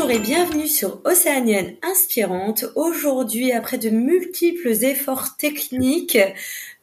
[0.00, 2.64] Bonjour et bienvenue sur Océanienne Inspirante.
[2.74, 6.16] Aujourd'hui, après de multiples efforts techniques,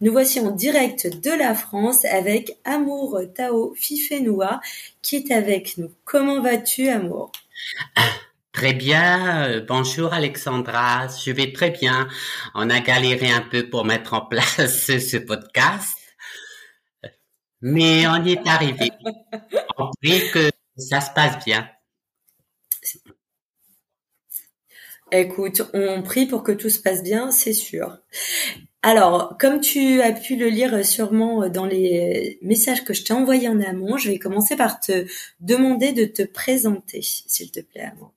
[0.01, 4.61] nous voici en direct de la France avec Amour Tao Fifenoua
[5.01, 5.91] qui est avec nous.
[6.05, 7.31] Comment vas-tu, Amour?
[8.51, 9.65] Très bien.
[9.67, 11.07] Bonjour Alexandra.
[11.07, 12.07] Je vais très bien.
[12.53, 15.97] On a galéré un peu pour mettre en place ce podcast,
[17.61, 18.91] mais on y est arrivé.
[19.79, 21.67] On prie que ça se passe bien.
[25.11, 27.97] Écoute, on prie pour que tout se passe bien, c'est sûr.
[28.83, 33.49] Alors, comme tu as pu le lire sûrement dans les messages que je t'ai envoyés
[33.49, 35.05] en amont, je vais commencer par te
[35.39, 38.13] demander de te présenter, s'il te plaît, Amour.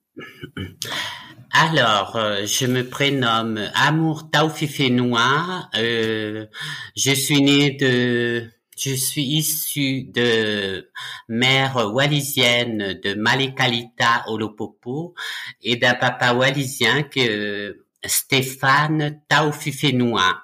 [1.53, 5.69] Alors, euh, je me prénomme Amour Taufifenoua.
[5.75, 6.45] Euh,
[6.95, 8.49] je suis née de
[8.83, 10.89] je suis issue de
[11.27, 15.13] mère wallisienne de Malekalita Olopopo
[15.61, 20.41] et d'un papa wallisien que Stéphane Taufifenoua.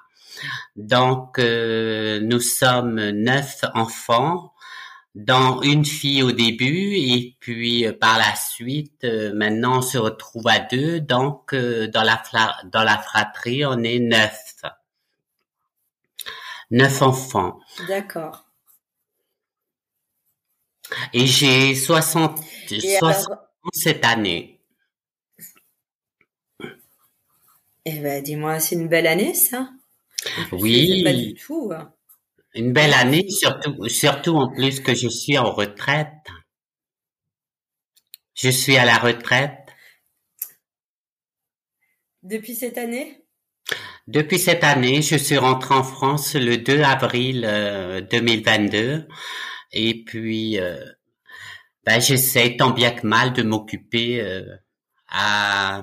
[0.76, 4.52] Donc, euh, nous sommes neuf enfants,
[5.16, 9.98] dont une fille au début, et puis euh, par la suite, euh, maintenant on se
[9.98, 12.22] retrouve à deux, donc dans la
[12.72, 14.62] dans la fratrie, on est neuf.
[16.70, 17.60] Neuf enfants.
[17.86, 18.46] D'accord.
[21.12, 22.40] Et j'ai 60,
[23.72, 24.60] cette année.
[27.84, 29.70] Eh ben, dis-moi, c'est une belle année, ça?
[30.52, 31.02] Oui.
[31.04, 31.72] Pas du tout.
[32.54, 36.08] Une belle année, surtout, surtout en plus que je suis en retraite.
[38.34, 39.68] Je suis à la retraite.
[42.22, 43.24] Depuis cette année?
[44.08, 47.42] Depuis cette année, je suis rentré en France le 2 avril
[48.10, 49.00] 2022 euh,
[49.70, 50.82] et puis euh,
[51.84, 54.46] ben, j'essaie tant bien que mal de m'occuper euh,
[55.08, 55.82] à,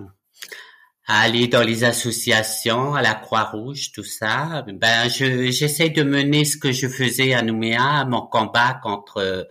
[1.06, 4.66] aller dans les associations, à la Croix-Rouge, tout ça.
[4.74, 9.48] Ben je j'essaie de mener ce que je faisais à Nouméa, mon combat contre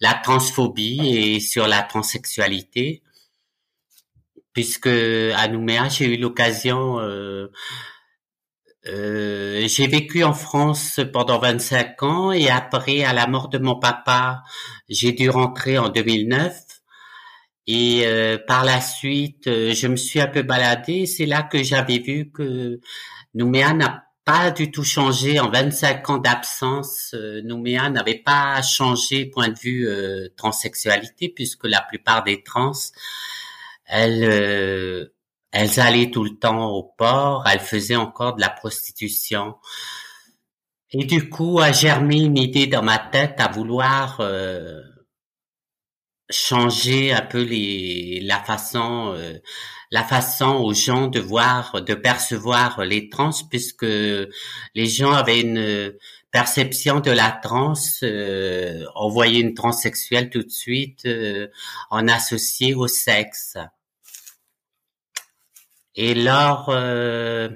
[0.00, 3.04] la transphobie et sur la transsexualité
[4.52, 6.98] puisque à Nouméa, j'ai eu l'occasion
[8.88, 13.58] euh, euh, j'ai vécu en France pendant 25 ans et après, à la mort de
[13.58, 14.42] mon papa,
[14.88, 16.54] j'ai dû rentrer en 2009.
[17.68, 21.06] Et euh, par la suite, euh, je me suis un peu baladée.
[21.06, 22.80] C'est là que j'avais vu que
[23.34, 27.14] Nouméa n'a pas du tout changé en 25 ans d'absence.
[27.44, 29.88] Nouméa n'avait pas changé point de vue
[30.36, 32.72] transsexualité puisque la plupart des trans,
[33.86, 35.10] elles
[35.58, 39.54] elles allaient tout le temps au port, elles faisaient encore de la prostitution.
[40.90, 44.82] Et du coup, a germé une idée dans ma tête à vouloir euh,
[46.28, 49.38] changer un peu les, la façon, euh,
[49.90, 55.94] la façon aux gens de voir, de percevoir les trans, puisque les gens avaient une
[56.32, 57.72] perception de la trans,
[58.02, 61.08] euh, on voyait une transsexuelle tout de suite,
[61.88, 63.56] en associé au sexe.
[65.96, 67.48] Et lors euh,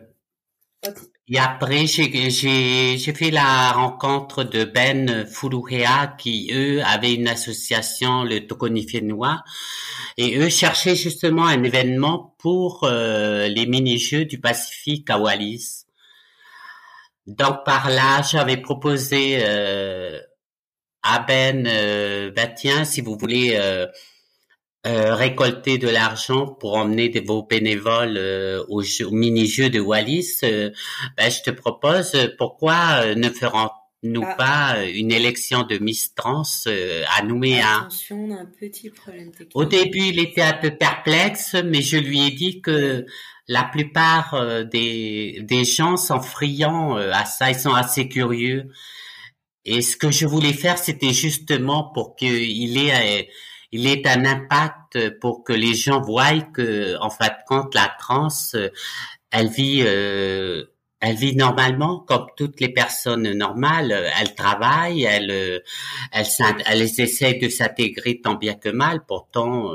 [1.32, 8.48] et après, j'ai, fait la rencontre de Ben Fuluhea qui, eux, avaient une association, le
[8.48, 9.44] Tokonifenois,
[10.16, 15.84] et eux cherchaient justement un événement pour euh, les mini-jeux du Pacifique à Wallis.
[17.28, 20.18] Donc par là, j'avais proposé euh,
[21.04, 23.56] à Ben, euh, tiens, si vous voulez
[24.86, 30.38] euh, euh, récolter de l'argent pour emmener de vos bénévoles euh, au, mini-jeu de Wallis,
[30.42, 30.70] euh,
[31.16, 34.34] ben, je te propose, pourquoi ne ferons-nous ah.
[34.34, 36.44] pas une élection de Miss Trans
[37.16, 37.80] à Nouméa?
[37.80, 39.52] Attention, un petit problème technique.
[39.54, 43.04] Au début, il était un peu perplexe, mais je lui ai dit que
[43.48, 48.70] la plupart des, des gens sont friands à ça, ils sont assez curieux.
[49.64, 53.28] Et ce que je voulais faire, c'était justement pour qu'il ait
[53.72, 58.28] il est un impact pour que les gens voient que, en fait, quand la trans,
[59.30, 60.64] elle vit, euh,
[61.00, 63.92] elle vit normalement comme toutes les personnes normales.
[64.20, 65.62] Elle travaille, elle,
[66.12, 66.26] elle,
[66.66, 69.04] elle essaie de s'intégrer tant bien que mal.
[69.06, 69.72] Pourtant,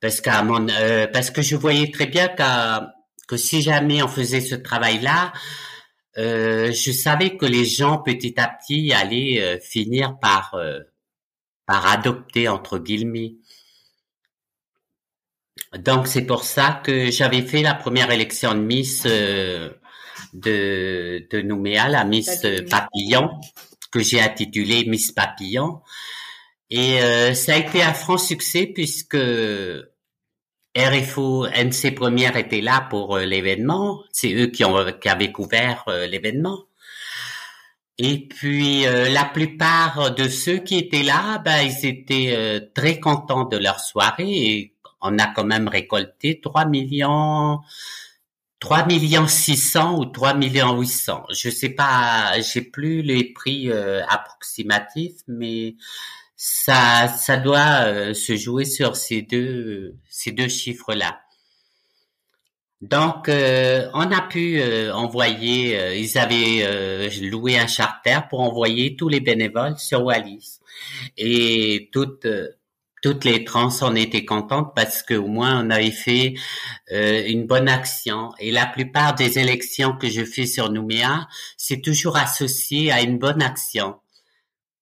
[0.00, 0.66] parce qu'à mon,
[1.12, 2.28] parce que je voyais très bien
[3.28, 5.32] que si jamais on faisait ce travail-là,
[6.18, 10.80] euh, je savais que les gens petit à petit allaient euh, finir par euh,
[11.68, 13.36] par adopter entre guillemets.
[15.78, 19.78] Donc c'est pour ça que j'avais fait la première élection de Miss de
[20.34, 23.30] de Nouméa, la Miss Papillon,
[23.92, 25.80] que j'ai intitulée Miss Papillon.
[26.70, 26.98] Et
[27.34, 29.16] ça a été un franc succès puisque
[30.78, 34.02] RFO NC Première était là pour euh, l'événement.
[34.12, 36.67] C'est eux qui, ont, qui avaient couvert euh, l'événement.
[37.98, 43.44] Et puis euh, la plupart de ceux qui étaient là, ben, ils étaient très contents
[43.44, 47.60] de leur soirée et on a quand même récolté 3 millions
[48.60, 51.26] 3 millions 600 ou 3 millions 800.
[51.30, 53.70] Je sais pas, j'ai plus les prix
[54.08, 55.76] approximatifs, mais
[56.40, 61.20] ça, ça doit euh, se jouer sur ces deux, ces deux chiffres-là.
[62.80, 69.08] Donc, euh, on a pu euh, envoyer, ils avaient loué un charter pour envoyer tous
[69.08, 70.60] les bénévoles sur Wallis.
[71.16, 72.26] Et toutes,
[73.02, 76.34] toutes les trans en étaient contentes parce qu'au moins on avait fait
[76.90, 78.30] une bonne action.
[78.38, 81.26] Et la plupart des élections que je fais sur Nouméa,
[81.56, 83.96] c'est toujours associé à une bonne action.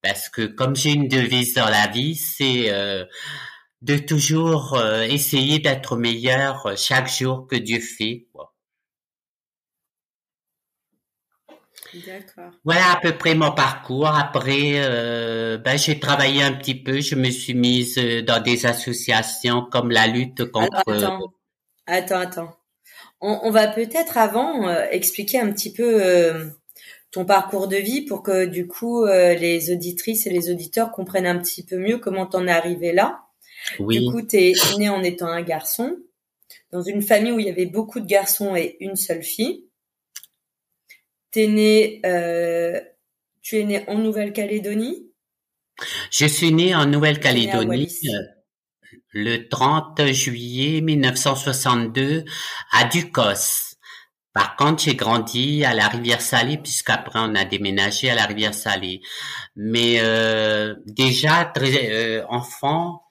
[0.06, 3.04] Parce que comme j'ai une devise dans la vie, c'est euh,
[3.86, 8.26] de toujours euh, essayer d'être meilleur euh, chaque jour que Dieu fait.
[12.64, 14.08] Voilà à peu près mon parcours.
[14.08, 14.72] Après,
[15.58, 17.00] ben, j'ai travaillé un petit peu.
[17.00, 17.96] Je me suis mise
[18.26, 20.82] dans des associations comme la lutte contre.
[20.86, 21.32] attends,
[21.86, 22.56] attends, attends.
[23.20, 26.02] On, on va peut-être avant expliquer un petit peu
[27.16, 31.26] ton parcours de vie pour que du coup euh, les auditrices et les auditeurs comprennent
[31.26, 33.25] un petit peu mieux comment t'en es arrivé là.
[33.78, 34.04] Oui.
[34.04, 35.96] Du coup, t'es né en étant un garçon
[36.72, 39.64] dans une famille où il y avait beaucoup de garçons et une seule fille.
[41.30, 42.80] T'es né, euh,
[43.42, 45.10] tu es né en Nouvelle-Calédonie?
[46.10, 48.22] Je suis né en Nouvelle-Calédonie euh,
[49.12, 52.24] le 30 juillet 1962
[52.72, 53.66] à Ducos.
[54.36, 58.52] Par contre, j'ai grandi à la rivière Salée puisqu'après on a déménagé à la rivière
[58.52, 59.00] Salée.
[59.54, 63.05] Mais euh, déjà très euh, enfant,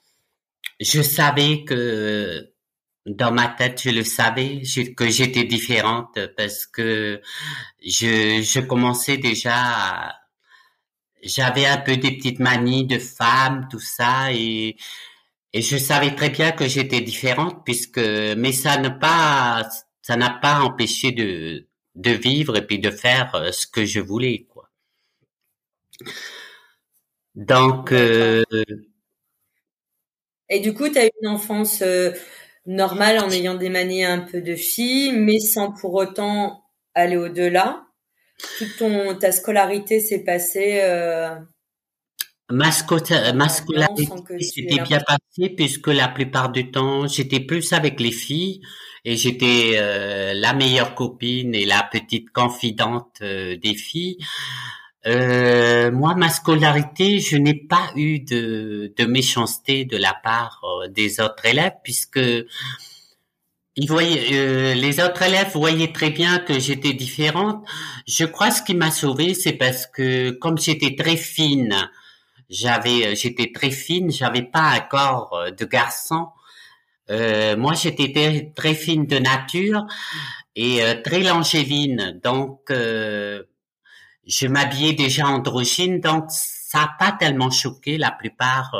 [0.80, 2.52] je savais que
[3.06, 4.62] dans ma tête, je le savais
[4.96, 7.22] que j'étais différente parce que
[7.84, 10.16] je, je commençais déjà,
[11.24, 14.76] j'avais un peu des petites manies de femme, tout ça, et,
[15.54, 19.68] et je savais très bien que j'étais différente puisque, mais ça ne pas,
[20.02, 24.00] ça n'a pas empêché de, de vivre et puis de faire euh, ce que je
[24.00, 24.70] voulais, quoi.
[27.36, 27.92] Donc.
[27.92, 28.44] Euh,
[30.56, 32.12] et du coup, tu as eu une enfance euh,
[32.66, 36.64] normale en ayant des manies un peu de fille, mais sans pour autant
[36.94, 37.84] aller au-delà.
[38.58, 40.82] Toute ton ta scolarité s'est passée.
[42.52, 44.08] Ma, scolarité
[44.40, 48.62] s'était bien passée puisque la plupart du temps j'étais plus avec les filles
[49.04, 54.18] et j'étais euh, la meilleure copine et la petite confidente euh, des filles.
[55.08, 61.20] Euh, moi, ma scolarité, je n'ai pas eu de, de méchanceté de la part des
[61.20, 62.20] autres élèves puisque
[63.78, 67.64] ils voyaient, les autres élèves voyaient très bien que j'étais différente.
[68.08, 71.90] Je crois ce qui m'a sauvée, c'est parce que comme j'étais très fine,
[72.50, 76.30] j'avais, j'étais très fine, j'avais pas un corps de garçon.
[77.10, 79.86] Euh, moi, j'étais très, fine de nature
[80.56, 83.44] et euh, très langévine, donc euh,
[84.28, 88.76] je m'habillais déjà androgyne, donc ça n'a pas tellement choqué la plupart,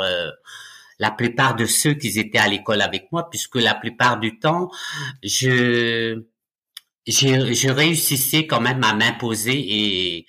[1.00, 4.70] la plupart de ceux qui étaient à l'école avec moi, puisque la plupart du temps,
[5.24, 6.24] je
[7.08, 10.26] je, je réussissais quand même à m'imposer et,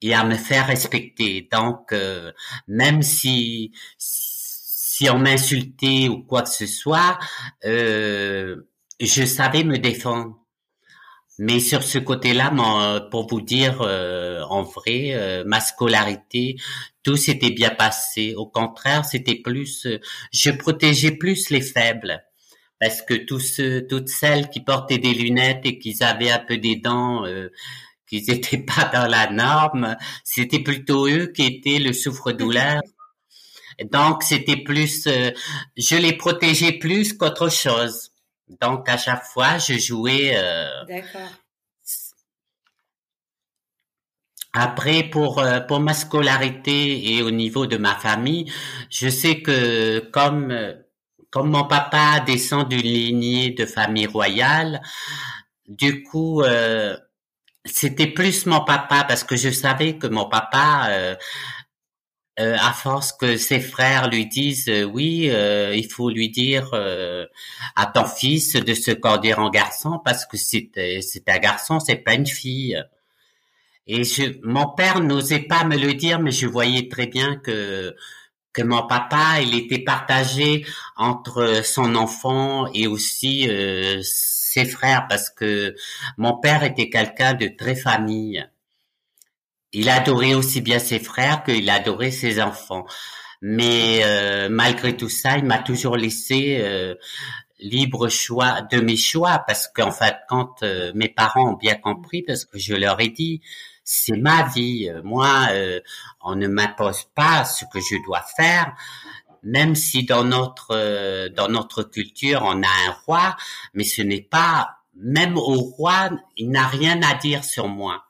[0.00, 1.48] et à me faire respecter.
[1.52, 1.94] Donc,
[2.66, 3.72] même si
[4.94, 7.18] si on m'insultait ou quoi que ce soit,
[7.64, 8.62] euh,
[9.00, 10.38] je savais me défendre.
[11.38, 12.52] Mais sur ce côté-là,
[13.10, 16.56] pour vous dire euh, en vrai, euh, ma scolarité,
[17.02, 18.34] tout s'était bien passé.
[18.36, 19.86] Au contraire, c'était plus,
[20.32, 22.22] je protégeais plus les faibles
[22.80, 26.56] parce que tous ceux, toutes celles qui portaient des lunettes et qui avaient un peu
[26.56, 27.24] des dents,
[28.08, 32.80] qui n'étaient pas dans la norme, c'était plutôt eux qui étaient le souffre-douleur
[33.82, 35.30] donc, c'était plus, euh,
[35.76, 38.10] je les protégeais plus qu'autre chose.
[38.48, 40.32] Donc, à chaque fois, je jouais.
[40.36, 40.84] Euh...
[40.84, 41.30] D'accord.
[44.52, 48.52] Après, pour, euh, pour ma scolarité et au niveau de ma famille,
[48.88, 50.74] je sais que comme, euh,
[51.30, 54.80] comme mon papa descend d'une lignée de famille royale,
[55.66, 56.96] du coup, euh,
[57.64, 61.16] c'était plus mon papa parce que je savais que mon papa euh,
[62.40, 66.72] euh, euh, à force que ses frères lui disent oui, il faut lui dire
[67.76, 70.70] à ton fils de se corder en garçon parce que c'est
[71.02, 72.82] c'est un garçon, c'est pas une fille.
[73.86, 77.94] Et je, mon père n'osait pas me le dire, mais je voyais très bien que
[78.54, 80.64] que mon papa, il était partagé
[80.96, 85.74] entre son enfant et aussi euh, ses frères, parce que
[86.16, 88.46] mon père était quelqu'un de très famille.
[89.74, 92.86] Il adorait aussi bien ses frères qu'il adorait ses enfants.
[93.42, 96.94] Mais euh, malgré tout ça, il m'a toujours laissé euh,
[97.60, 100.62] libre choix de mes choix, parce qu'en fait, quand
[100.94, 103.42] mes parents ont bien compris, parce que je leur ai dit,
[103.84, 104.90] c'est ma vie.
[105.04, 105.80] Moi, euh,
[106.22, 108.74] on ne m'impose pas ce que je dois faire,
[109.42, 113.36] même si dans notre euh, dans notre culture on a un roi,
[113.74, 118.03] mais ce n'est pas même au roi, il n'a rien à dire sur moi.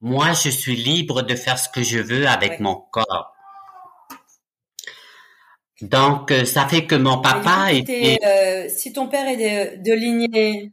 [0.00, 3.34] Moi, je suis libre de faire ce que je veux avec mon corps.
[5.80, 8.68] Donc, euh, ça fait que mon papa était...
[8.68, 10.72] si ton père est de, de lignée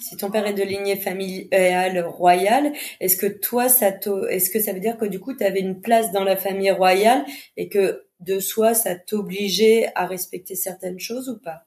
[0.00, 3.88] si ton père est de lignée familiale royale, est-ce que toi, ça
[4.28, 6.70] est-ce que ça veut dire que du coup, tu avais une place dans la famille
[6.70, 7.24] royale
[7.56, 11.64] et que de soi, ça t'obligeait à respecter certaines choses ou pas?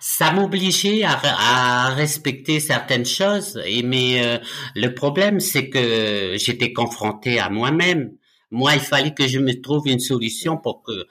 [0.00, 4.38] Ça m'obligeait à, respecter certaines choses, et mais euh,
[4.74, 8.12] le problème c'est que j'étais confronté à moi-même.
[8.50, 11.06] Moi, il fallait que je me trouve une solution pour que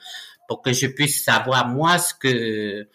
[0.48, 2.88] pour que je puisse savoir moi ce que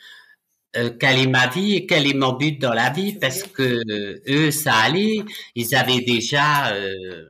[0.78, 3.14] euh, quelle est ma vie et quel est mon but dans la vie.
[3.14, 5.20] Parce que euh, eux ça allait.
[5.56, 7.30] Ils avaient déjà euh,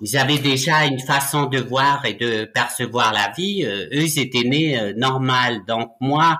[0.00, 3.64] ils avaient déjà une façon de voir et de percevoir la vie.
[3.64, 5.62] Eux ils étaient nés normal.
[5.66, 6.38] Donc moi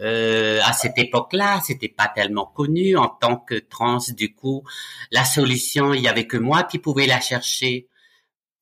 [0.00, 2.96] à cette époque-là c'était pas tellement connu.
[2.96, 4.62] En tant que trans du coup
[5.10, 7.88] la solution il y avait que moi qui pouvais la chercher.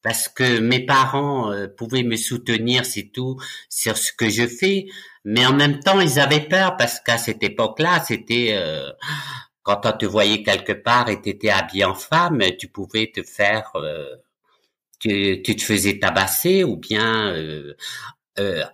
[0.02, 4.86] Parce que mes parents pouvaient me soutenir c'est tout sur ce que je fais.
[5.24, 8.90] Mais en même temps, ils avaient peur parce qu'à cette époque-là, c'était euh,
[9.62, 13.72] quand on te voyait quelque part et t'étais habillé en femme, tu pouvais te faire,
[13.76, 14.16] euh,
[15.00, 17.74] tu, tu, te faisais tabasser ou bien euh,
[18.38, 18.64] euh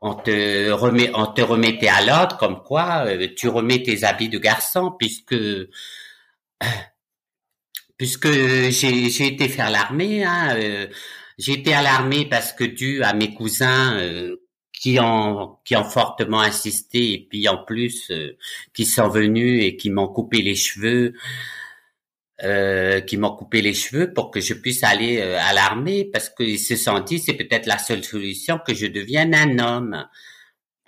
[0.00, 4.38] on te remet, on te remettait à l'ordre comme quoi tu remets tes habits de
[4.38, 5.36] garçon puisque
[7.98, 10.24] puisque j'ai été faire l'armée.
[10.24, 10.56] Hein,
[11.38, 13.98] j'ai été à l'armée parce que dû à mes cousins
[14.80, 18.36] qui ont qui ont fortement insisté et puis en plus euh,
[18.72, 21.14] qui sont venus et qui m'ont coupé les cheveux
[22.42, 26.30] euh, qui m'ont coupé les cheveux pour que je puisse aller euh, à l'armée parce
[26.30, 30.06] qu'ils se sont dit c'est peut-être la seule solution que je devienne un homme.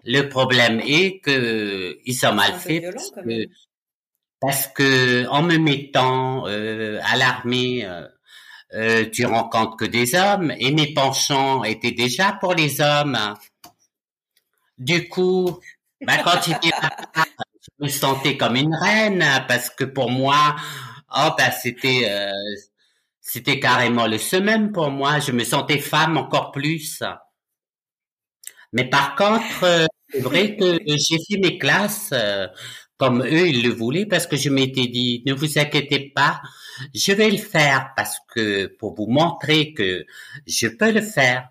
[0.04, 3.46] Le problème est que ils sont mal faits parce que,
[4.40, 7.86] parce que en me mettant euh, à l'armée
[8.74, 13.18] euh, tu rencontres que des hommes et mes penchants étaient déjà pour les hommes.
[14.78, 15.60] Du coup,
[16.00, 16.70] ben, quand j'étais
[17.80, 20.56] je me sentais comme une reine parce que pour moi,
[21.14, 22.06] oh ben c'était
[23.20, 25.20] c'était carrément le semaine pour moi.
[25.20, 27.02] Je me sentais femme encore plus.
[28.72, 32.46] Mais par contre, euh, c'est vrai que j'ai fait mes classes euh,
[32.96, 36.40] comme eux ils le voulaient parce que je m'étais dit ne vous inquiétez pas,
[36.94, 40.04] je vais le faire parce que pour vous montrer que
[40.46, 41.48] je peux le faire.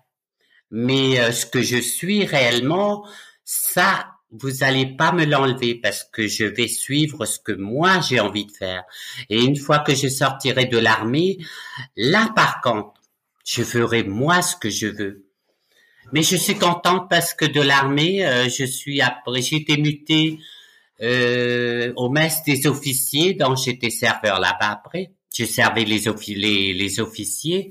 [0.70, 3.06] Mais euh, ce que je suis réellement,
[3.44, 8.20] ça, vous allez pas me l'enlever parce que je vais suivre ce que moi j'ai
[8.20, 8.82] envie de faire.
[9.28, 11.38] Et une fois que je sortirai de l'armée,
[11.96, 12.94] là par contre,
[13.44, 15.26] je ferai moi ce que je veux.
[16.12, 20.38] Mais je suis contente parce que de l'armée, euh, je suis après, j'ai été mutée
[21.00, 25.12] euh, au mess des officiers, dont j'étais serveur là-bas après.
[25.34, 27.70] Je servais les, les, les officiers.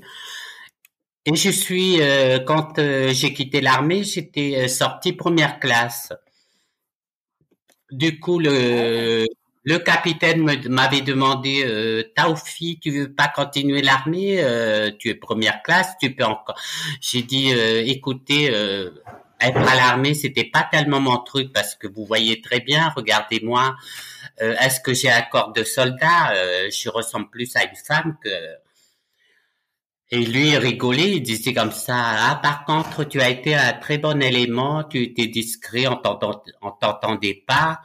[1.24, 6.12] Et je suis, euh, quand euh, j'ai quitté l'armée, j'étais euh, sorti première classe.
[7.92, 9.26] Du coup, le,
[9.64, 14.42] le capitaine m'avait demandé, euh, Taufi, tu veux pas continuer l'armée
[14.98, 16.58] Tu es première classe, tu peux encore.
[17.00, 18.46] J'ai dit, écoutez,
[19.40, 23.76] être à l'armée, c'était pas tellement mon truc parce que vous voyez très bien, regardez-moi,
[24.38, 26.32] est-ce que j'ai un corps de soldat
[26.70, 28.30] Je ressemble plus à une femme que
[30.12, 33.96] et lui, rigolait, il disait comme ça, ah, par contre, tu as été un très
[33.96, 35.96] bon élément, tu étais discret, on
[36.70, 37.80] t'entendait pas.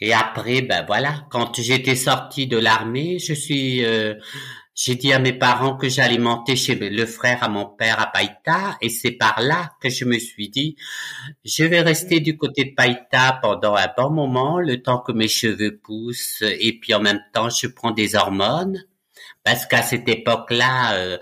[0.00, 4.14] Et après, ben voilà, quand j'étais sorti de l'armée, je suis, euh,
[4.74, 8.06] j'ai dit à mes parents que j'allais monter chez le frère à mon père à
[8.06, 10.76] Païta, et c'est par là que je me suis dit,
[11.44, 15.28] je vais rester du côté de Païta pendant un bon moment, le temps que mes
[15.28, 18.82] cheveux poussent, et puis en même temps, je prends des hormones,
[19.44, 21.18] parce qu'à cette époque-là, euh,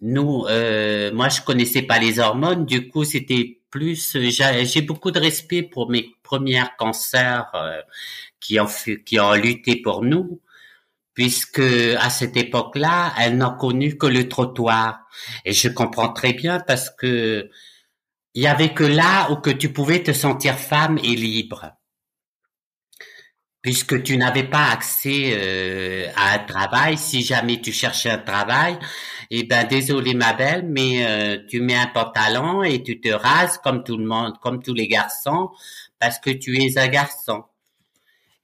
[0.00, 5.20] nous, euh, moi, je connaissais pas les hormones, du coup, c'était plus, j'ai beaucoup de
[5.20, 7.80] respect pour mes premières cancers euh,
[8.40, 8.66] qui ont
[9.06, 10.40] qui ont lutté pour nous
[11.14, 11.60] puisque
[11.98, 15.06] à cette époque-là, elles n'ont connu que le trottoir.
[15.44, 17.50] Et je comprends très bien parce que
[18.34, 21.72] il y avait que là où que tu pouvais te sentir femme et libre.
[23.62, 28.78] Puisque tu n'avais pas accès euh, à un travail, si jamais tu cherchais un travail,
[29.30, 33.58] eh ben désolé ma belle, mais euh, tu mets un pantalon et tu te rases
[33.58, 35.50] comme tout le monde, comme tous les garçons,
[35.98, 37.44] parce que tu es un garçon.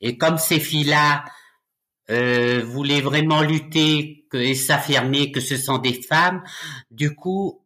[0.03, 1.25] Et comme ces filles-là,
[2.11, 6.43] euh, voulaient vraiment lutter et s'affirmer que ce sont des femmes.
[6.91, 7.61] Du coup,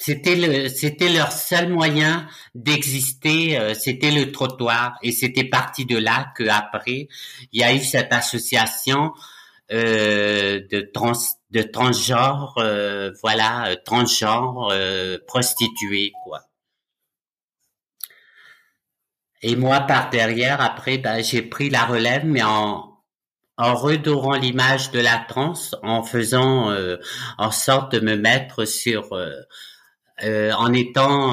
[0.00, 4.98] c'était le, c'était leur seul moyen d'exister, euh, c'était le trottoir.
[5.02, 7.08] Et c'était parti de là que après,
[7.52, 9.12] il y a eu cette association
[9.72, 11.12] euh, de trans,
[11.50, 14.72] de transgenre, euh, voilà, transgenre
[15.26, 16.40] prostituée, quoi.
[19.42, 22.90] Et moi, par derrière, après, ben, j'ai pris la relève, mais en,
[23.60, 25.52] en redorant l'image de la trans,
[25.82, 26.96] en faisant euh,
[27.36, 29.14] en sorte de me mettre sur,
[30.22, 31.32] euh, euh, en étant,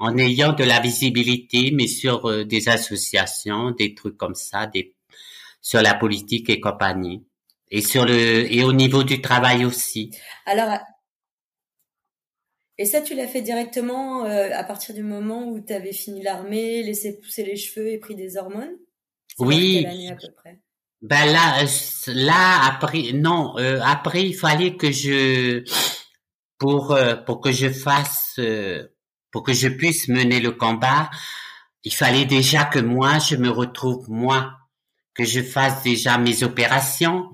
[0.00, 4.94] en ayant de la visibilité, mais sur des associations, des trucs comme ça, des,
[5.60, 7.24] sur la politique et compagnie,
[7.70, 10.10] et sur le, et au niveau du travail aussi.
[10.46, 10.78] Alors,
[12.78, 16.82] et ça, tu l'as fait directement à partir du moment où tu avais fini l'armée,
[16.82, 18.76] laissé pousser les cheveux et pris des hormones?
[19.38, 19.86] Oui.
[19.86, 20.60] à peu près?
[21.02, 21.66] Ben là, euh,
[22.14, 25.62] là après, non, euh, après il fallait que je,
[26.58, 28.40] pour euh, pour que je fasse,
[29.30, 31.10] pour que je puisse mener le combat,
[31.84, 34.52] il fallait déjà que moi je me retrouve moi,
[35.14, 37.30] que je fasse déjà mes opérations,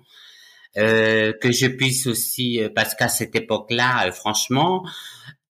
[0.75, 4.87] que je puisse aussi, parce qu'à cette époque-là, franchement,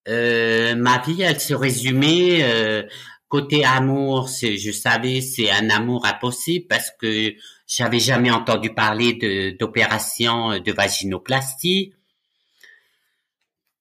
[0.07, 2.89] ma vie elle se résumait
[3.33, 7.33] côté amour, je savais, c'est un amour impossible parce que
[7.67, 11.95] j'avais jamais entendu parler de, d'opération de vaginoplastie.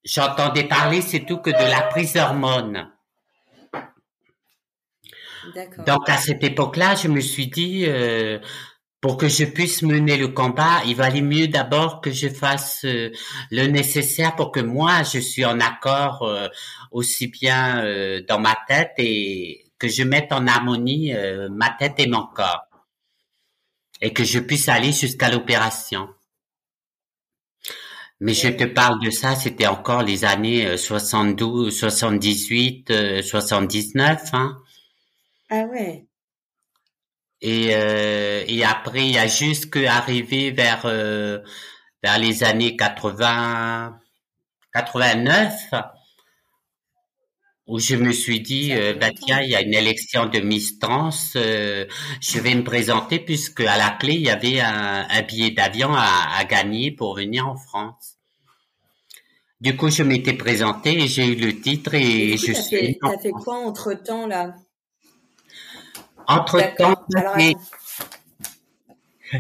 [0.03, 2.89] J'entendais parler, c'est tout que de la prise d'hormones.
[5.85, 8.39] Donc à cette époque-là, je me suis dit, euh,
[8.99, 13.11] pour que je puisse mener le combat, il valait mieux d'abord que je fasse euh,
[13.49, 16.47] le nécessaire pour que moi, je suis en accord euh,
[16.91, 17.83] aussi bien
[18.27, 21.13] dans ma tête et que je mette en harmonie
[21.49, 22.67] ma tête et mon corps
[24.01, 26.09] et que je puisse aller jusqu'à l'opération.
[28.21, 34.21] Mais je te parle de ça, c'était encore les années 72, 78, 79.
[34.33, 34.57] Hein.
[35.49, 36.05] Ah ouais.
[37.41, 41.39] Et, euh, et après, il y a juste qu'arrivé vers, euh,
[42.03, 43.97] vers les années 80,
[44.73, 45.53] 89,
[47.71, 50.77] où je me suis dit, euh, bah tiens, il y a une élection de Miss
[50.77, 51.85] Trans, euh,
[52.19, 55.93] je vais me présenter puisque à la clé il y avait un, un billet d'avion
[55.93, 58.17] à, à, gagner pour venir en France.
[59.61, 62.77] Du coup, je m'étais présenté et j'ai eu le titre et, je suis.
[62.77, 64.53] Fait, t'as fait quoi entre temps là
[66.27, 67.05] Entre temps,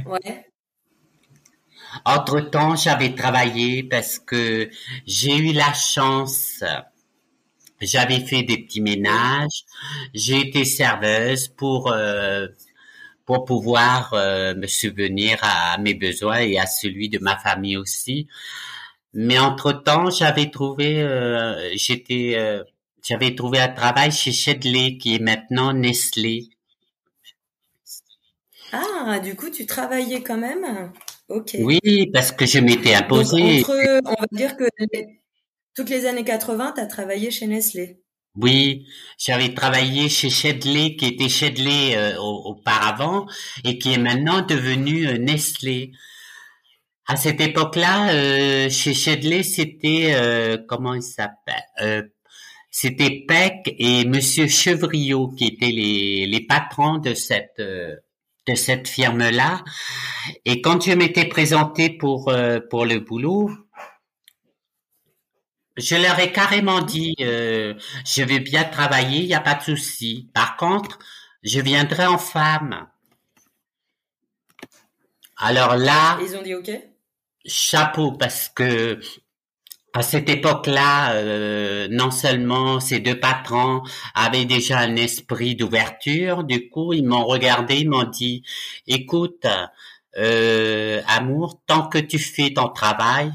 [0.05, 0.45] ouais.
[2.05, 4.69] Entre temps, j'avais travaillé parce que
[5.05, 6.63] j'ai eu la chance
[7.81, 9.65] j'avais fait des petits ménages.
[10.13, 12.47] J'ai été serveuse pour euh,
[13.25, 18.27] pour pouvoir euh, me subvenir à mes besoins et à celui de ma famille aussi.
[19.13, 22.37] Mais entre temps, j'avais trouvé, euh, j'étais,
[23.03, 26.49] j'avais trouvé un travail chez Shedley qui est maintenant Nestlé.
[28.71, 30.93] Ah, du coup, tu travaillais quand même?
[31.27, 31.55] Ok.
[31.59, 33.59] Oui, parce que je m'étais imposé.
[33.61, 34.65] entre, on va dire que
[35.75, 38.01] toutes les années 80, tu as travaillé chez Nestlé.
[38.37, 43.25] Oui, j'avais travaillé chez Shedley, qui était Shedley euh, auparavant
[43.65, 45.91] et qui est maintenant devenu euh, Nestlé.
[47.07, 50.15] À cette époque-là, euh, chez Shedley, c'était
[50.69, 52.09] comment il s'appelle
[52.69, 59.63] C'était Peck et Monsieur Chevriot qui étaient les, les patrons de cette de cette firme-là.
[60.45, 62.31] Et quand je m'étais présenté pour
[62.69, 63.49] pour le boulot,
[65.81, 67.73] je leur ai carrément dit, euh,
[68.05, 70.29] je vais bien travailler, il n'y a pas de souci.
[70.33, 70.99] Par contre,
[71.43, 72.87] je viendrai en femme.
[75.37, 76.19] Alors là.
[76.21, 76.71] Ils ont dit OK?
[77.45, 78.99] Chapeau parce que
[79.93, 83.81] à cette époque-là, euh, non seulement ces deux patrons
[84.15, 88.43] avaient déjà un esprit d'ouverture, du coup ils m'ont regardé, ils m'ont dit,
[88.87, 89.45] écoute,
[90.17, 93.31] euh, amour, tant que tu fais ton travail,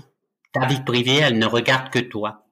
[0.59, 2.47] ta vie privée, elle ne regarde que toi.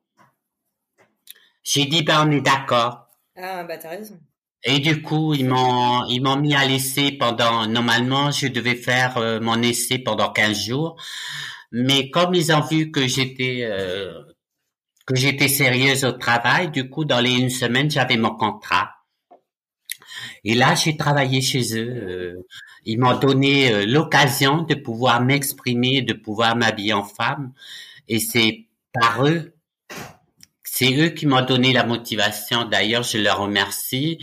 [1.62, 3.08] J'ai dit, ben on est d'accord.
[3.36, 4.18] Ah bah t'as raison.
[4.64, 9.18] Et du coup, ils m'ont ils m'ont mis à l'essai pendant normalement je devais faire
[9.18, 10.96] euh, mon essai pendant 15 jours,
[11.72, 14.22] mais comme ils ont vu que j'étais euh,
[15.06, 18.90] que j'étais sérieuse au travail, du coup dans les une semaine j'avais mon contrat.
[20.44, 21.88] Et là j'ai travaillé chez eux.
[21.88, 22.46] Euh,
[22.86, 27.52] ils m'ont donné l'occasion de pouvoir m'exprimer, de pouvoir m'habiller en femme,
[28.08, 29.54] et c'est par eux
[30.76, 32.64] c'est eux qui m'ont donné la motivation.
[32.64, 34.18] D'ailleurs, je leur remercie.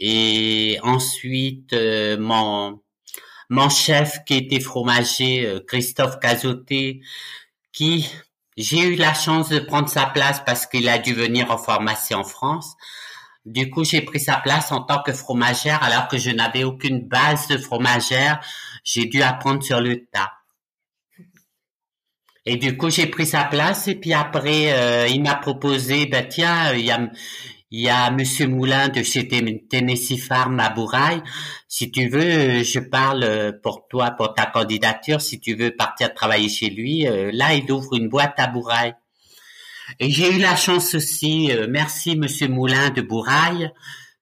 [0.00, 2.80] Et ensuite, euh, mon
[3.50, 7.02] mon chef qui était fromager, euh, Christophe Cazoté,
[7.72, 8.10] qui
[8.56, 12.18] j'ai eu la chance de prendre sa place parce qu'il a dû venir en formation
[12.20, 12.74] en France.
[13.44, 17.06] Du coup, j'ai pris sa place en tant que fromagère alors que je n'avais aucune
[17.06, 18.40] base de fromagère.
[18.82, 20.32] J'ai dû apprendre sur le tas.
[22.44, 26.26] Et du coup, j'ai pris sa place et puis après, euh, il m'a proposé, ben
[26.28, 26.84] tiens, il
[27.70, 31.22] y a, Monsieur Moulin de chez Tennessee Farm à Bouraille.
[31.68, 35.20] Si tu veux, je parle pour toi, pour ta candidature.
[35.20, 38.94] Si tu veux partir travailler chez lui, euh, là, il ouvre une boîte à Bouraille.
[40.00, 43.70] Et j'ai eu la chance aussi, euh, merci Monsieur Moulin de Bouraille,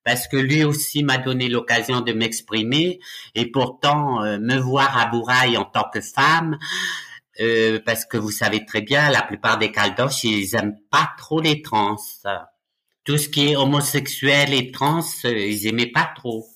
[0.05, 3.01] parce que lui aussi m'a donné l'occasion de m'exprimer.
[3.35, 6.59] Et pourtant, me voir à Bouraille en tant que femme,
[7.41, 11.41] euh, parce que vous savez très bien, la plupart des caldoches, ils aiment pas trop
[11.41, 11.97] les trans.
[13.05, 16.47] Tout ce qui est homosexuel et trans, euh, ils aimaient pas trop.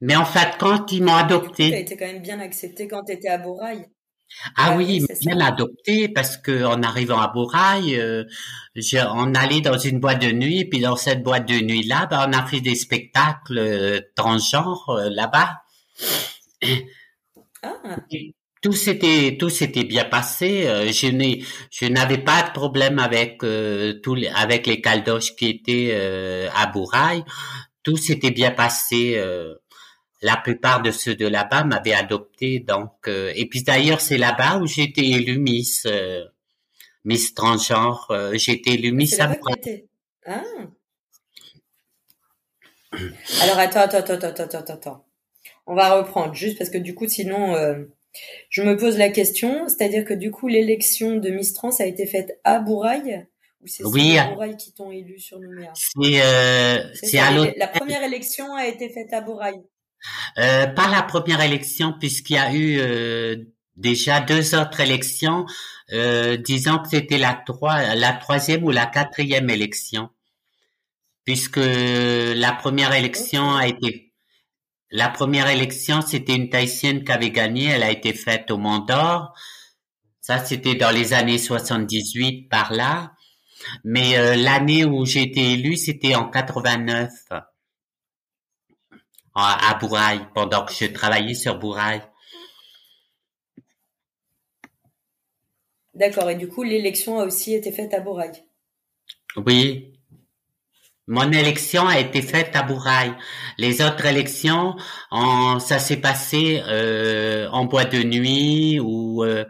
[0.00, 1.68] Mais en fait, quand ils m'ont adopté...
[1.68, 3.88] Tu as été quand même bien accepté quand tu étais à Bourail.
[4.56, 8.24] Ah oui, bien adopté parce que en arrivant à Bourail, euh,
[8.94, 12.26] on allait dans une boîte de nuit, puis dans cette boîte de nuit là, ben,
[12.28, 15.62] on a fait des spectacles euh, transgenres euh, là-bas.
[17.62, 17.96] Ah
[18.60, 20.66] tout s'était tout s'était bien passé.
[20.66, 25.36] Euh, je n'ai je n'avais pas de problème avec euh, tous les, avec les caldoches
[25.36, 27.24] qui étaient euh, à Bourail.
[27.82, 29.22] Tout s'était bien passé.
[30.20, 32.58] la plupart de ceux de là-bas m'avaient adopté.
[32.58, 35.86] Donc et puis d'ailleurs c'est là-bas où j'ai été élue Miss
[37.04, 38.12] Miss transgenre.
[38.34, 40.42] j'ai été élue Miss Ah.
[43.42, 45.04] Alors attends attends attends attends attends attends.
[45.66, 47.54] On va reprendre juste parce que du coup sinon
[48.50, 52.06] je me pose la question, c'est-à-dire que du coup, l'élection de Miss Trans a été
[52.06, 53.26] faite à Bourail
[53.60, 55.72] ou c'est oui, à Bourail qui t'ont élu sur Nouméa?
[55.74, 59.60] C'est euh, à La première élection a été faite à Bourail.
[60.38, 63.36] Euh, pas la première élection puisqu'il y a eu euh,
[63.76, 65.44] déjà deux autres élections,
[65.92, 70.10] euh, disons que c'était la trois, la troisième ou la quatrième élection,
[71.24, 74.07] puisque la première élection a été
[74.90, 77.66] la première élection, c'était une Tahitienne qui avait gagné.
[77.66, 79.34] Elle a été faite au Mont d'Or.
[80.20, 83.12] Ça, c'était dans les années 78 par là.
[83.84, 87.10] Mais euh, l'année où j'ai été élu, c'était en 89
[89.34, 92.02] à, Bourail, pendant que je travaillais sur Bourail.
[95.94, 96.30] D'accord.
[96.30, 98.44] Et du coup, l'élection a aussi été faite à Bourail.
[99.36, 99.97] Oui.
[101.08, 103.14] Mon élection a été faite à Bourail.
[103.56, 104.76] Les autres élections,
[105.10, 109.46] ça s'est passé euh, en bois de nuit ou euh,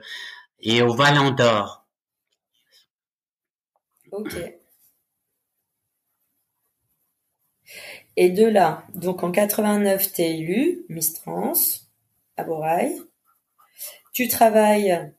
[0.61, 1.85] et au Vallon d'Or.
[4.12, 4.37] Ok.
[8.16, 11.53] Et de là, donc en 89, tu es élu Miss Trans
[12.37, 12.92] à Bourail.
[14.12, 15.12] Tu travailles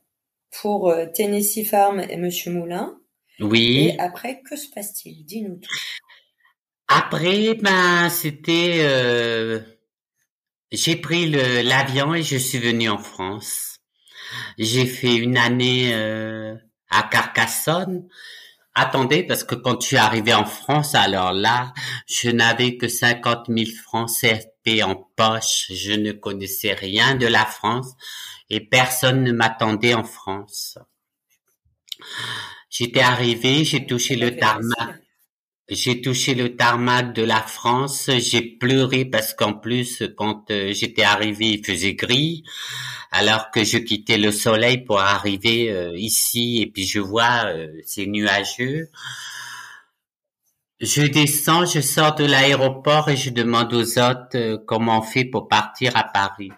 [0.62, 2.98] pour euh, Tennessee Farm et Monsieur Moulin.
[3.40, 3.88] Oui.
[3.94, 5.24] Et après, que se passe-t-il?
[5.24, 5.70] Dis-nous tout.
[6.92, 9.60] Après, ben, c'était, euh,
[10.72, 13.78] j'ai pris le, l'avion et je suis venu en France.
[14.58, 16.56] J'ai fait une année euh,
[16.90, 18.08] à Carcassonne.
[18.74, 21.72] Attendez, parce que quand je suis arrivé en France, alors là,
[22.08, 25.70] je n'avais que 50 000 francs CFP en poche.
[25.70, 27.92] Je ne connaissais rien de la France
[28.48, 30.76] et personne ne m'attendait en France.
[32.68, 35.00] J'étais arrivé, j'ai touché le tarmac.
[35.70, 41.04] J'ai touché le tarmac de la France, j'ai pleuré parce qu'en plus, quand euh, j'étais
[41.04, 42.42] arrivé, il faisait gris,
[43.12, 47.68] alors que je quittais le soleil pour arriver euh, ici, et puis je vois, euh,
[47.84, 48.90] c'est nuageux.
[50.80, 55.46] je descends, je sors de l'aéroport et je demande aux euh, comment on fait pour
[55.46, 56.50] partir à Paris.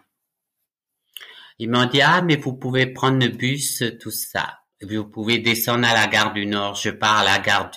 [1.59, 4.62] Ils m'ont dit ah mais vous pouvez prendre le bus, tout ça.
[4.89, 6.75] Vous pouvez descendre à la gare du Nord.
[6.75, 7.71] Je pars à la gare.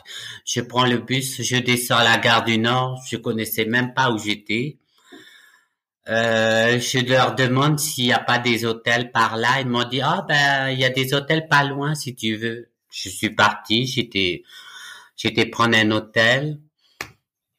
[0.45, 3.01] Je prends le bus, je descends à la gare du Nord.
[3.09, 4.79] Je connaissais même pas où j'étais.
[6.07, 9.61] Euh, je leur demande s'il n'y a pas des hôtels par là.
[9.61, 12.69] Ils m'ont dit ah ben il y a des hôtels pas loin si tu veux.
[12.91, 13.85] Je suis parti.
[13.85, 14.43] J'étais
[15.15, 16.59] j'étais prendre un hôtel.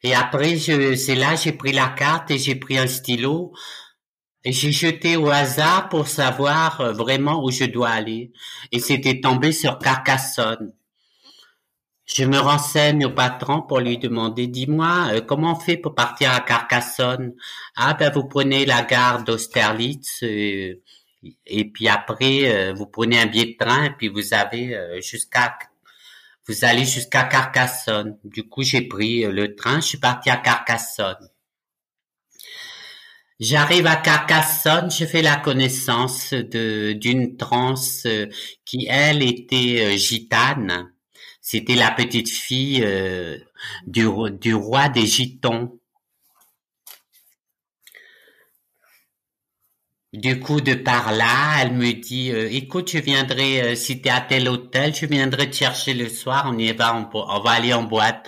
[0.03, 3.53] Et après, je, c'est là, j'ai pris la carte et j'ai pris un stylo
[4.53, 8.33] j'ai jeté au hasard pour savoir euh, vraiment où je dois aller.
[8.73, 10.73] Et c'était tombé sur Carcassonne.
[12.07, 16.33] Je me renseigne au patron pour lui demander, dis-moi, euh, comment on fait pour partir
[16.33, 17.35] à Carcassonne?
[17.75, 20.81] Ah ben vous prenez la gare d'Austerlitz euh,
[21.47, 25.59] et puis après vous prenez un billet de train et puis vous avez jusqu'à
[26.47, 28.17] vous allez jusqu'à Carcassonne.
[28.23, 31.29] Du coup, j'ai pris le train, je suis parti à Carcassonne.
[33.39, 37.75] J'arrive à Carcassonne, je fais la connaissance d'une trans
[38.07, 38.27] euh,
[38.65, 40.93] qui elle était euh, gitane.
[41.41, 42.85] C'était la petite fille
[43.87, 44.09] du,
[44.41, 45.79] du roi des gitons.
[50.17, 54.09] Du coup, de par là, elle me dit, euh, écoute, je viendrai, euh, si t'es
[54.09, 57.75] à tel hôtel, je viendrai te chercher le soir, on y va, on, va aller
[57.75, 58.27] en boîte.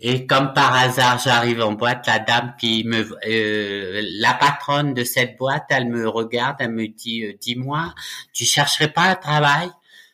[0.00, 5.04] Et comme par hasard, j'arrive en boîte, la dame qui me, euh, la patronne de
[5.04, 7.94] cette boîte, elle me regarde, elle me dit, dis-moi,
[8.32, 9.70] tu chercherais pas un travail?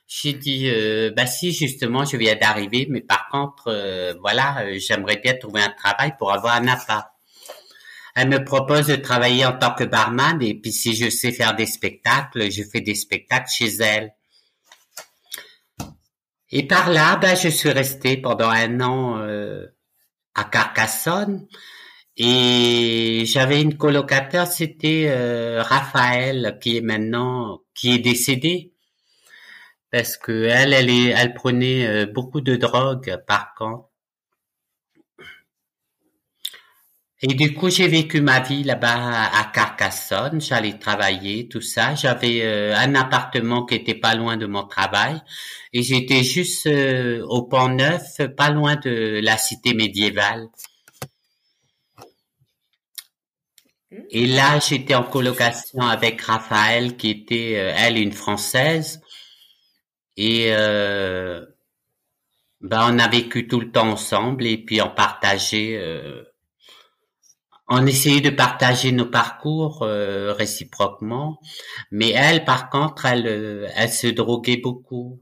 [0.06, 0.70] J'ai dit,
[1.16, 6.14] bah si, justement, je viens d'arriver, mais par contre, voilà, j'aimerais bien trouver un travail
[6.18, 7.12] pour avoir un appart.
[8.14, 11.56] Elle me propose de travailler en tant que barman et puis si je sais faire
[11.56, 14.12] des spectacles, je fais des spectacles chez elle.
[16.52, 19.66] Et par là, ben, je suis resté pendant un an euh,
[20.34, 21.46] à Carcassonne
[22.16, 28.74] et j'avais une colocataire, c'était euh, Raphaël, qui est maintenant, qui est décédée
[29.90, 33.91] parce que elle, elle, est, elle prenait euh, beaucoup de drogue par contre.
[37.24, 40.40] Et du coup, j'ai vécu ma vie là-bas à Carcassonne.
[40.40, 41.94] J'allais travailler, tout ça.
[41.94, 45.22] J'avais euh, un appartement qui était pas loin de mon travail.
[45.72, 50.48] Et j'étais juste euh, au Pont Neuf, pas loin de la cité médiévale.
[54.10, 59.00] Et là, j'étais en colocation avec Raphaël, qui était, euh, elle, une Française.
[60.16, 60.50] Et
[62.60, 65.80] ben, on a vécu tout le temps ensemble et puis on partageait
[67.74, 71.40] on essayait de partager nos parcours euh, réciproquement,
[71.90, 75.20] mais elle, par contre, elle, euh, elle se droguait beaucoup.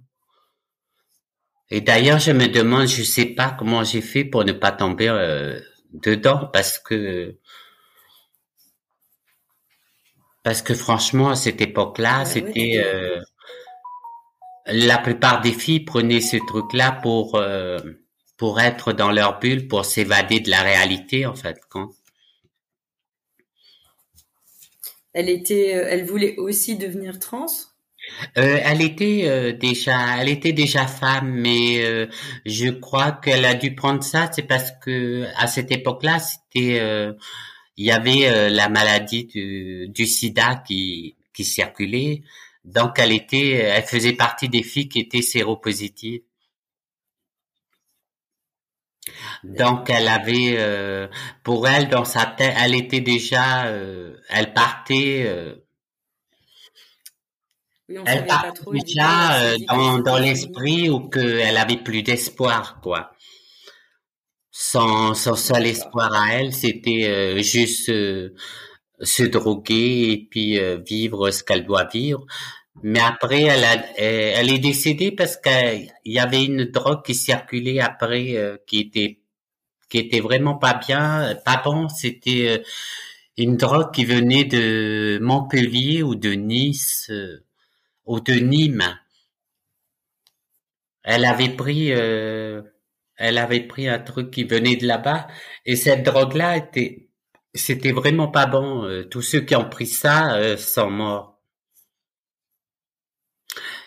[1.71, 5.09] Et d'ailleurs, je me demande, je sais pas comment j'ai fait pour ne pas tomber
[5.09, 5.61] euh,
[5.93, 7.39] dedans, parce que
[10.43, 12.83] parce que franchement, à cette époque-là, c'était
[14.67, 17.41] la plupart des filles prenaient ce truc-là pour
[18.39, 21.61] pour être dans leur bulle, pour s'évader de la réalité, en fait.
[21.69, 21.91] Quand
[25.13, 27.47] elle était, euh, elle voulait aussi devenir trans?
[28.39, 32.09] Euh, elle était euh, déjà, elle était déjà femme, mais
[32.47, 36.81] je crois qu'elle a dû prendre ça, c'est parce que à cette époque-là, c'était,
[37.77, 42.23] il y avait la maladie du, SIDA qui qui circulait,
[42.65, 46.23] donc elle était, elle faisait partie des filles qui étaient séropositives.
[49.45, 51.09] Donc elle avait, euh,
[51.43, 55.55] pour elle dans sa tête, elle était déjà, euh, elle partait, euh,
[57.89, 63.13] elle partait déjà dans, dans l'esprit où qu'elle avait plus d'espoir quoi.
[64.53, 71.65] Son, son seul espoir à elle, c'était juste se droguer et puis vivre ce qu'elle
[71.65, 72.27] doit vivre.
[72.83, 77.81] Mais après, elle, a, elle est décédée parce qu'il y avait une drogue qui circulait
[77.81, 79.20] après, qui était
[79.91, 81.89] qui était vraiment pas bien, pas bon.
[81.89, 82.65] C'était euh,
[83.37, 87.45] une drogue qui venait de Montpellier ou de Nice euh,
[88.07, 88.99] ou de Nîmes.
[91.03, 92.63] Elle avait pris, euh,
[93.17, 95.27] elle avait pris un truc qui venait de là-bas
[95.67, 97.09] et cette drogue-là était,
[97.55, 99.05] c'était vraiment pas bon.
[99.11, 101.41] tous ceux qui ont pris ça sont morts.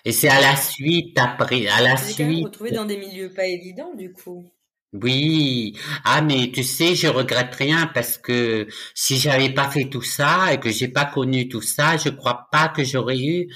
[0.05, 2.43] Et c'est à la suite, après, à la suite.
[2.43, 4.52] retrouvé dans des milieux pas évidents, du coup.
[4.93, 5.75] Oui.
[6.05, 10.53] Ah, mais tu sais, je regrette rien parce que si j'avais pas fait tout ça
[10.53, 13.49] et que j'ai pas connu tout ça, je crois pas que j'aurais eu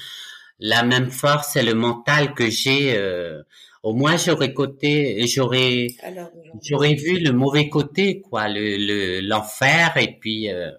[0.58, 3.42] la même force et le mental que j'ai euh,
[3.84, 5.88] au moins j'aurais côté, j'aurais,
[6.62, 10.50] j'aurais vu le mauvais côté, quoi, le l'enfer et puis.
[10.50, 10.72] Euh,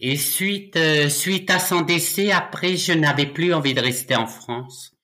[0.00, 4.26] et suite euh, suite à son décès, après, je n'avais plus envie de rester en
[4.26, 4.96] France.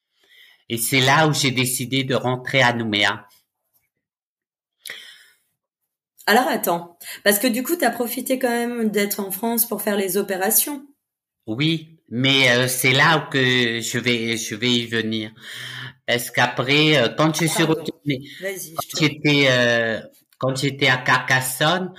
[0.68, 3.26] Et c'est là où j'ai décidé de rentrer à Nouméa.
[6.26, 9.80] Alors attends, parce que du coup, tu as profité quand même d'être en France pour
[9.80, 10.84] faire les opérations.
[11.46, 15.30] Oui, mais euh, c'est là que je vais je vais y venir.
[16.06, 18.22] Parce qu'après, euh, quand je suis retourné,
[18.98, 20.00] j'étais euh,
[20.38, 21.92] quand j'étais à Carcassonne,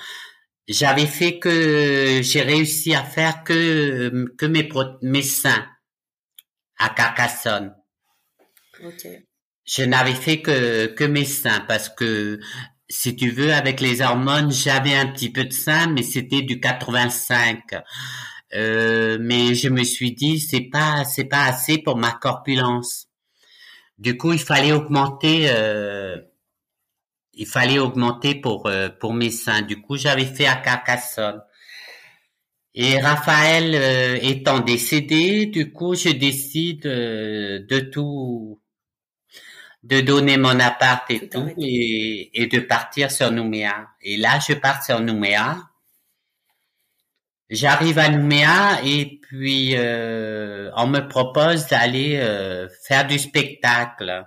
[0.68, 4.68] j'avais fait que j'ai réussi à faire que que mes
[5.02, 5.66] mes seins
[6.78, 7.76] à Carcassonne.
[9.66, 12.40] Je n'avais fait que que mes seins parce que
[12.90, 16.60] si tu veux avec les hormones, j'avais un petit peu de sein mais c'était du
[16.60, 17.64] 85.
[18.54, 23.08] Euh, mais je me suis dit c'est pas c'est pas assez pour ma corpulence.
[23.98, 26.18] Du coup, il fallait augmenter euh,
[27.38, 29.62] il fallait augmenter pour euh, pour mes seins.
[29.62, 31.42] Du coup, j'avais fait à Carcassonne.
[32.74, 38.62] Et Raphaël euh, étant décédé, du coup, je décide de tout
[39.84, 43.88] de donner mon appart et tout, et, et, de partir sur Nouméa.
[44.02, 45.58] Et là, je pars sur Nouméa.
[47.50, 54.26] J'arrive à Nouméa et puis euh, on me propose d'aller euh, faire du spectacle.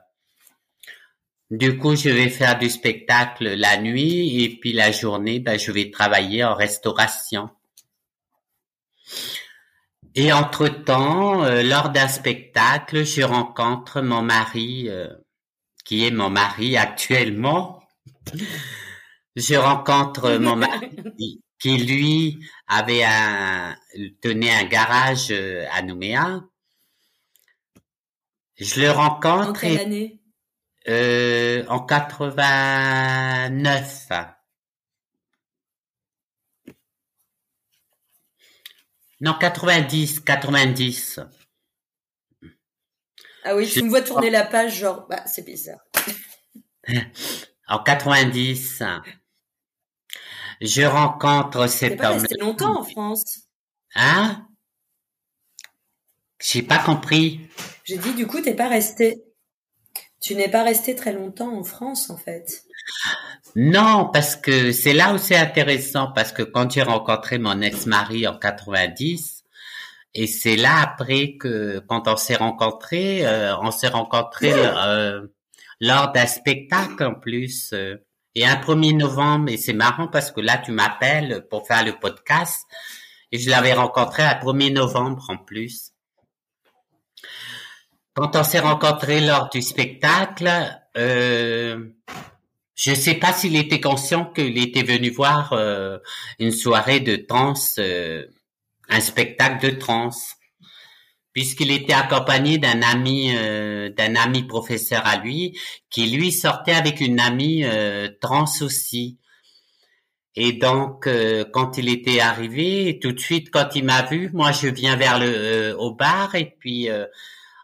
[1.51, 5.73] Du coup, je vais faire du spectacle la nuit et puis la journée, ben, je
[5.73, 7.51] vais travailler en restauration.
[10.15, 14.89] Et entre-temps, euh, lors d'un spectacle, je rencontre mon mari
[15.85, 17.83] qui est mon mari actuellement.
[19.37, 20.91] Je rencontre mon mari
[21.61, 23.77] qui lui avait un
[24.21, 26.43] tenait un garage euh, à Nouméa.
[28.57, 30.20] Je le rencontre en quelle année?
[30.91, 34.09] Euh, en 89.
[39.21, 41.21] Non, 90, 90.
[43.45, 45.81] Ah oui, tu me vois tourner la page, genre, bah, c'est bizarre.
[47.69, 48.83] en 90,
[50.61, 53.25] je rencontre cet pas resté longtemps en France.
[53.95, 54.47] Hein?
[56.43, 57.49] J'ai pas compris.
[57.85, 59.23] J'ai dit, du coup, t'es pas resté.
[60.21, 62.65] Tu n'es pas resté très longtemps en France, en fait.
[63.57, 68.27] Non, parce que c'est là où c'est intéressant, parce que quand j'ai rencontré mon ex-mari
[68.27, 69.45] en 90,
[70.15, 75.27] et c'est là après que quand on s'est rencontrés, euh, on s'est rencontrés euh,
[75.81, 77.73] lors d'un spectacle en plus.
[77.73, 77.97] Euh,
[78.37, 81.93] et un 1er novembre, et c'est marrant parce que là tu m'appelles pour faire le
[81.99, 82.65] podcast,
[83.33, 85.93] et je l'avais rencontré un 1er novembre en plus.
[88.15, 90.51] Quand on s'est rencontrés lors du spectacle,
[90.97, 91.87] euh,
[92.75, 95.55] je sais pas s'il était conscient qu'il était venu voir
[96.39, 97.79] une soirée de danse
[98.91, 100.35] un spectacle de trance,
[101.33, 107.01] puisqu'il était accompagné d'un ami, euh, d'un ami professeur à lui, qui lui sortait avec
[107.01, 109.19] une amie euh, trans aussi.
[110.37, 114.53] Et donc, euh, quand il était arrivé, tout de suite, quand il m'a vu, moi,
[114.53, 116.89] je viens vers le au bar et puis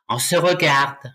[0.08, 1.12] on se regarde.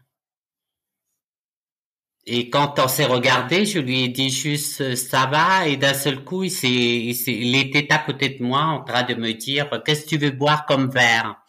[2.25, 5.95] Et quand on s'est regardé, je lui ai dit juste euh, ça va et d'un
[5.95, 9.69] seul coup, il, s'est, il, était à côté de moi en train de me dire
[9.83, 11.41] qu'est-ce que tu veux boire comme verre?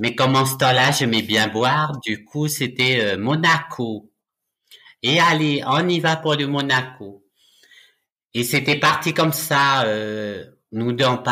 [0.00, 4.10] Mais comme en ce temps-là, j'aimais bien boire, du coup, c'était euh, Monaco.
[5.02, 7.24] Et allez, on y va pour le Monaco.
[8.34, 9.84] Et c'était parti comme ça.
[9.84, 11.22] Euh, nous deux on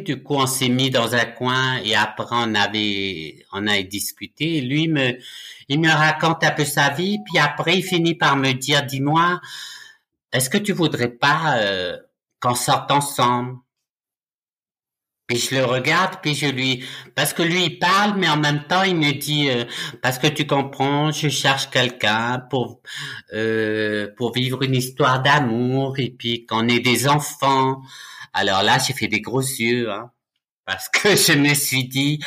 [0.00, 4.60] du coup on s'est mis dans un coin et après on avait on a discuté.
[4.60, 5.18] lui me
[5.68, 9.40] il me raconte un peu sa vie, puis après il finit par me dire dis-moi,
[10.32, 11.96] est-ce que tu voudrais pas euh,
[12.40, 13.58] qu'on sorte ensemble?
[15.26, 16.84] Puis je le regarde, puis je lui,
[17.16, 19.64] parce que lui il parle, mais en même temps il me dit, euh,
[20.00, 22.80] parce que tu comprends, je cherche quelqu'un pour
[23.34, 27.82] euh, pour vivre une histoire d'amour et puis qu'on ait des enfants.
[28.36, 30.12] Alors là, j'ai fait des gros yeux, hein,
[30.66, 32.20] parce que je me suis dit,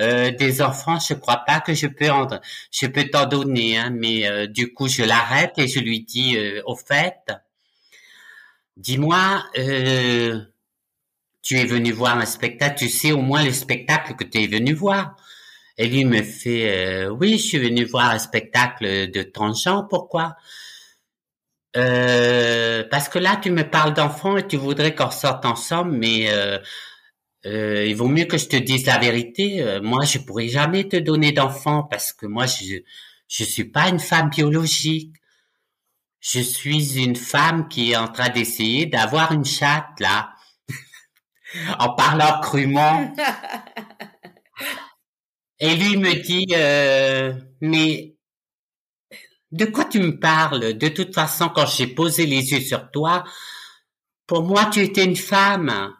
[0.00, 2.26] euh, des enfants, je crois pas que je peux en,
[2.72, 6.36] je peux t'en donner, hein, mais euh, du coup, je l'arrête et je lui dis,
[6.36, 7.30] euh, au fait,
[8.76, 9.62] dis-moi, tu
[11.58, 14.72] es venu voir un spectacle, tu sais au moins le spectacle que tu es venu
[14.72, 15.14] voir.
[15.78, 20.36] Et lui me fait, oui, je suis venu voir un spectacle de transgenre, pourquoi?
[21.76, 26.30] Euh, parce que là, tu me parles d'enfants et tu voudrais qu'on sorte ensemble, mais
[26.30, 26.58] euh,
[27.46, 29.62] euh, il vaut mieux que je te dise la vérité.
[29.62, 32.80] Euh, moi, je pourrais jamais te donner d'enfant parce que moi, je
[33.28, 35.14] je suis pas une femme biologique.
[36.20, 40.32] Je suis une femme qui est en train d'essayer d'avoir une chatte là,
[41.78, 43.12] en parlant crûment.
[45.60, 48.11] Et lui me dit, euh, mais
[49.52, 50.74] de quoi tu me parles?
[50.78, 53.24] De toute façon, quand j'ai posé les yeux sur toi,
[54.26, 55.94] pour moi, tu étais une femme.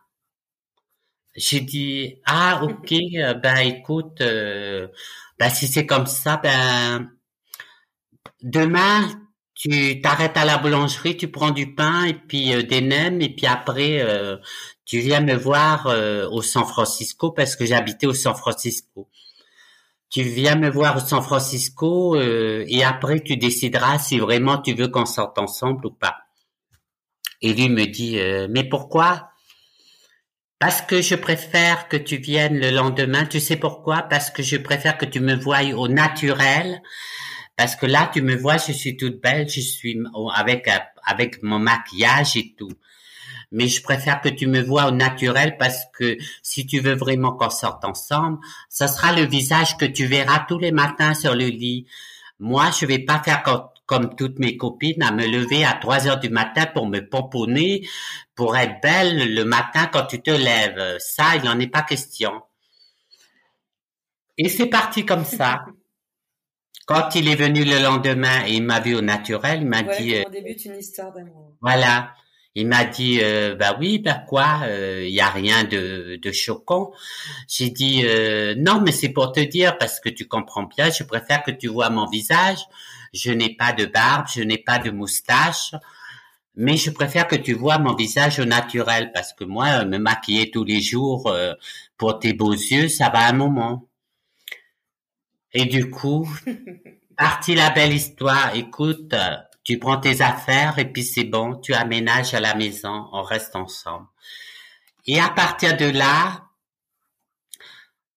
[1.35, 4.89] J'ai dit, ah, ok, euh, ben écoute, euh,
[5.39, 7.11] ben si c'est comme ça, ben
[8.43, 9.09] demain,
[9.55, 13.31] tu t'arrêtes à la boulangerie, tu prends du pain et puis euh, des nems et
[13.35, 14.05] puis après,
[14.85, 15.87] tu viens me voir
[16.33, 19.09] au San Francisco parce que j'habitais au San Francisco.
[20.13, 24.89] Tu viens me voir au San Francisco et après tu décideras si vraiment tu veux
[24.89, 26.19] qu'on sorte ensemble ou pas.
[27.41, 28.19] Et lui me dit,
[28.51, 29.31] mais pourquoi?
[30.59, 33.25] Parce que je préfère que tu viennes le lendemain.
[33.25, 34.03] Tu sais pourquoi?
[34.03, 36.83] Parce que je préfère que tu me voies au naturel.
[37.57, 39.99] Parce que là, tu me vois, je suis toute belle, je suis
[40.35, 40.69] avec
[41.05, 42.71] avec mon maquillage et tout.
[43.53, 47.33] Mais je préfère que tu me vois au naturel parce que si tu veux vraiment
[47.33, 48.39] qu'on sorte ensemble,
[48.69, 51.87] ça sera le visage que tu verras tous les matins sur le lit.
[52.41, 53.43] Moi, je vais pas faire
[53.87, 57.87] comme toutes mes copines, à me lever à 3 heures du matin pour me pomponner,
[58.35, 60.97] pour être belle le matin quand tu te lèves.
[60.99, 62.33] Ça, il n'en est pas question.
[64.39, 65.67] Et c'est parti comme ça.
[66.85, 70.17] Quand il est venu le lendemain et il m'a vu au naturel, il m'a dit.
[70.17, 71.53] Euh, débute une histoire d'amour.
[71.61, 72.13] Voilà.
[72.55, 76.33] Il m'a dit, euh, bah oui, ben quoi, il euh, y a rien de, de
[76.33, 76.93] choquant.
[77.49, 80.91] J'ai dit, euh, non, mais c'est pour te dire parce que tu comprends bien.
[80.91, 82.59] Je préfère que tu vois mon visage
[83.13, 85.75] je n'ai pas de barbe, je n'ai pas de moustache,
[86.55, 90.51] mais je préfère que tu vois mon visage au naturel parce que moi, me maquiller
[90.51, 91.55] tous les jours euh,
[91.97, 93.87] pour tes beaux yeux, ça va un moment.
[95.53, 96.29] Et du coup,
[97.17, 98.55] partie la belle histoire.
[98.55, 99.15] Écoute,
[99.65, 103.57] tu prends tes affaires et puis c'est bon, tu aménages à la maison, on reste
[103.57, 104.07] ensemble.
[105.07, 106.49] Et à partir de là,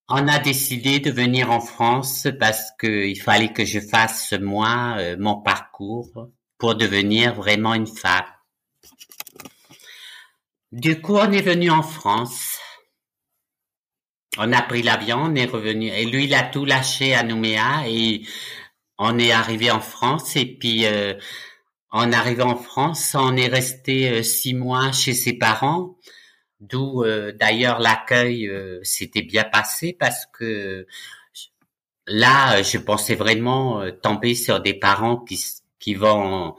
[0.08, 5.16] on a décidé de venir en France parce qu'il fallait que je fasse moi euh,
[5.20, 8.26] mon parcours pour devenir vraiment une femme.
[10.72, 12.60] Du coup, on est venu en France.
[14.38, 15.88] On a pris l'avion, on est revenu.
[15.88, 18.24] Et lui, il a tout lâché à Nouméa et
[18.98, 20.36] on est arrivé en France.
[20.36, 21.14] Et puis, euh,
[21.98, 25.96] en arrivant en France, on est resté euh, six mois chez ses parents.
[26.60, 30.86] D'où euh, d'ailleurs l'accueil euh, s'était bien passé parce que
[32.06, 35.42] là, je pensais vraiment tomber sur des parents qui
[35.80, 36.56] qui vont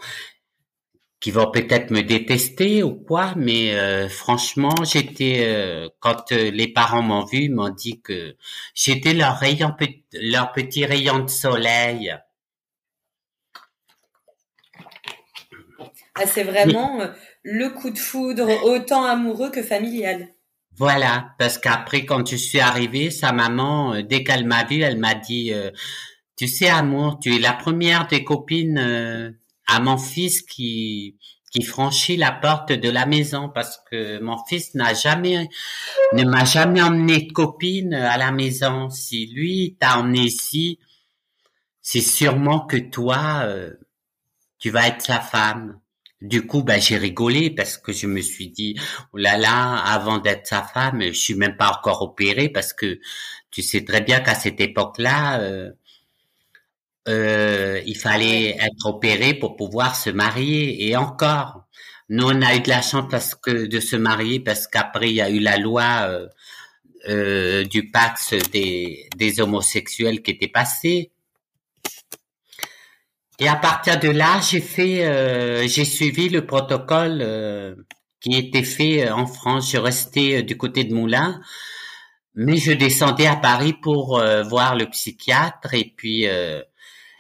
[1.21, 7.49] qui vont peut-être me détester ou quoi, mais franchement, j'étais quand les parents m'ont vu,
[7.51, 8.37] m'ont dit que
[8.75, 9.75] j'étais leur rayon
[10.15, 12.17] leur petit rayon de soleil.
[16.17, 17.01] Ah, c'est vraiment
[17.43, 20.29] le coup de foudre autant amoureux que familial.
[20.79, 24.99] Voilà, parce qu'après quand je suis arrivée, sa maman, euh, dès qu'elle m'a vue, elle
[24.99, 25.71] m'a dit, euh,
[26.37, 29.31] tu sais amour, tu es la première des copines euh,
[29.67, 31.17] à mon fils qui
[31.53, 35.49] qui franchit la porte de la maison parce que mon fils n'a jamais
[36.13, 38.91] ne m'a jamais emmené de copine à la maison.
[38.91, 40.79] Si lui t'a emmené ici,
[41.81, 43.49] c'est sûrement que toi
[44.59, 45.81] tu vas être sa femme.
[46.27, 48.77] Du coup, ben, j'ai rigolé parce que je me suis dit,
[49.13, 52.99] oh là là, avant d'être sa femme, je suis même pas encore opéré parce que
[53.51, 55.71] tu sais très bien qu'à cette époque-là, euh,
[57.09, 60.89] euh, il fallait être opéré pour pouvoir se marier.
[60.89, 61.67] Et encore,
[62.09, 65.17] nous, on a eu de la chance parce que de se marier parce qu'après, il
[65.17, 66.29] y a eu la loi euh,
[67.09, 71.13] euh du Pax des, des homosexuels qui était passée.
[73.39, 77.75] Et à partir de là, j'ai fait, euh, j'ai suivi le protocole euh,
[78.21, 79.71] qui était fait euh, en France.
[79.73, 81.41] Je restais du côté de Moulins,
[82.35, 86.27] mais je descendais à Paris pour voir le psychiatre et puis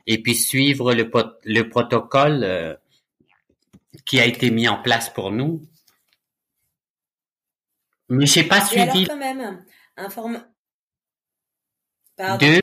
[0.08, 1.10] et puis suivre le,
[1.44, 2.78] le protocole
[4.04, 5.62] qui a été mis en place pour nous.
[8.08, 8.82] Mais j'ai pas suivi.
[8.82, 9.64] alors quand même,
[9.96, 10.44] informe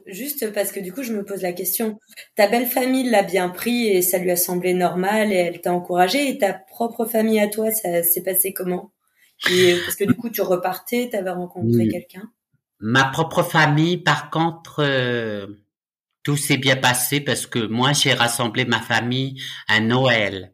[0.07, 1.99] juste parce que du coup, je me pose la question.
[2.35, 5.73] Ta belle famille l'a bien pris et ça lui a semblé normal et elle t'a
[5.73, 6.29] encouragé.
[6.29, 8.91] Et ta propre famille à toi, ça s'est passé comment?
[9.43, 12.31] Parce que du coup, tu repartais, tu avais rencontré quelqu'un?
[12.79, 15.47] Ma propre famille, par contre, euh,
[16.23, 20.53] tout s'est bien passé parce que moi, j'ai rassemblé ma famille à Noël.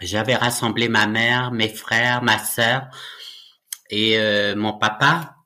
[0.00, 2.88] J'avais rassemblé ma mère, mes frères, ma sœur.
[3.90, 4.16] et
[4.54, 5.39] mon papa,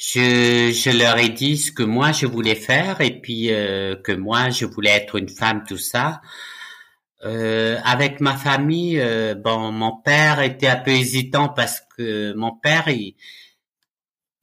[0.00, 4.50] je, je leur ai dit ce que moi je voulais faire et puis que moi
[4.50, 6.20] je voulais être une femme, tout ça.
[7.22, 12.52] Euh, avec ma famille, euh, bon, mon père était un peu hésitant parce que mon
[12.52, 13.14] père, il,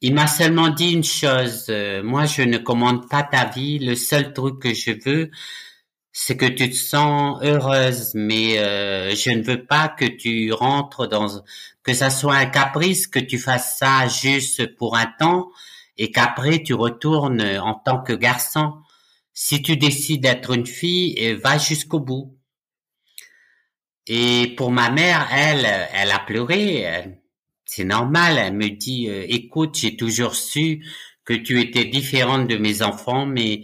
[0.01, 1.65] il m'a seulement dit une chose.
[1.69, 3.79] Euh, moi, je ne commande pas ta vie.
[3.79, 5.31] Le seul truc que je veux,
[6.11, 8.55] c'est que tu te sens heureuse, mais
[9.15, 11.43] je ne veux pas que tu rentres dans
[11.87, 15.49] que ça soit un caprice, que tu fasses ça juste pour un temps
[15.97, 18.73] et qu'après tu retournes en tant que garçon.
[19.33, 22.37] Si tu décides d'être une fille, va jusqu'au bout.
[24.05, 27.05] Et pour ma mère, elle, elle a pleuré.
[27.63, 28.37] C'est normal.
[28.37, 30.85] Elle me dit, euh, écoute, j'ai toujours su
[31.23, 33.63] que tu étais différente de mes enfants, mais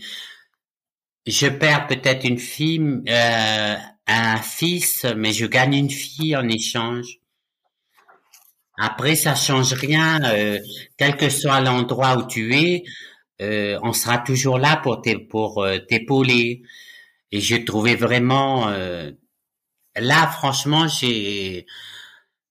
[1.25, 3.75] je perds peut-être une fille, euh,
[4.07, 7.19] un fils, mais je gagne une fille en échange.
[8.77, 10.59] Après, ça change rien, euh,
[10.97, 12.83] quel que soit l'endroit où tu es,
[13.41, 16.63] euh, on sera toujours là pour t'épauler.
[17.31, 18.71] Et je trouvais vraiment
[19.95, 21.67] Là, franchement, j'ai,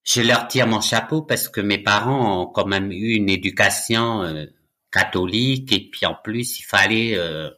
[0.05, 4.23] je leur tire mon chapeau parce que mes parents ont quand même eu une éducation
[4.23, 4.47] euh,
[4.93, 7.51] catholique et puis en plus, il fallait, euh,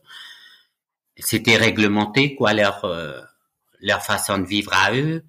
[1.19, 3.21] c'était réglementé quoi leur euh,
[3.81, 5.25] leur façon de vivre à eux.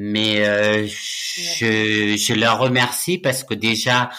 [0.00, 4.10] Mais je, je leur remercie parce que déjà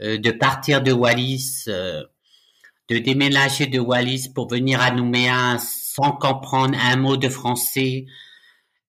[0.00, 6.96] de partir de Wallis, de déménager de Wallis pour venir à Nouméa sans comprendre un
[6.96, 8.06] mot de français,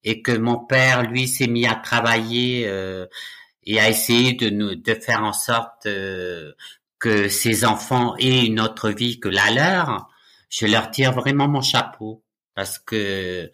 [0.04, 3.06] et que mon père, lui, s'est mis à travailler euh,
[3.64, 6.54] et à essayer de nous de faire en sorte euh,
[7.00, 10.10] que ses enfants aient une autre vie que la leur,
[10.50, 12.24] je leur tire vraiment mon chapeau
[12.56, 13.52] parce que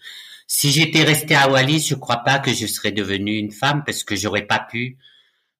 [0.47, 4.03] si j'étais restée à Wallis, je crois pas que je serais devenue une femme parce
[4.03, 4.97] que j'aurais pas pu,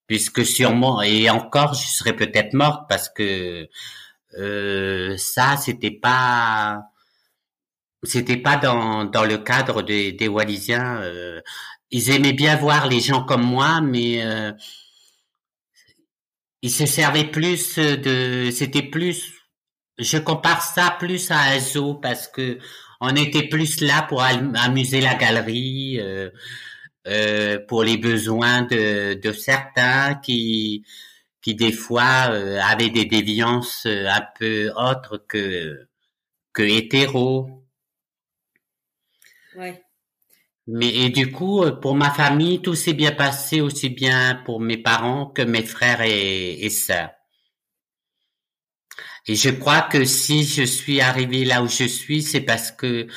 [0.08, 3.68] puisque sûrement et encore je serais peut-être morte parce que
[4.38, 6.84] euh, ça c'était pas
[8.04, 11.02] c'était pas dans, dans le cadre des, des Wallisiens.
[11.02, 11.42] Euh,
[11.92, 14.52] ils aimaient bien voir les gens comme moi, mais euh,
[16.62, 18.50] ils se servaient plus de.
[18.52, 19.34] C'était plus.
[19.98, 22.60] Je compare ça plus à un zoo parce que
[23.02, 26.30] on était plus là pour amuser la galerie, euh,
[27.08, 30.84] euh, pour les besoins de, de certains qui
[31.42, 35.88] qui des fois avaient des déviances un peu autres que
[36.54, 37.64] que hétéros.
[40.68, 44.60] Mais et du coup, euh, pour ma famille, tout s'est bien passé aussi bien pour
[44.60, 47.12] mes parents que mes frères et, et sœurs.
[49.28, 53.08] Et je crois que si je suis arrivé là où je suis, c'est parce que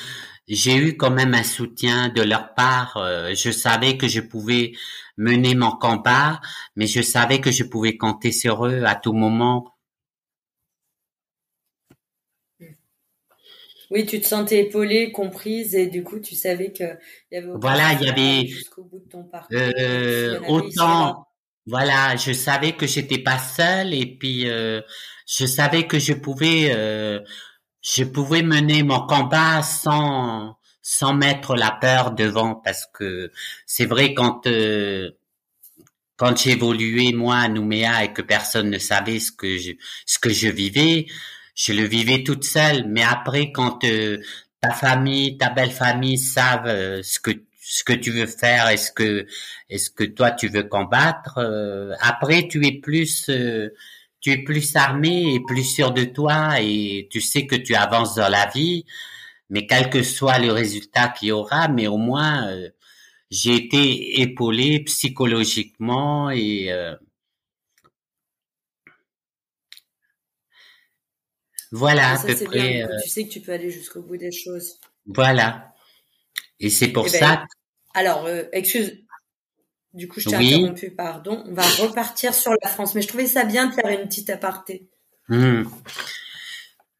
[0.47, 2.97] j'ai eu quand même un soutien de leur part.
[2.97, 4.73] Euh, je savais que je pouvais
[5.17, 6.41] mener mon combat,
[6.75, 9.71] mais je savais que je pouvais compter sur eux à tout moment
[13.91, 16.97] Oui, tu te sentais épaulée, comprise, et du coup, tu savais que
[17.29, 19.57] il y avait voilà, il y avait jusqu'au bout de ton parcours.
[19.57, 21.27] Euh, autant,
[21.65, 24.79] voilà, je savais que j'étais pas seule, et puis euh,
[25.39, 27.19] je savais que je pouvais, euh,
[27.81, 33.31] je pouvais mener mon combat sans sans mettre la peur devant, parce que
[33.65, 35.11] c'est vrai quand euh,
[36.17, 39.71] quand j'évoluais moi à Nouméa et que personne ne savait ce que je
[40.05, 41.07] ce que je vivais
[41.55, 42.85] je le vivais toute seule.
[42.87, 44.17] Mais après, quand euh,
[44.61, 47.31] ta famille, ta belle famille savent euh, ce que
[47.63, 49.25] ce que tu veux faire, est-ce que
[49.69, 53.29] est-ce que toi tu veux combattre, euh, après tu es plus
[54.21, 58.15] tu es plus armé et plus sûr de toi et tu sais que tu avances
[58.15, 58.85] dans la vie.
[59.49, 62.49] Mais quel que soit le résultat qu'il y aura, mais au moins
[63.29, 66.71] j'ai été épaulé psychologiquement et
[71.71, 72.83] Voilà, à peu près.
[72.83, 74.79] Euh, tu sais que tu peux aller jusqu'au bout des choses.
[75.05, 75.73] Voilà.
[76.59, 77.45] Et c'est pour eh ben, ça.
[77.93, 79.03] alors, euh, excuse.
[79.93, 81.43] Du coup, je t'ai interrompu, pardon.
[81.47, 84.29] On va repartir sur la France, mais je trouvais ça bien de faire une petite
[84.29, 84.87] aparté.
[85.27, 85.63] Hmm.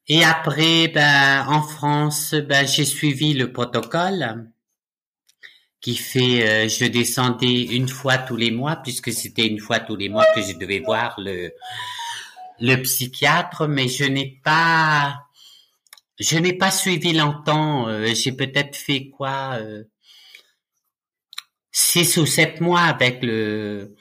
[0.08, 4.52] Et après, ben, en France, ben, j'ai suivi le protocole
[5.80, 9.96] qui fait, euh, je descendais une fois tous les mois, puisque c'était une fois tous
[9.96, 11.52] les mois que je devais voir le
[12.62, 15.26] le psychiatre, mais je n'ai pas,
[16.20, 17.88] je n'ai pas suivi longtemps.
[17.90, 19.84] Euh, j'ai peut-être fait quoi, euh,
[21.72, 23.96] six ou sept mois avec le,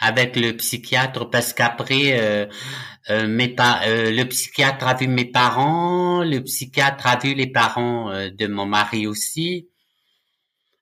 [0.00, 2.46] avec le psychiatre, parce qu'après, euh,
[3.10, 8.46] euh mes le psychiatre a vu mes parents, le psychiatre a vu les parents de
[8.46, 9.68] mon mari aussi.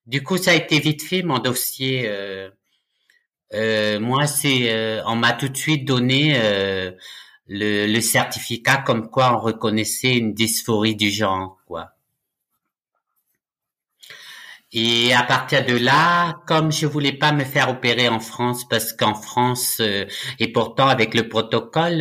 [0.06, 2.08] Du coup, ça a été vite fait mon dossier
[3.52, 6.92] euh, moi, c'est, euh, on m'a tout de suite donné euh,
[7.48, 11.90] le, le, certificat comme quoi on reconnaissait une dysphorie du genre, quoi.
[14.72, 18.92] Et à partir de là, comme je voulais pas me faire opérer en France, parce
[18.92, 19.80] qu'en France,
[20.38, 21.98] et pourtant avec le protocole,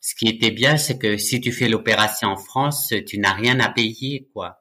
[0.00, 3.60] ce qui était bien, c'est que si tu fais l'opération en France, tu n'as rien
[3.60, 4.60] à payer, quoi.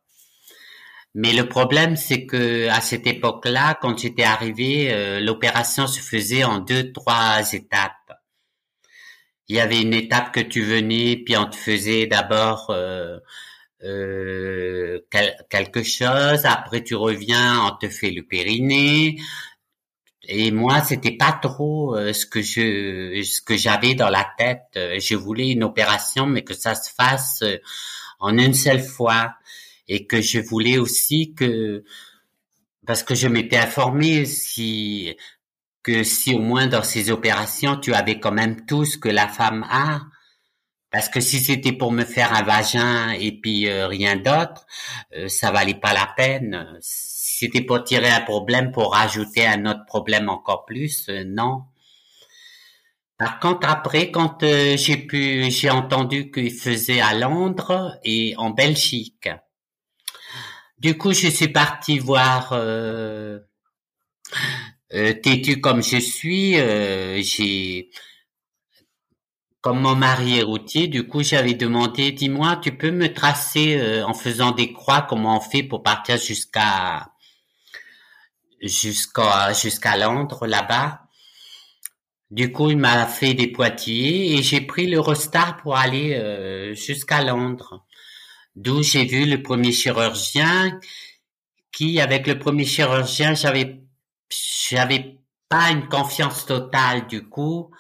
[1.16, 6.44] Mais le problème, c'est que à cette époque-là, quand j'étais arrivé, euh, l'opération se faisait
[6.44, 7.94] en deux, trois étapes.
[9.48, 12.70] Il y avait une étape que tu venais, puis on te faisait d'abord
[13.84, 16.46] euh, euh, quelque chose.
[16.46, 19.18] Après, tu reviens, on te fait le périnée.
[20.28, 24.68] Et moi, c'était pas trop ce que je, ce que j'avais dans la tête.
[24.76, 27.44] Je voulais une opération, mais que ça se fasse
[28.20, 29.36] en une seule fois
[29.88, 31.84] et que je voulais aussi que
[32.86, 35.16] parce que je m'étais informé si
[35.84, 39.28] que si au moins dans ces opérations tu avais quand même tout ce que la
[39.28, 40.02] femme a
[40.92, 44.66] parce que si c'était pour me faire un vagin et puis euh, rien d'autre
[45.16, 49.86] euh, ça valait pas la peine c'était pour tirer un problème pour rajouter un autre
[49.86, 51.64] problème encore plus euh, non
[53.18, 59.28] par contre, après, quand j'ai pu, j'ai entendu qu'il faisait à Londres et en Belgique.
[60.80, 63.40] Du coup, je suis parti voir euh,
[64.94, 66.58] euh, têtu comme je suis.
[66.58, 67.90] Euh, j'ai
[69.62, 74.06] comme mon mari est routier, du coup, j'avais demandé, dis-moi, tu peux me tracer euh,
[74.06, 77.12] en faisant des croix comment on fait pour partir jusqu'à
[78.62, 81.02] jusqu'à jusqu'à Londres là-bas.
[82.32, 87.24] Du coup, il m'a fait des Poitiers et j'ai pris l'Eurostar pour aller euh, jusqu'à
[87.24, 87.86] Londres.
[88.56, 90.80] D'où j'ai vu le premier chirurgien
[91.72, 93.82] qui, avec le premier chirurgien, j'avais,
[94.70, 95.18] j'avais
[95.50, 97.72] pas une confiance totale du coup.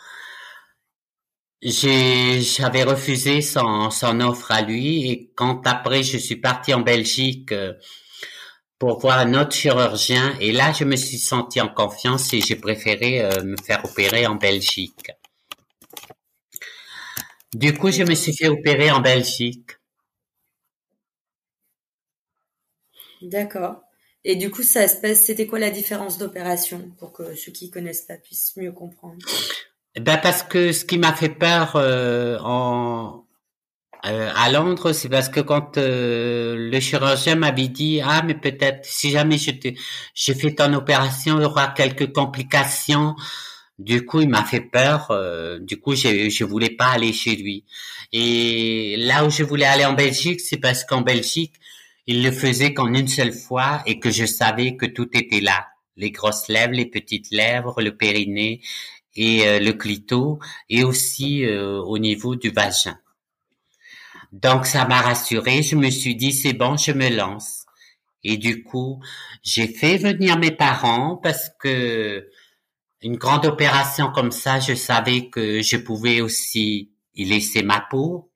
[1.61, 7.51] J'avais refusé son, son offre à lui et quand après je suis parti en Belgique
[7.53, 7.73] euh,
[8.79, 12.55] pour voir un autre chirurgien et là je me suis senti en confiance et j'ai
[12.55, 15.11] préféré euh, me faire opérer en Belgique.
[17.53, 19.69] Du coup, je me suis fait opérer en Belgique.
[23.21, 23.81] D'accord.
[24.25, 28.17] Et du coup, ça c'était quoi la différence d'opération pour que ceux qui connaissent pas
[28.17, 29.25] puissent mieux comprendre?
[29.97, 33.25] Ben parce que ce qui m'a fait peur euh, en
[34.05, 38.85] euh, à Londres, c'est parce que quand euh, le chirurgien m'avait dit ah mais peut-être
[38.85, 39.69] si jamais je te,
[40.13, 43.15] je fais ton opération, il y aura quelques complications.
[43.79, 45.11] Du coup, il m'a fait peur.
[45.61, 47.65] du coup, je je voulais pas aller chez lui.
[48.11, 51.53] Et là où je voulais aller en Belgique, c'est parce qu'en Belgique,
[52.07, 55.67] il le faisait qu'en une seule fois et que je savais que tout était là.
[55.97, 58.61] Les grosses lèvres, les petites lèvres, le périnée
[59.15, 60.39] et euh, le clito
[60.69, 62.97] et aussi euh, au niveau du vagin.
[64.31, 67.65] Donc ça m'a rassuré, je me suis dit c'est bon, je me lance.
[68.23, 69.01] Et du coup,
[69.43, 72.29] j'ai fait venir mes parents parce que
[73.01, 78.29] une grande opération comme ça, je savais que je pouvais aussi y laisser ma peau,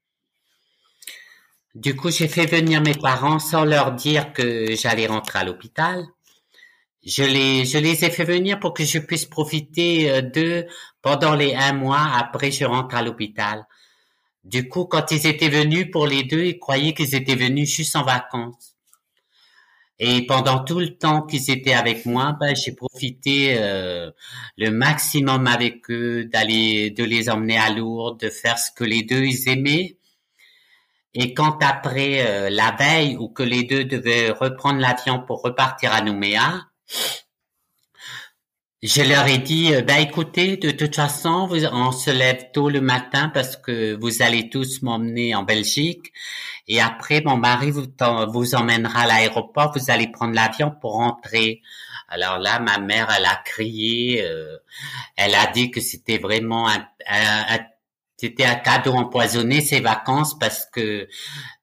[1.75, 6.05] du coup, j'ai fait venir mes parents sans leur dire que j'allais rentrer à l'hôpital.
[7.05, 10.65] Je les, ai fait venir pour que je puisse profiter euh, d'eux
[11.01, 13.65] pendant les un mois après je rentre à l'hôpital.
[14.45, 17.95] Du coup, quand ils étaient venus pour les deux, ils croyaient qu'ils étaient venus juste
[17.95, 18.75] en vacances.
[19.99, 24.11] Et pendant tout le temps qu'ils étaient avec moi, ben, j'ai profité euh,
[24.57, 29.03] le maximum avec eux, d'aller, de les emmener à Lourdes, de faire ce que les
[29.03, 29.97] deux ils aimaient.
[31.13, 35.93] Et quand après euh, la veille où que les deux devaient reprendre l'avion pour repartir
[35.93, 36.67] à Nouméa,
[38.83, 43.29] je leur ai dit, ben écoutez, de toute façon, on se lève tôt le matin
[43.33, 46.11] parce que vous allez tous m'emmener en Belgique.
[46.67, 47.85] Et après, mon mari vous,
[48.33, 51.61] vous emmènera à l'aéroport, vous allez prendre l'avion pour rentrer.
[52.09, 54.57] Alors là, ma mère, elle a crié, euh,
[55.15, 57.59] elle a dit que c'était vraiment un, un,
[58.17, 61.07] c'était un cadeau empoisonné ces vacances parce que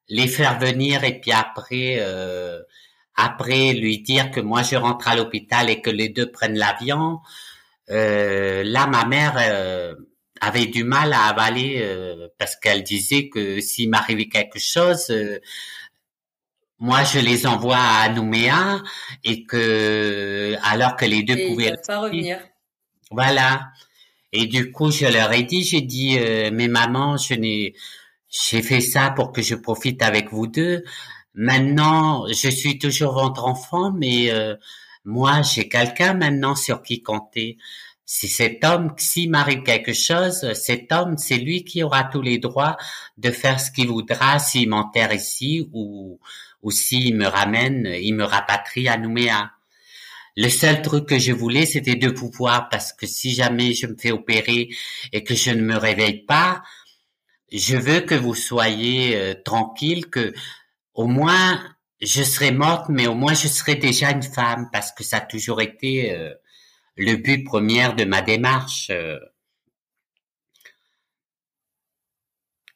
[0.09, 2.61] les faire venir et puis après euh,
[3.15, 7.21] après lui dire que moi je rentre à l'hôpital et que les deux prennent l'avion
[7.91, 9.95] euh, là ma mère euh,
[10.41, 11.87] avait du mal à avaler
[12.39, 15.13] parce qu'elle disait que s'il m'arrivait quelque chose
[16.81, 18.83] moi je les envoie à Nouméa
[19.23, 22.41] et que alors que les deux pouvaient pas revenir.
[23.11, 23.73] Voilà.
[24.33, 27.75] Et du coup, je leur ai dit, j'ai dit, euh, mais maman, je n'ai,
[28.29, 30.85] j'ai fait ça pour que je profite avec vous deux.
[31.35, 34.57] Maintenant, je suis toujours votre enfant, mais euh,
[35.05, 37.59] moi, j'ai quelqu'un maintenant sur qui compter.
[38.05, 42.39] si cet homme, s'il m'arrive quelque chose, cet homme, c'est lui qui aura tous les
[42.39, 42.77] droits
[43.19, 46.19] de faire ce qu'il voudra s'il m'enterre ici ou,
[46.63, 49.53] ou s'il me ramène, il me rapatrie à Nouméa.
[50.37, 53.97] Le seul truc que je voulais, c'était de pouvoir, parce que si jamais je me
[53.97, 54.69] fais opérer
[55.13, 56.63] et que je ne me réveille pas,
[57.53, 60.33] je veux que vous soyez euh, tranquille, que
[60.95, 61.61] au moins
[62.01, 65.21] je serai morte, mais au moins je serai déjà une femme, parce que ça a
[65.21, 66.35] toujours été euh,
[66.97, 68.89] le but premier de ma démarche.
[68.91, 69.19] Euh.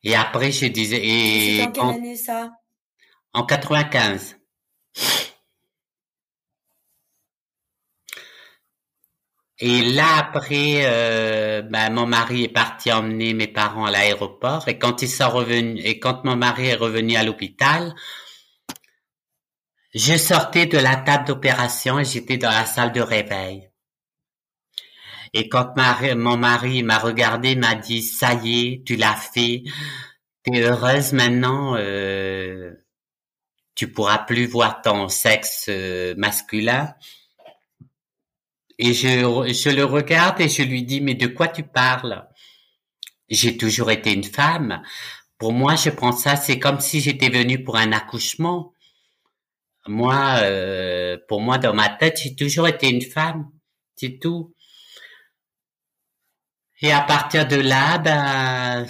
[0.03, 1.01] Et après, je disais.
[1.03, 2.53] Et en quelle année ça?
[3.33, 4.37] En 95.
[9.61, 14.79] Et là après, euh, ben, mon mari est parti emmener mes parents à l'aéroport et
[14.79, 17.95] quand ils sont revenus et quand mon mari est revenu à l'hôpital,
[19.95, 23.71] je sortais de la table d'opération et j'étais dans la salle de réveil.
[25.35, 25.75] Et quand
[26.17, 29.63] mon mari m'a regardé, m'a dit ça y est, tu l'as fait,
[30.43, 32.73] t'es heureuse maintenant, euh,
[33.75, 36.95] tu pourras plus voir ton sexe euh, masculin.
[38.79, 39.09] Et je,
[39.53, 42.27] je le regarde et je lui dis, mais de quoi tu parles?
[43.29, 44.83] J'ai toujours été une femme.
[45.39, 48.73] Pour moi, je prends ça, c'est comme si j'étais venue pour un accouchement.
[49.87, 53.51] Moi, euh, pour moi, dans ma tête, j'ai toujours été une femme.
[53.97, 54.55] C'est tout.
[56.81, 58.87] Et à partir de là, ben,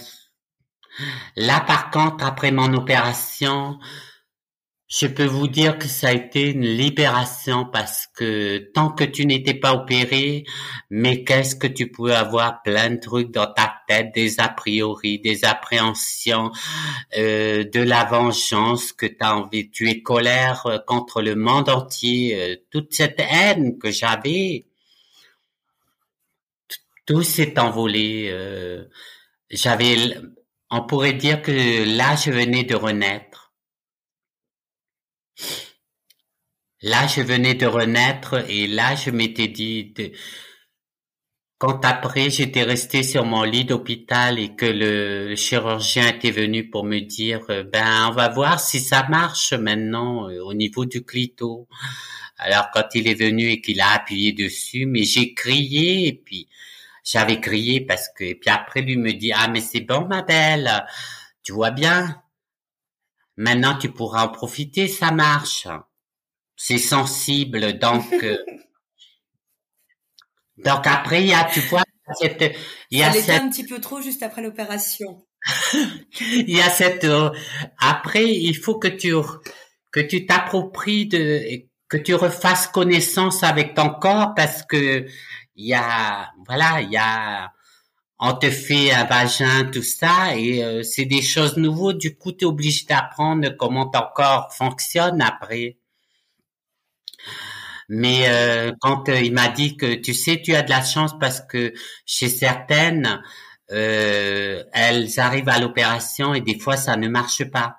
[1.37, 3.79] là, par contre, après mon opération,
[4.97, 9.27] je peux vous dire que ça a été une libération parce que tant que tu
[9.27, 10.45] n'étais pas opéré,
[10.89, 12.63] mais qu'est-ce que tu pouvais avoir?
[12.63, 16.53] Plein de trucs dans ta tête, des a priori, des appréhensions,
[17.19, 21.69] euh, de la vengeance que tu as envie, tu es colère euh, contre le monde
[21.69, 24.67] entier, euh, toute cette haine que j'avais,
[27.05, 28.33] tout s'est envolé.
[29.51, 29.97] j'avais,
[30.71, 33.44] on pourrait dire que là je venais de renaître
[36.83, 39.95] Là, je venais de renaître et là, je m'étais dit,
[41.59, 46.85] quand après j'étais resté sur mon lit d'hôpital et que le chirurgien était venu pour
[46.85, 51.05] me dire, euh, ben, on va voir si ça marche maintenant euh, au niveau du
[51.05, 51.69] clito.
[52.39, 56.49] Alors quand il est venu et qu'il a appuyé dessus, mais j'ai crié et puis
[57.05, 60.23] j'avais crié parce que et puis après lui me dit ah mais c'est bon ma
[60.23, 60.85] belle,
[61.45, 62.24] tu vois bien?
[63.37, 65.67] Maintenant tu pourras en profiter, ça marche
[66.57, 68.39] c'est sensible, donc euh,
[70.59, 71.83] donc après il y a tu vois
[72.21, 72.57] cette
[72.91, 73.43] il y a cette...
[73.43, 75.27] un petit peu trop juste après l'opération.
[76.21, 77.31] il y a cette euh,
[77.79, 79.13] après il faut que tu
[79.93, 85.07] que tu t'appropries de que tu refasses connaissance avec ton corps parce que
[85.57, 87.53] il y a voilà il y a
[88.19, 92.33] on te fait un vagin tout ça et euh, c'est des choses nouvelles du coup
[92.33, 95.79] tu es obligé d'apprendre comment ton corps fonctionne après
[97.89, 101.19] mais euh, quand euh, il m'a dit que tu sais, tu as de la chance
[101.19, 101.75] parce que
[102.07, 103.23] chez certaines,
[103.69, 107.79] elles arrivent à l'opération et des fois ça ne marche pas.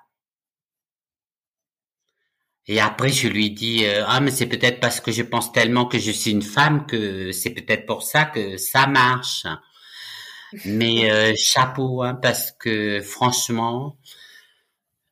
[2.66, 5.98] Et après je lui dis ah mais c'est peut-être parce que je pense tellement que
[5.98, 9.46] je suis une femme que c'est peut-être pour ça que ça marche.
[10.64, 13.96] Mais chapeau hein, parce que franchement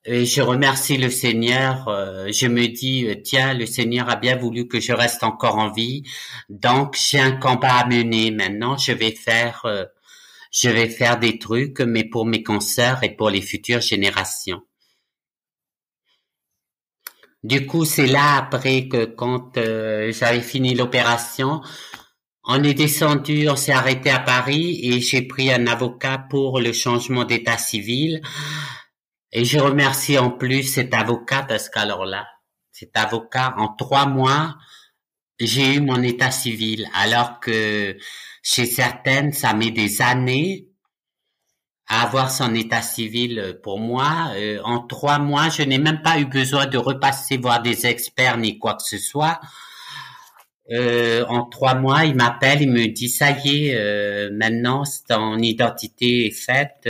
[0.07, 1.89] et je remercie le Seigneur.
[1.89, 5.57] Euh, je me dis, euh, tiens, le Seigneur a bien voulu que je reste encore
[5.57, 6.03] en vie.
[6.51, 8.31] Donc, j'ai un combat à mener.
[8.31, 9.87] Maintenant, je vais faire, euh,
[10.53, 14.63] je vais faire des trucs, mais pour mes consoeurs et pour les futures générations.
[17.43, 21.61] Du coup, c'est là après que quand j'avais fini l'opération,
[22.47, 26.73] on est descendu, on s'est arrêté à Paris et j'ai pris un avocat pour le
[26.73, 28.21] changement d'état civil.
[29.33, 32.27] Et je remercie en plus cet avocat parce qu'alors là,
[32.71, 34.57] cet avocat, en trois mois,
[35.41, 37.97] j'ai eu mon état civil, alors que
[38.43, 40.69] chez certaines, ça met des années
[41.87, 44.31] à avoir son état civil pour moi.
[44.35, 48.39] Euh, en trois mois, je n'ai même pas eu besoin de repasser voir des experts
[48.39, 49.41] ni quoi que ce soit.
[50.73, 55.39] Euh, en trois mois, il m'appelle, il me dit ça y est, euh, maintenant ton
[55.39, 56.89] identité est faite.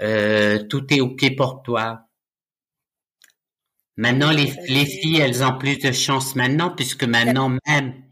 [0.00, 2.08] Euh, tout est ok pour toi.
[3.96, 8.02] Maintenant, les, les filles, elles ont plus de chance maintenant, puisque maintenant même,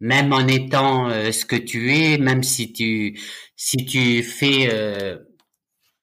[0.00, 3.18] même en étant euh, ce que tu es, même si tu
[3.56, 5.18] si tu fais euh,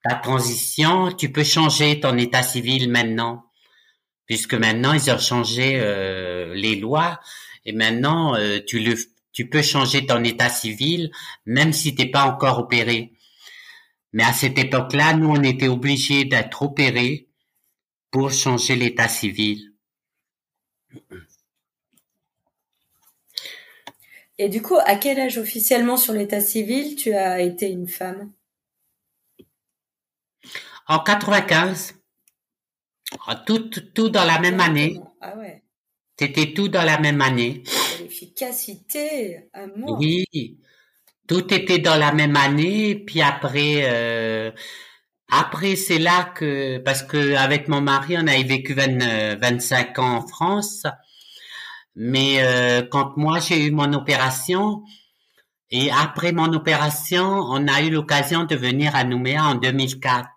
[0.03, 3.45] ta transition, tu peux changer ton état civil maintenant,
[4.26, 5.80] puisque maintenant ils ont changé
[6.54, 7.20] les lois
[7.66, 8.96] et maintenant tu le
[9.32, 11.12] tu peux changer ton état civil
[11.46, 13.12] même si t'es pas encore opéré.
[14.14, 17.28] Mais à cette époque-là, nous, on était obligés d'être opérés
[18.12, 19.74] pour changer l'état civil.
[24.38, 28.32] Et du coup, à quel âge officiellement sur l'état civil tu as été une femme?
[30.88, 31.96] En 95.
[33.46, 35.00] Tout, tout dans la même année.
[35.22, 35.64] Ah ouais.
[36.18, 37.64] C'était tout dans la même année.
[38.00, 39.98] L'efficacité, amour.
[40.00, 40.26] Oui,
[41.28, 42.96] tout était dans la même année.
[42.96, 44.52] Puis après, euh,
[45.30, 50.28] après c'est là que parce que avec mon mari, on avait vécu 25 ans en
[50.28, 50.84] France.
[51.96, 54.84] Mais euh, quand moi j'ai eu mon opération
[55.72, 60.28] et après mon opération, on a eu l'occasion de venir à Nouméa en 2004.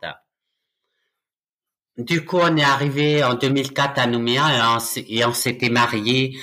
[1.98, 4.76] Du coup, on est arrivé en 2004 à Nouméa
[5.08, 6.38] et on, s'était mariés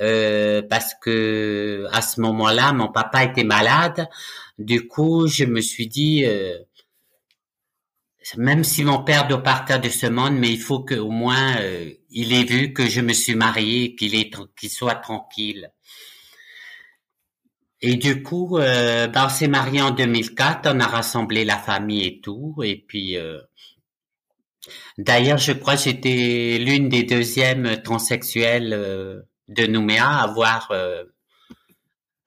[0.00, 4.08] euh, parce que à ce moment-là, mon papa était malade.
[4.58, 6.56] Du coup, je me suis dit, euh,
[8.38, 11.90] même si mon père doit partir de ce monde, mais il faut qu'au moins euh,
[12.08, 15.70] il ait vu que je me suis marié, qu'il soit tranquille.
[17.82, 22.20] Et du coup, ben, on s'est marié en 2004, on a rassemblé la famille et
[22.22, 23.18] tout, et puis
[24.98, 30.72] d'ailleurs, je crois que j'étais l'une des deuxièmes transsexuelles euh, de Nouméa à avoir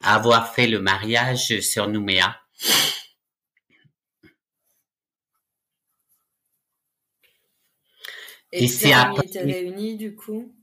[0.01, 2.37] à avoir fait le mariage sur Nouméa.
[8.53, 10.53] Et, ta famille était réunie du coup?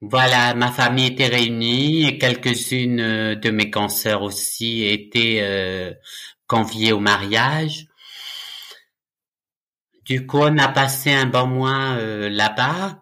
[0.00, 5.92] Voilà, ma famille était réunie et quelques-unes euh, de mes consoeurs aussi étaient euh,
[6.46, 7.86] conviées au mariage.
[10.12, 13.00] Du coup, on a passé un bon mois euh, là-bas.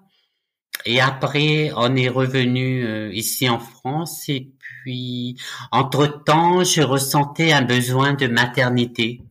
[0.86, 4.28] Et après, on est revenu euh, ici en France.
[4.28, 5.36] Et puis,
[5.72, 9.22] entre-temps, je ressentais un besoin de maternité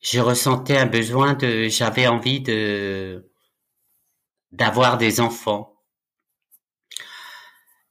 [0.00, 3.28] je ressentais un besoin de, j'avais envie de,
[4.52, 5.74] d'avoir des enfants.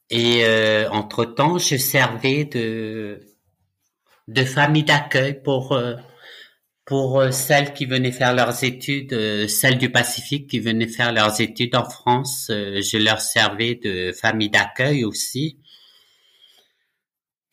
[0.09, 3.19] Et euh, entre temps, je servais de
[4.29, 5.77] de famille d'accueil pour
[6.87, 11.39] pour euh, celles qui venaient faire leurs études, celles du Pacifique qui venaient faire leurs
[11.39, 12.45] études en France.
[12.49, 15.59] je leur servais de famille d'accueil aussi.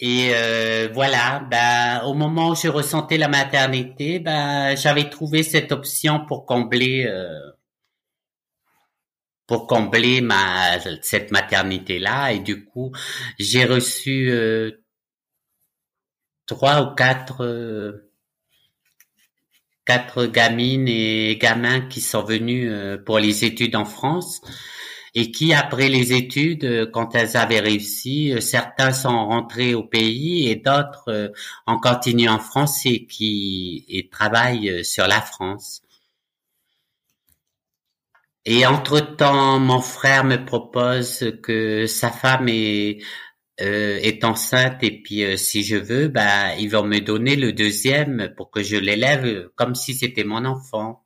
[0.01, 5.73] Et euh, voilà, ben, au moment où je ressentais la maternité, ben, j'avais trouvé cette
[5.73, 7.39] option pour combler euh,
[9.47, 12.93] pour combler ma cette maternité là et du coup
[13.39, 14.71] j'ai reçu euh,
[16.47, 18.04] trois ou quatre
[19.85, 22.73] quatre gamines et gamins qui sont venus
[23.05, 24.41] pour les études en France
[25.15, 29.85] et qui, après les études, euh, quand elles avaient réussi, euh, certains sont rentrés au
[29.85, 31.29] pays et d'autres euh,
[31.67, 35.83] ont continué en France et qui et travaillent sur la France.
[38.47, 42.99] Et entre-temps, mon frère me propose que sa femme est,
[43.59, 48.51] est enceinte et puis si je veux, bah, ils vont me donner le deuxième pour
[48.51, 51.05] que je l'élève comme si c'était mon enfant.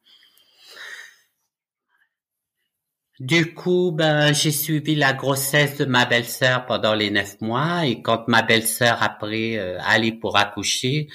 [3.20, 8.00] Du coup, ben, j'ai suivi la grossesse de ma belle-sœur pendant les neuf mois et
[8.00, 11.08] quand ma belle-sœur après euh, allait pour accoucher,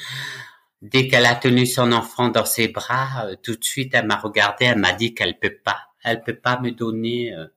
[0.81, 4.17] dès qu'elle a tenu son enfant dans ses bras, euh, tout de suite elle m'a
[4.17, 7.33] regardé, elle m'a dit qu'elle peut pas, elle peut pas me donner.
[7.33, 7.47] Euh.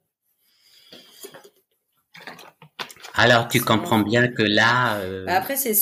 [3.16, 5.00] Alors tu comprends bien que là.
[5.26, 5.74] Bah, après c'est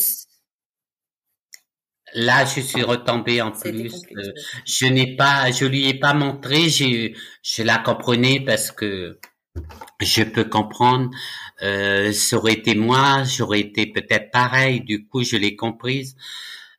[2.14, 3.92] Là, je suis retombée en plus.
[4.16, 4.32] Euh,
[4.64, 6.68] je n'ai pas, je lui ai pas montré.
[6.68, 9.18] J'ai, je la comprenais parce que
[10.00, 11.10] je peux comprendre.
[11.62, 14.80] Euh, ça aurait été moi, j'aurais été peut-être pareil.
[14.82, 16.14] Du coup, je l'ai comprise.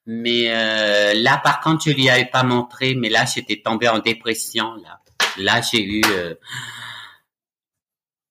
[0.05, 2.95] Mais euh, là, par contre, je lui avais pas montré.
[2.95, 4.73] Mais là, j'étais tombée en dépression.
[4.75, 5.01] Là,
[5.37, 6.35] là, j'ai eu, euh,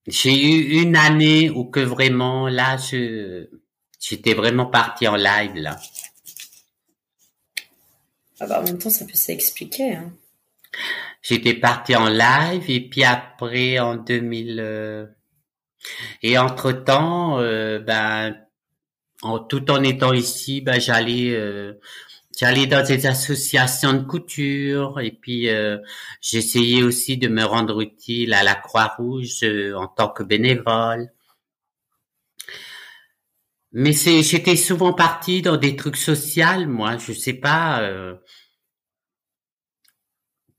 [0.06, 3.48] j'ai eu une année où que vraiment, là, je,
[4.00, 5.78] j'étais vraiment partie en live là.
[8.40, 9.94] Ah bah, en même temps, ça peut s'expliquer.
[9.94, 10.12] Hein.
[11.22, 15.06] J'étais parti en live et puis après en 2000 euh,
[16.22, 18.36] et entre temps, euh, ben
[19.22, 21.80] en, tout en étant ici, ben j'allais euh,
[22.38, 25.48] j'allais dans des associations de couture et puis
[26.20, 29.44] j'essayais aussi de me rendre utile à la Croix-Rouge
[29.76, 31.10] en tant que bénévole.
[33.76, 36.96] Mais c'est, j'étais souvent parti dans des trucs sociaux, moi.
[36.96, 37.82] Je sais pas.
[37.82, 38.14] Euh,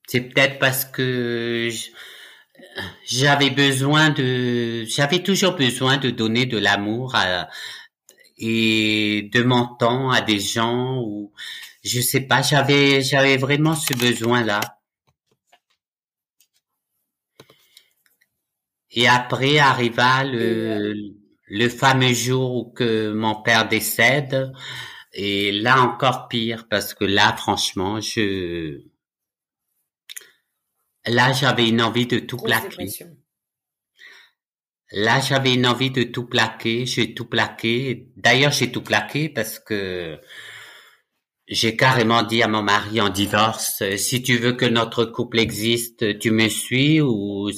[0.05, 1.69] c'est peut-être parce que
[3.05, 7.15] j'avais besoin de, j'avais toujours besoin de donner de l'amour
[8.37, 11.33] et de mon temps à des gens ou
[11.83, 14.61] je sais pas, j'avais, j'avais vraiment ce besoin-là.
[18.91, 20.93] Et après arriva le,
[21.47, 24.51] le fameux jour où que mon père décède.
[25.13, 28.81] Et là encore pire parce que là, franchement, je,
[31.05, 32.97] là, j'avais une envie de tout plaquer.
[34.95, 36.85] Là, j'avais une envie de tout plaquer.
[36.85, 38.07] J'ai tout plaqué.
[38.15, 40.17] D'ailleurs, j'ai tout plaqué parce que
[41.47, 45.39] j'ai carrément dit à mon mari en divorce, euh, si tu veux que notre couple
[45.39, 47.51] existe, tu me suis ou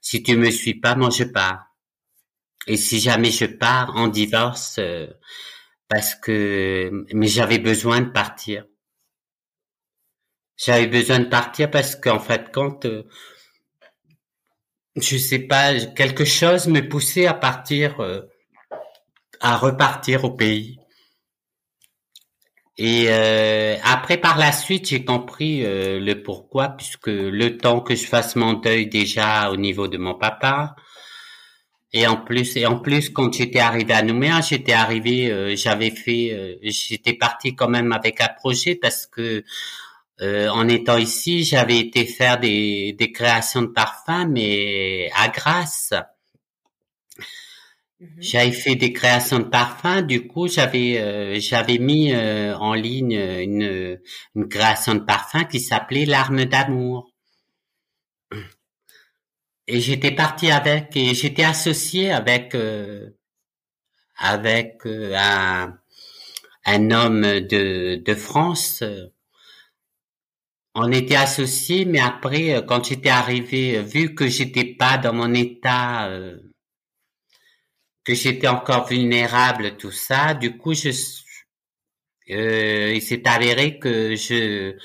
[0.00, 1.66] si tu me suis pas, moi je pars.
[2.68, 5.08] Et si jamais je pars en divorce, euh,
[5.88, 8.66] parce que, mais j'avais besoin de partir.
[10.56, 13.02] J'avais besoin de partir parce qu'en fait, quand, euh,
[14.96, 18.00] je sais pas, quelque chose me poussait à partir,
[19.40, 20.78] à repartir au pays.
[22.76, 27.94] Et euh, après, par la suite, j'ai compris euh, le pourquoi, puisque le temps que
[27.94, 30.74] je fasse mon deuil déjà au niveau de mon papa,
[31.92, 35.90] et en plus, et en plus, quand j'étais arrivé à Nouméa, j'étais arrivé, euh, j'avais
[35.90, 39.44] fait, j'étais parti quand même avec un projet parce que
[40.20, 45.92] en étant ici, j'avais été faire des, des créations de parfums, mais à Grasse.
[48.00, 48.22] Mhm.
[48.22, 53.12] J'avais fait des créations de parfums, du coup j'avais euh, j'avais mis euh, en ligne
[53.12, 54.00] une,
[54.34, 57.10] une création de parfum qui s'appelait l'arme d'amour.
[59.66, 63.10] Et j'étais parti avec et j'étais associé avec euh,
[64.16, 65.78] avec un
[66.66, 68.82] un homme de de France.
[70.74, 76.10] On était associés, mais après quand j'étais arrivé, vu que j'étais pas dans mon état
[78.04, 80.34] que j'étais encore vulnérable, tout ça.
[80.34, 80.90] Du coup, je,
[82.30, 84.76] euh, il s'est avéré que je,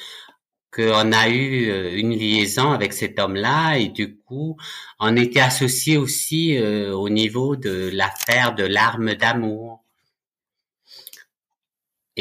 [0.71, 4.57] qu'on a eu euh, une liaison avec cet homme-là et du coup,
[4.99, 9.83] on était associés aussi euh, au niveau de l'affaire de l'arme d'amour.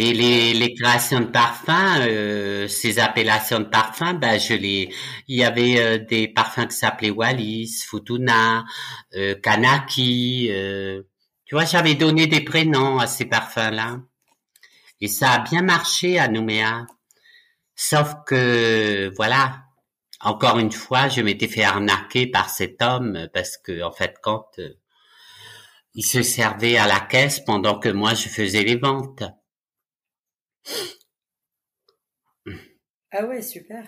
[0.00, 4.94] Et les, créations de parfums, euh, ces appellations de parfums, ben je les,
[5.26, 8.64] il y avait euh, des parfums qui s'appelaient Wallis, Futuna,
[9.16, 10.50] euh, Kanaki.
[10.52, 11.02] Euh,
[11.46, 13.98] tu vois, j'avais donné des prénoms à ces parfums-là.
[15.00, 16.86] Et ça a bien marché à Nouméa.
[17.74, 19.64] Sauf que, voilà,
[20.20, 24.46] encore une fois, je m'étais fait arnaquer par cet homme parce que, en fait, quand
[25.94, 29.24] il se servait à la caisse pendant que moi je faisais les ventes.
[33.10, 33.84] Ah ouais, super.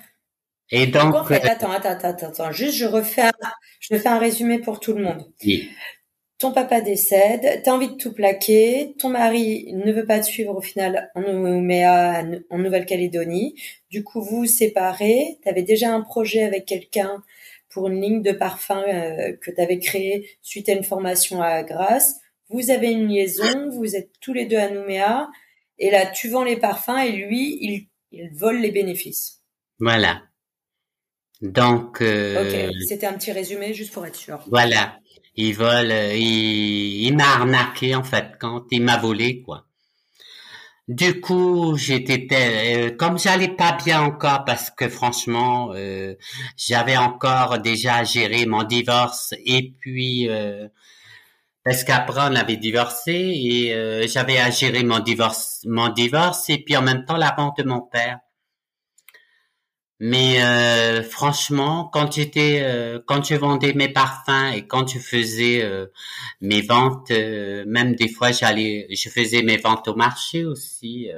[0.71, 3.33] Et donc, en fait, attends, attends, attends, attends, juste je refais, un,
[3.81, 5.31] je fais un résumé pour tout le monde.
[6.39, 10.57] Ton papa décède, t'as envie de tout plaquer, ton mari ne veut pas te suivre
[10.57, 13.61] au final en, en Nouvelle-Calédonie.
[13.91, 15.39] Du coup, vous vous séparez.
[15.45, 17.23] T'avais déjà un projet avec quelqu'un
[17.69, 21.63] pour une ligne de parfum euh, que tu avais créée suite à une formation à
[21.63, 22.21] Grasse.
[22.49, 25.29] Vous avez une liaison, vous êtes tous les deux à Nouméa.
[25.81, 29.41] Et là, tu vends les parfums et lui, il, il vole les bénéfices.
[29.81, 30.23] Voilà.
[31.41, 32.01] Donc.
[32.03, 34.39] Euh, ok, c'était un petit résumé juste pour être sûr.
[34.49, 34.99] Voilà.
[35.37, 39.67] Il vole, il, il m'a arnaqué en fait quand il m'a volé quoi.
[40.91, 46.17] Du coup, j'étais euh, comme j'allais pas bien encore parce que franchement, euh,
[46.57, 50.67] j'avais encore déjà géré mon divorce et puis euh,
[51.65, 56.59] parce qu'après on avait divorcé et euh, j'avais à gérer mon divorce, mon divorce et
[56.59, 58.21] puis en même temps la vente de mon père.
[60.03, 65.63] Mais euh, franchement, quand j'étais, euh, quand je vendais mes parfums et quand je faisais
[66.41, 71.11] mes ventes, même des fois j'allais, je faisais mes ventes au marché aussi.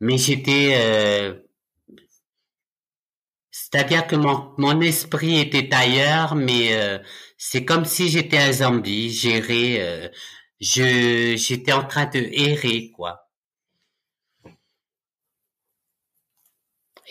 [0.00, 0.74] mais j'étais,
[3.50, 7.00] c'est-à-dire que mon, mon esprit était ailleurs, mais
[7.38, 10.08] c'est comme si j'étais un zombie, géré, euh,
[10.60, 13.28] je, j'étais en train de errer, quoi.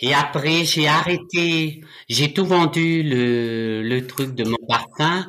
[0.00, 5.26] Et après, j'ai arrêté, j'ai tout vendu le, le truc de mon parfum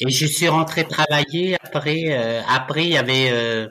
[0.00, 1.56] et je suis rentré travailler.
[1.62, 3.68] Après, euh, après il y avait, euh,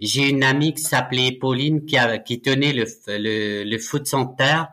[0.00, 4.64] j'ai une amie qui s'appelait Pauline qui, a, qui tenait le, le, le food center.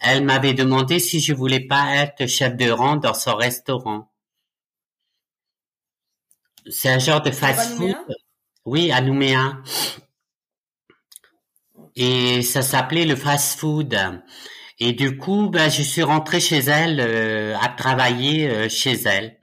[0.00, 4.09] Elle m'avait demandé si je voulais pas être chef de rang dans son restaurant.
[6.68, 7.96] C'est un genre de fast-food.
[8.64, 9.58] Oui, à Nouméa.
[11.96, 13.96] Et ça s'appelait le fast-food.
[14.78, 19.38] Et du coup, ben, je suis rentré chez elle, euh, à travailler euh, chez elle.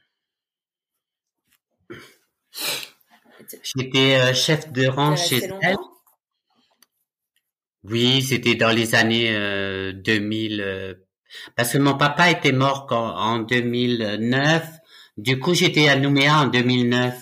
[3.62, 5.78] J'étais euh, chef de rang chez elle.
[7.84, 9.32] Oui, c'était dans les années
[9.94, 10.98] 2000.
[11.56, 14.77] parce que mon papa était mort en 2009.
[15.18, 17.16] Du coup, j'étais à Nouméa en 2009.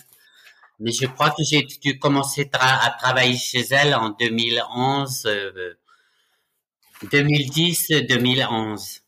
[0.80, 5.26] Mais je crois que j'ai dû commencer à travailler chez elle en 2011.
[7.04, 9.00] 2010-2011.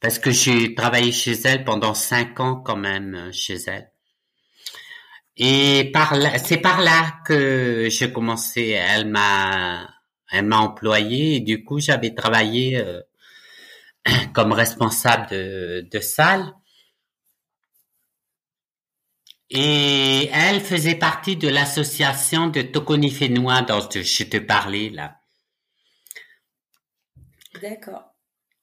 [0.00, 3.92] Parce que j'ai travaillé chez elle pendant cinq ans quand même euh, chez elle.
[5.36, 6.14] Et par
[6.44, 8.70] c'est par là que j'ai commencé.
[8.70, 9.88] Elle m'a,
[10.30, 13.00] elle m'a employé et du coup j'avais travaillé euh,
[14.34, 16.52] comme responsable de, de salle.
[19.54, 25.18] Et elle faisait partie de l'association de Tokonifénois dont je te parlais là.
[27.60, 28.14] D'accord.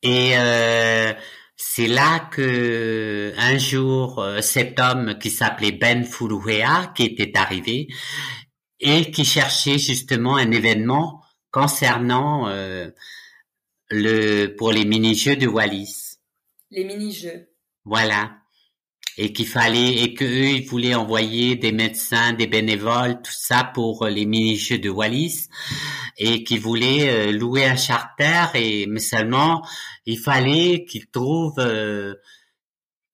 [0.01, 1.13] Et euh,
[1.55, 7.87] c'est là que un jour euh, cet homme qui s'appelait Ben Furuhea qui était arrivé
[8.79, 12.89] et qui cherchait justement un événement concernant euh,
[13.91, 16.17] le pour les mini-jeux de Wallis.
[16.71, 17.47] Les mini-jeux.
[17.85, 18.38] Voilà
[19.21, 23.65] et qu'il fallait et que eux ils voulaient envoyer des médecins, des bénévoles, tout ça
[23.65, 25.49] pour euh, les mini-jeux de Wallis
[26.17, 29.61] et qu'ils voulaient euh, louer un charter et mais seulement
[30.05, 32.15] il fallait qu'ils trouvent euh,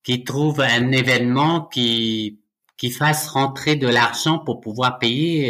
[0.04, 2.40] qu'ils trouvent un événement qui
[2.78, 5.50] qui fasse rentrer de l'argent pour pouvoir payer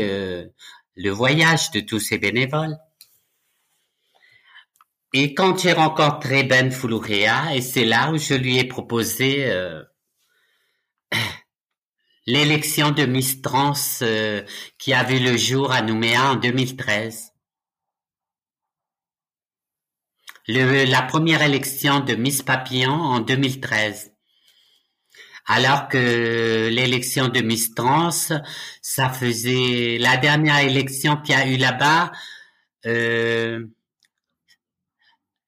[0.96, 2.78] le voyage de tous ces bénévoles.
[5.12, 9.52] Et quand j'ai rencontré Ben Fulurea, et c'est là où je lui ai proposé
[12.26, 14.44] l'élection de Miss Trans euh,
[14.78, 17.32] qui a vu le jour à Nouméa en 2013.
[20.48, 24.12] Le, la première élection de Miss Papillon en 2013.
[25.48, 28.10] Alors que l'élection de Miss Trans,
[28.82, 32.12] ça faisait la dernière élection qu'il y a eu là-bas.
[32.88, 33.66] Euh,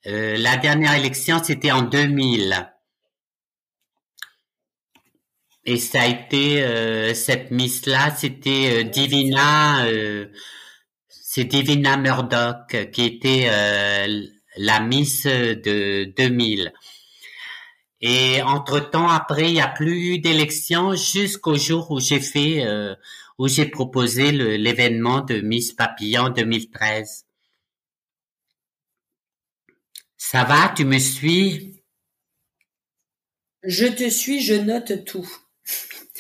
[0.06, 2.72] euh, la dernière élection, c'était en 2000.
[5.70, 10.28] Et ça a été euh, cette miss là, c'était euh, Divina, euh,
[11.10, 13.48] c'est Divina Murdoch qui était
[14.56, 16.72] la miss de 2000.
[18.00, 22.66] Et entre temps, après, il n'y a plus eu d'élection jusqu'au jour où j'ai fait,
[23.38, 27.26] où j'ai proposé l'événement de Miss Papillon 2013.
[30.16, 31.84] Ça va, tu me suis?
[33.64, 35.28] Je te suis, je note tout.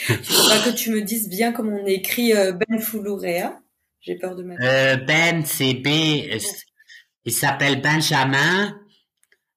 [0.09, 3.59] Il faudra que tu me dises bien comment on écrit euh, Ben Fulurea.
[4.01, 4.63] J'ai peur de mettre.
[4.63, 5.87] Euh, ben, c'est B.
[7.25, 8.79] Il s'appelle Benjamin,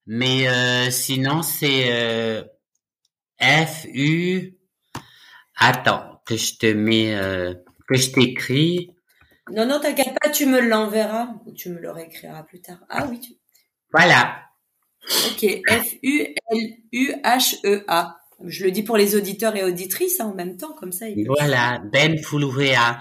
[0.07, 2.45] mais euh, sinon c'est
[3.41, 4.57] F U.
[5.57, 7.15] Attends, que je te mets,
[7.89, 8.95] que je t'écris.
[9.53, 12.79] Non, non, t'inquiète pas, tu me l'enverras ou tu me le réécriras plus tard.
[12.89, 13.21] Ah oui.
[13.21, 13.35] Tu...
[13.93, 14.45] Voilà.
[15.27, 18.20] Ok, F U L U H E A.
[18.47, 21.07] Je le dis pour les auditeurs et auditrices hein, en même temps, comme ça.
[21.27, 23.01] Voilà, Ben Fulurea.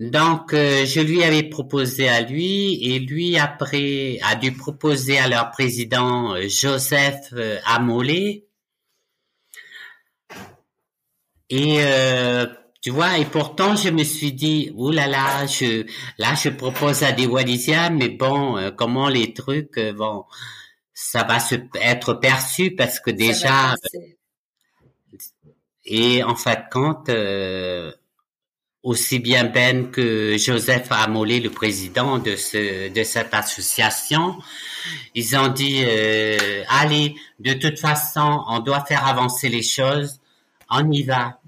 [0.00, 5.28] Donc, euh, je lui avais proposé à lui et lui, après, a dû proposer à
[5.28, 8.46] leur président euh, Joseph euh, Amolé.
[11.50, 11.80] Et
[12.80, 15.84] tu vois, et pourtant, je me suis dit, oulala, là là, je,
[16.16, 20.26] là, je propose à des Wallisiens, mais bon, comment les trucs vont,
[20.94, 23.74] ça va se être perçu parce que déjà,
[25.90, 27.90] et en fait, quand euh,
[28.84, 34.38] aussi bien Ben que Joseph Amolé, le président de ce de cette association,
[35.16, 40.20] ils ont dit euh, allez, de toute façon, on doit faire avancer les choses,
[40.70, 41.40] on y va.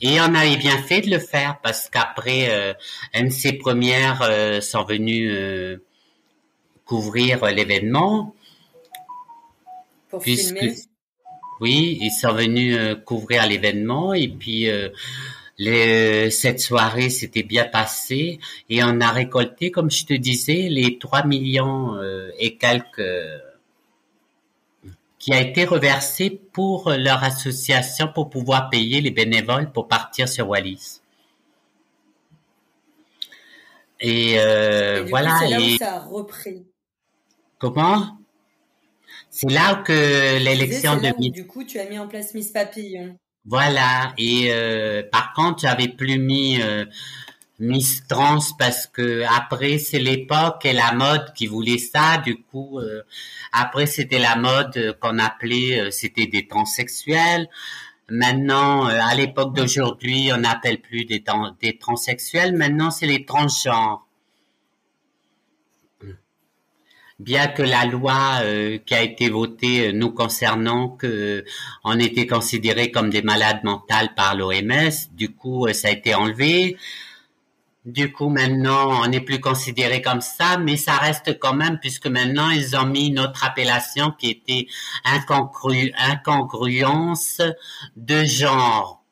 [0.00, 2.72] Et on avait bien fait de le faire parce qu'après, euh,
[3.14, 5.84] MC Première euh, sont venus euh,
[6.86, 8.34] couvrir l'événement.
[10.08, 10.74] Pour filmer
[11.60, 14.88] oui, ils sont venus euh, couvrir l'événement et puis euh,
[15.58, 20.98] les, cette soirée s'était bien passée et on a récolté, comme je te disais, les
[20.98, 23.02] 3 millions euh, et quelques
[25.18, 30.48] qui a été reversé pour leur association pour pouvoir payer les bénévoles pour partir sur
[30.48, 31.00] Wallis.
[34.00, 34.34] Et,
[35.08, 35.38] voilà.
[35.38, 36.66] C'est là où ça a repris.
[37.58, 38.18] Comment?
[39.36, 41.32] C'est là que l'élection de Miss...
[41.32, 43.16] Du coup, tu as mis en place Miss Papillon.
[43.44, 44.14] Voilà.
[44.16, 46.84] Et euh, par contre, j'avais plus mis euh,
[47.58, 52.18] Miss Trans parce que après c'est l'époque et la mode qui voulait ça.
[52.18, 53.02] Du coup, euh,
[53.52, 57.48] après c'était la mode qu'on appelait, euh, c'était des transsexuels.
[58.08, 61.24] Maintenant, euh, à l'époque d'aujourd'hui, on n'appelle plus des,
[61.60, 62.54] des transsexuels.
[62.54, 64.03] Maintenant, c'est les transgenres.
[67.20, 68.40] Bien que la loi
[68.84, 71.44] qui a été votée nous concernant, que
[71.84, 76.76] on était considérés comme des malades mentales par l'OMS, du coup, ça a été enlevé.
[77.84, 82.06] Du coup, maintenant, on n'est plus considéré comme ça, mais ça reste quand même, puisque
[82.08, 84.66] maintenant, ils ont mis notre appellation qui était
[85.04, 87.42] incongru incongruence
[87.96, 89.04] de genre.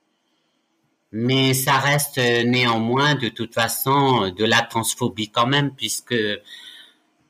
[1.12, 6.14] Mais ça reste néanmoins, de toute façon, de la transphobie quand même, puisque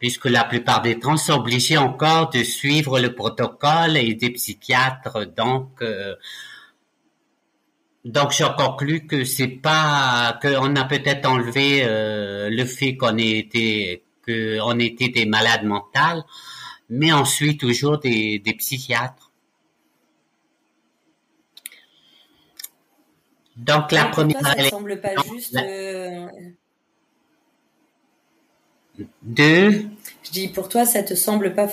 [0.02, 5.26] puisque la plupart des trans sont obligés encore de suivre le protocole et des psychiatres,
[5.26, 6.16] donc euh,
[8.04, 14.02] donc, je conclus que c'est pas qu'on a peut-être enlevé euh, le fait qu'on était
[14.26, 16.24] qu'on était des malades mentales,
[16.88, 19.30] mais on suit toujours des, des psychiatres.
[23.56, 24.40] Donc la première.
[24.40, 25.56] Toi, ça ne semble pas juste.
[25.56, 26.26] Euh,
[29.22, 29.91] Deux.
[30.32, 31.68] Je dis pour toi, ça te semble pas.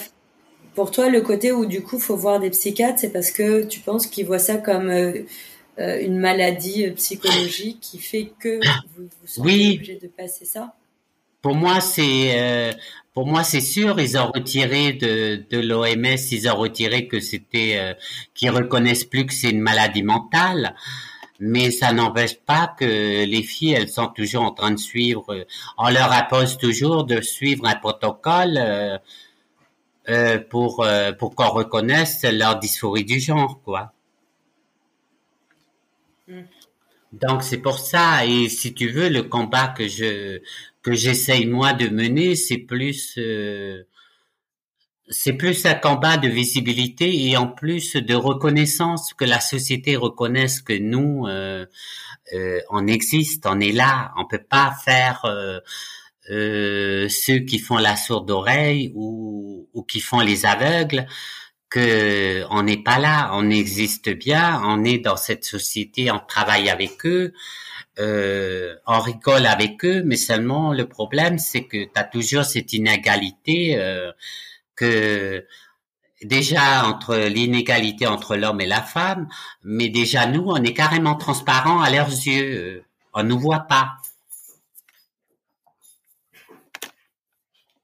[0.76, 3.80] Pour toi, le côté où du coup faut voir des psychiatres, c'est parce que tu
[3.80, 5.14] penses qu'ils voient ça comme euh,
[5.80, 8.60] euh, une maladie euh, psychologique qui fait que
[8.98, 9.76] vous, vous oui.
[9.76, 10.76] obligé de passer ça?
[11.42, 12.74] Pour moi, c'est euh,
[13.14, 13.98] pour moi c'est sûr.
[14.02, 17.94] Ils ont retiré de, de l'OMS, ils ont retiré que c'était euh,
[18.34, 20.76] qu'ils reconnaissent plus que c'est une maladie mentale.
[21.40, 22.86] Mais ça n'empêche pas que
[23.26, 25.46] les filles, elles sont toujours en train de suivre.
[25.78, 28.58] On leur impose toujours de suivre un protocole
[30.10, 30.86] euh, pour
[31.18, 33.94] pour qu'on reconnaisse leur dysphorie du genre, quoi.
[37.14, 40.42] Donc c'est pour ça et si tu veux le combat que je
[40.84, 43.84] que j'essaye moi de mener c'est plus euh,
[45.10, 50.62] c'est plus un combat de visibilité et en plus de reconnaissance que la société reconnaisse
[50.62, 51.66] que nous euh,
[52.34, 54.12] euh, on existe on est là.
[54.18, 55.26] On peut pas faire
[56.30, 61.08] ceux qui font la sourde oreille ou, ou qui font les aveugles
[61.70, 66.70] que on n'est pas là, on existe bien, on est dans cette société, on travaille
[66.70, 67.34] avec eux,
[68.00, 72.74] euh, on rigole avec eux, mais seulement le problème c'est que tu as toujours cette
[72.74, 74.12] inégalité euh,
[74.80, 75.46] que
[76.24, 79.28] déjà entre l'inégalité entre l'homme et la femme,
[79.64, 82.84] mais déjà nous on est carrément transparent à leurs yeux,
[83.14, 83.98] on nous voit pas.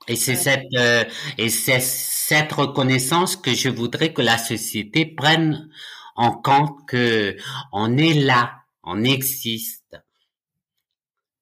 [0.07, 1.03] Et c'est cette euh,
[1.37, 5.69] et c'est cette reconnaissance que je voudrais que la société prenne
[6.15, 7.35] en compte que
[7.71, 8.53] on est là,
[8.83, 9.84] on existe.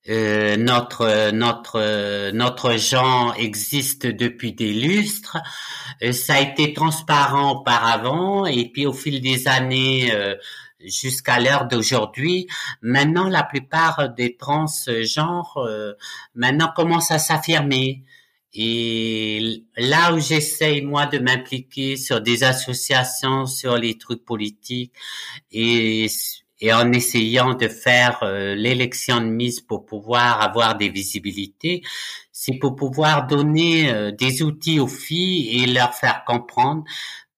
[0.09, 5.37] Euh, notre notre notre genre existe depuis des lustres.
[6.01, 10.35] Euh, ça a été transparent auparavant et puis au fil des années euh,
[10.81, 12.47] jusqu'à l'heure d'aujourd'hui,
[12.81, 15.65] maintenant la plupart des transgenres
[16.35, 18.03] maintenant commencent à s'affirmer.
[18.53, 24.93] Et là où j'essaye moi de m'impliquer sur des associations, sur les trucs politiques
[25.51, 26.07] et,
[26.63, 31.81] et en essayant de faire euh, l'élection de mise pour pouvoir avoir des visibilités,
[32.31, 36.85] c'est pour pouvoir donner euh, des outils aux filles et leur faire comprendre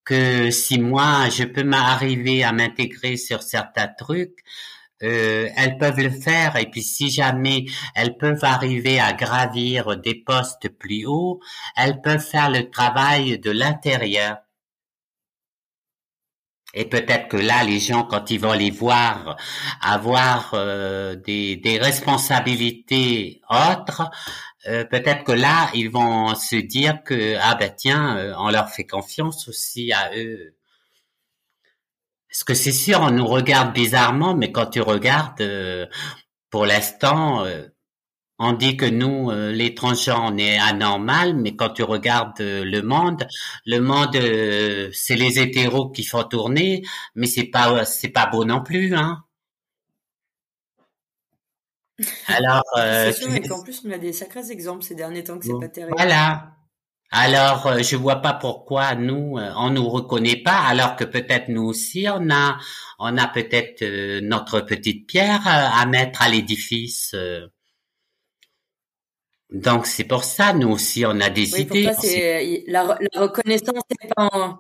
[0.04, 4.44] que si moi je peux m'arriver à m'intégrer sur certains trucs,
[5.02, 7.66] euh, elles peuvent le faire et puis si jamais
[7.96, 11.40] elles peuvent arriver à gravir des postes plus hauts,
[11.76, 14.38] elles peuvent faire le travail de l'intérieur.
[16.76, 19.38] Et peut-être que là, les gens, quand ils vont les voir
[19.82, 24.04] avoir euh, des, responsabilités autres,
[24.68, 28.86] euh, peut-être que là, ils vont se dire que ah ben tiens, on leur fait
[28.86, 30.56] confiance aussi à eux.
[32.36, 35.86] Parce que c'est sûr, on nous regarde bizarrement, mais quand tu regardes, euh,
[36.50, 37.64] pour l'instant, euh,
[38.40, 42.82] on dit que nous, euh, les transgenres, on est anormal, mais quand tu regardes le
[42.82, 43.26] monde,
[43.66, 44.16] le monde,
[44.94, 46.84] c'est les hétéros qui font tourner,
[47.16, 49.24] mais c'est pas, c'est pas beau non plus, hein.
[52.28, 55.46] Alors, c'est sûr, et qu'en plus, on a des sacrés exemples ces derniers temps que
[55.46, 55.94] c'est pas terrible.
[55.96, 56.56] Voilà.
[57.12, 61.48] Alors, euh, je vois pas pourquoi nous, euh, on nous reconnaît pas, alors que peut-être
[61.50, 62.58] nous aussi, on a,
[63.00, 67.16] on a peut-être euh, notre petite pierre à mettre à l'édifice.
[69.56, 71.84] Donc c'est pour ça, nous aussi, on a des oui, idées.
[71.84, 74.30] Pour toi, c'est la, la, reconnaissance n'est pas.
[74.32, 74.60] En...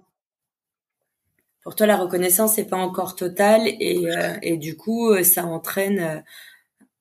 [1.61, 4.05] Pour toi, la reconnaissance n'est pas encore totale et,
[4.41, 6.23] et du coup, ça entraîne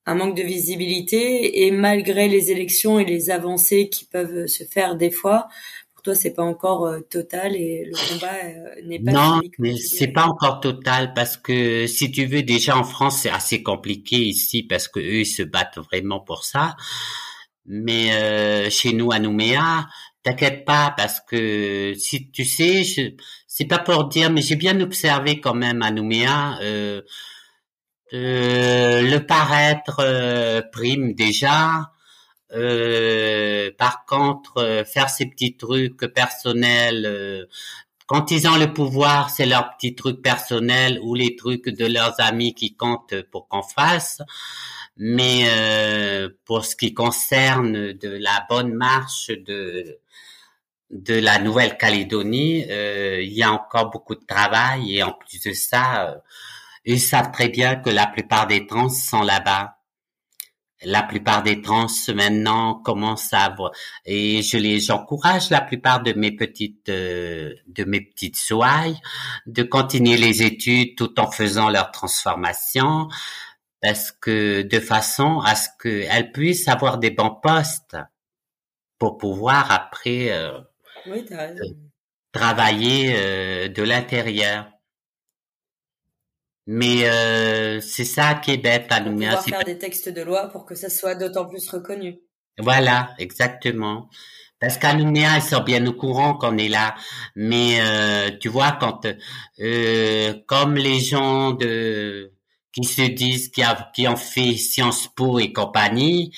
[0.07, 4.97] un manque de visibilité et malgré les élections et les avancées qui peuvent se faire
[4.97, 5.49] des fois,
[5.95, 9.77] pour toi c'est pas encore euh, total et le combat euh, n'est pas non, mais
[9.77, 14.17] c'est pas encore total parce que si tu veux déjà en France c'est assez compliqué
[14.17, 16.77] ici parce que eux ils se battent vraiment pour ça.
[17.67, 19.87] Mais euh, chez nous à Nouméa,
[20.23, 22.83] t'inquiète pas parce que si tu sais,
[23.47, 26.59] c'est pas pour dire, mais j'ai bien observé quand même à Nouméa.
[26.63, 27.03] Euh,
[28.13, 31.91] euh, le paraître euh, prime déjà.
[33.79, 37.49] Par contre, faire ces petits trucs personnels,
[38.07, 42.21] quand ils ont le pouvoir, c'est leurs petits trucs personnels ou les trucs de leurs
[42.21, 44.21] amis qui comptent pour qu'on fasse.
[44.97, 45.49] Mais
[46.45, 49.99] pour ce qui concerne de la bonne marche de
[50.91, 56.23] de la Nouvelle-Calédonie, il y a encore beaucoup de travail et en plus de ça,
[56.85, 59.79] ils savent très bien que la plupart des trans sont là-bas.
[60.83, 63.71] La plupart des trans maintenant commencent à voir
[64.05, 69.01] et je les j'encourage la plupart de mes petites euh, de mes petites souailles
[69.47, 73.09] de continuer les études tout en faisant leur transformation
[73.85, 77.99] parce que de façon à ce qu'elles puissent avoir des bons postes
[78.99, 80.59] pour pouvoir après euh,
[82.33, 84.71] travailler euh, de l'intérieur.
[86.67, 89.19] Mais euh, c'est ça qui est bête à nous.
[89.19, 92.21] Pouvoir faire des textes de loi pour que ça soit d'autant plus reconnu.
[92.57, 94.09] Voilà, exactement.
[94.61, 96.95] Parce qu'à Nouméa, ils sont bien au courant qu'on est là.
[97.37, 99.07] Mais euh, tu vois, quand
[99.61, 102.34] euh, comme les gens de
[102.75, 106.33] qui se disent qui, a, qui ont fait Sciences Po et compagnie,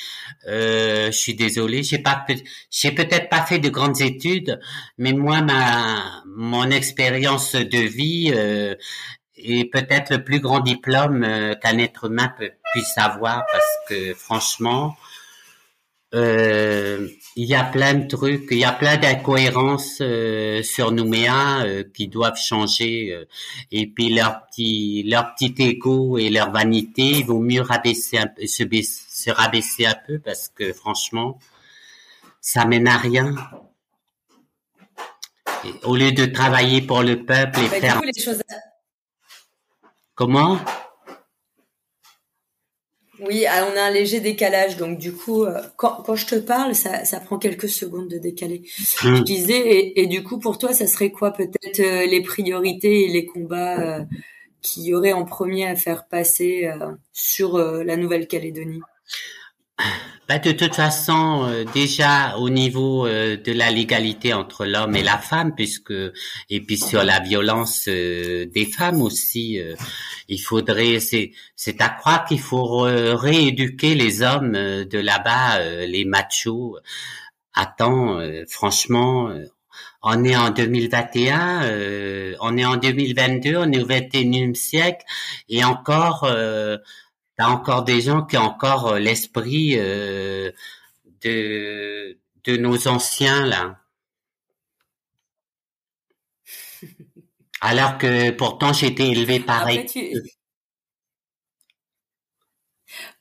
[0.49, 2.25] euh, je suis désolé, j'ai pas
[2.71, 4.61] j'ai peut-être pas fait de grandes études,
[4.99, 8.75] mais moi ma mon expérience de vie euh,
[9.37, 14.15] et peut-être le plus grand diplôme euh, qu'un être humain peut, puisse avoir parce que
[14.15, 14.95] franchement,
[16.13, 21.85] il y a plein de trucs, il y a plein d'incohérences euh, sur Nouméa euh,
[21.95, 23.27] qui doivent changer
[23.71, 28.31] et puis leur petit leur petit égo et leur vanité, il vaut mieux rabaisser un
[28.47, 31.39] se, se rabaisser un peu parce que franchement,
[32.41, 33.35] ça mène à rien.
[35.83, 38.43] au lieu de travailler pour le peuple et bah, faire les choses
[40.17, 40.59] Comment?
[43.21, 46.35] Oui, ah, on a un léger décalage, donc du coup, euh, quand, quand je te
[46.35, 48.63] parle, ça, ça prend quelques secondes de décaler.
[49.05, 49.17] Hum.
[49.17, 53.05] Je disais, et, et, du coup, pour toi, ça serait quoi peut-être euh, les priorités
[53.05, 54.05] et les combats euh,
[54.61, 56.69] qui y aurait en premier à faire passer
[57.13, 58.81] sur la Nouvelle-Calédonie?
[60.29, 65.03] Bah, de toute façon, euh, déjà au niveau euh, de la légalité entre l'homme et
[65.03, 65.93] la femme, puisque
[66.51, 69.61] et puis sur la violence euh, des femmes aussi,
[70.29, 76.79] il faudrait, c'est c'est à croire qu'il faut rééduquer les hommes de là-bas, les machos.
[77.55, 79.31] Attends, franchement,
[80.03, 85.05] on est en 2021, on est en 2022, on est au 21e siècle,
[85.49, 86.29] et encore
[87.37, 90.51] t'as encore des gens qui ont encore euh, l'esprit euh,
[91.23, 93.81] de de nos anciens là.
[97.61, 99.87] Alors que pourtant j'étais élevé pareil.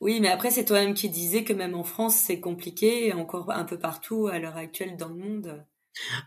[0.00, 3.64] Oui, mais après c'est toi-même qui disais que même en France c'est compliqué, encore un
[3.64, 5.66] peu partout à l'heure actuelle dans le monde.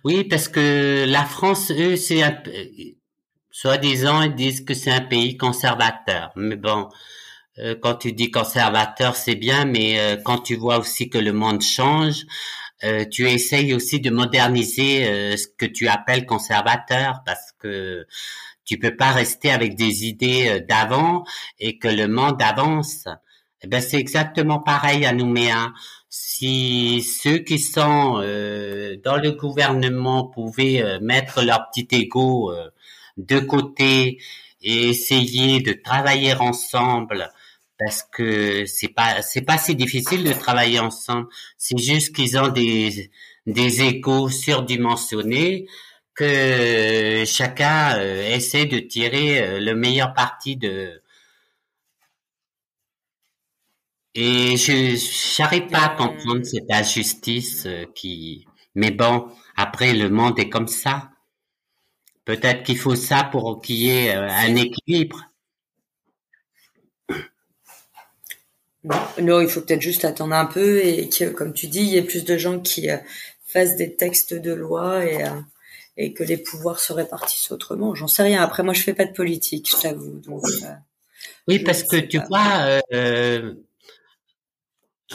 [0.03, 2.35] Oui, parce que la France, eux, c'est un...
[3.51, 6.89] soi-disant ils disent que c'est un pays conservateur, mais bon,
[7.81, 11.61] quand tu dis conservateur, c'est bien, mais euh, quand tu vois aussi que le monde
[11.61, 12.25] change,
[12.83, 18.05] euh, tu essayes aussi de moderniser ce que tu appelles conservateur, parce que
[18.65, 21.23] tu peux pas rester avec des idées d'avant
[21.59, 23.05] et que le monde avance.
[23.61, 25.73] Eh ben c'est exactement pareil à Nouméa.
[26.09, 28.13] Si ceux qui sont
[29.03, 32.53] dans le gouvernement pouvaient mettre leur petit ego
[33.17, 34.19] de côté
[34.61, 37.29] et essayer de travailler ensemble
[37.79, 41.27] parce que c'est pas c'est pas si difficile de travailler ensemble.
[41.57, 43.11] C'est juste qu'ils ont des
[43.47, 45.67] des échos surdimensionnés
[46.13, 51.01] que chacun euh, essaie de tirer euh, le meilleur parti de
[54.15, 54.95] et je
[55.37, 58.45] j'arrive pas à comprendre cette injustice euh, qui
[58.75, 61.11] mais bon après le monde est comme ça.
[62.25, 65.28] Peut-être qu'il faut ça pour qu'il y ait un équilibre
[68.83, 71.97] Non, il faut peut-être juste attendre un peu et que, comme tu dis, il y
[71.97, 72.97] ait plus de gens qui euh,
[73.45, 75.41] fassent des textes de loi et, euh,
[75.97, 77.93] et que les pouvoirs se répartissent autrement.
[77.93, 78.41] J'en sais rien.
[78.41, 80.21] Après, moi, je fais pas de politique, je t'avoue.
[80.29, 80.73] Euh,
[81.49, 82.81] oui, parce que tu vois,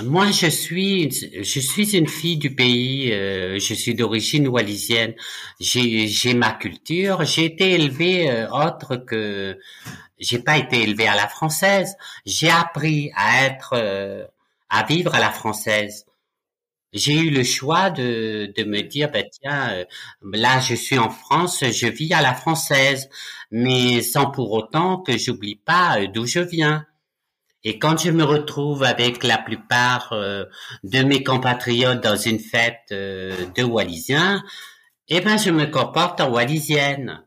[0.02, 3.08] Moi, je suis, je suis une fille du pays.
[3.12, 5.14] Je suis d'origine wallisienne.
[5.58, 7.24] J'ai, ma culture.
[7.24, 9.56] J'ai été élevée autre que.
[10.18, 11.96] J'ai pas été élevée à la française.
[12.24, 14.26] J'ai appris à être, euh,
[14.70, 16.06] à vivre à la française.
[16.92, 19.84] J'ai eu le choix de, de me dire, ben tiens,
[20.22, 23.10] là je suis en France, je vis à la française,
[23.50, 26.86] mais sans pour autant que j'oublie pas d'où je viens.
[27.64, 30.44] Et quand je me retrouve avec la plupart euh,
[30.84, 34.44] de mes compatriotes dans une fête euh, de Wallisiens,
[35.08, 37.24] eh ben je me comporte en Wallisienne.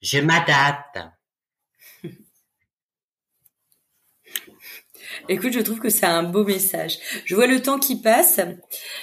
[0.00, 0.98] Je m'adapte.
[5.28, 6.98] Écoute, je trouve que c'est un beau message.
[7.24, 8.40] Je vois le temps qui passe.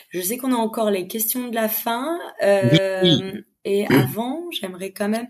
[0.09, 2.19] Je sais qu'on a encore les questions de la fin.
[2.41, 5.27] Euh, et avant, j'aimerais quand même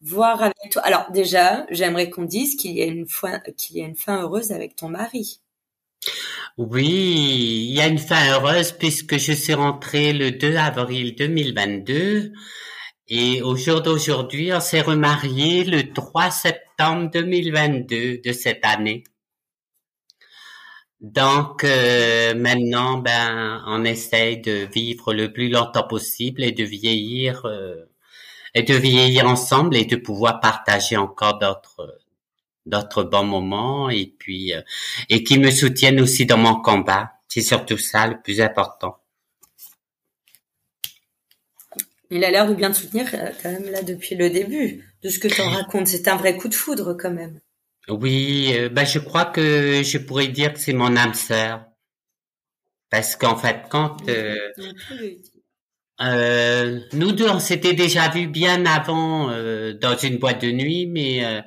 [0.00, 0.82] voir avec toi.
[0.82, 4.22] Alors déjà, j'aimerais qu'on dise qu'il y a une fin, qu'il y a une fin
[4.22, 5.40] heureuse avec ton mari.
[6.58, 12.32] Oui, il y a une fin heureuse puisque je suis rentrée le 2 avril 2022
[13.08, 19.04] et au jour d'aujourd'hui, on s'est remarié le 3 septembre 2022 de cette année.
[21.04, 27.44] Donc euh, maintenant, ben, on essaye de vivre le plus longtemps possible et de vieillir
[27.44, 27.84] euh,
[28.54, 32.00] et de vieillir ensemble et de pouvoir partager encore d'autres
[32.64, 34.62] d'autres bons moments et puis euh,
[35.10, 37.12] et qui me soutiennent aussi dans mon combat.
[37.28, 38.96] C'est surtout ça le plus important.
[42.10, 45.10] Il a l'air de bien te soutenir euh, quand même là depuis le début de
[45.10, 45.88] ce que tu en racontes.
[45.88, 47.40] C'est un vrai coup de foudre quand même.
[47.88, 51.64] Oui, euh, ben je crois que je pourrais dire que c'est mon âme sœur.
[52.90, 53.96] Parce qu'en fait, quand
[56.00, 60.86] euh, nous deux, on s'était déjà vus bien avant euh, dans une boîte de nuit,
[60.86, 61.40] mais euh,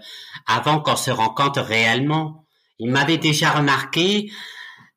[0.46, 2.46] avant qu'on se rencontre réellement.
[2.80, 4.32] Il m'avait déjà remarqué,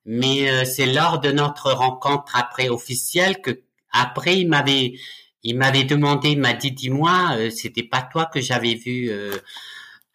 [0.04, 4.94] mais c'est lors de notre rencontre après officielle que après il m'avait
[5.42, 9.10] il m'avait demandé, il m'a dit dis-moi, c'était pas toi que j'avais vu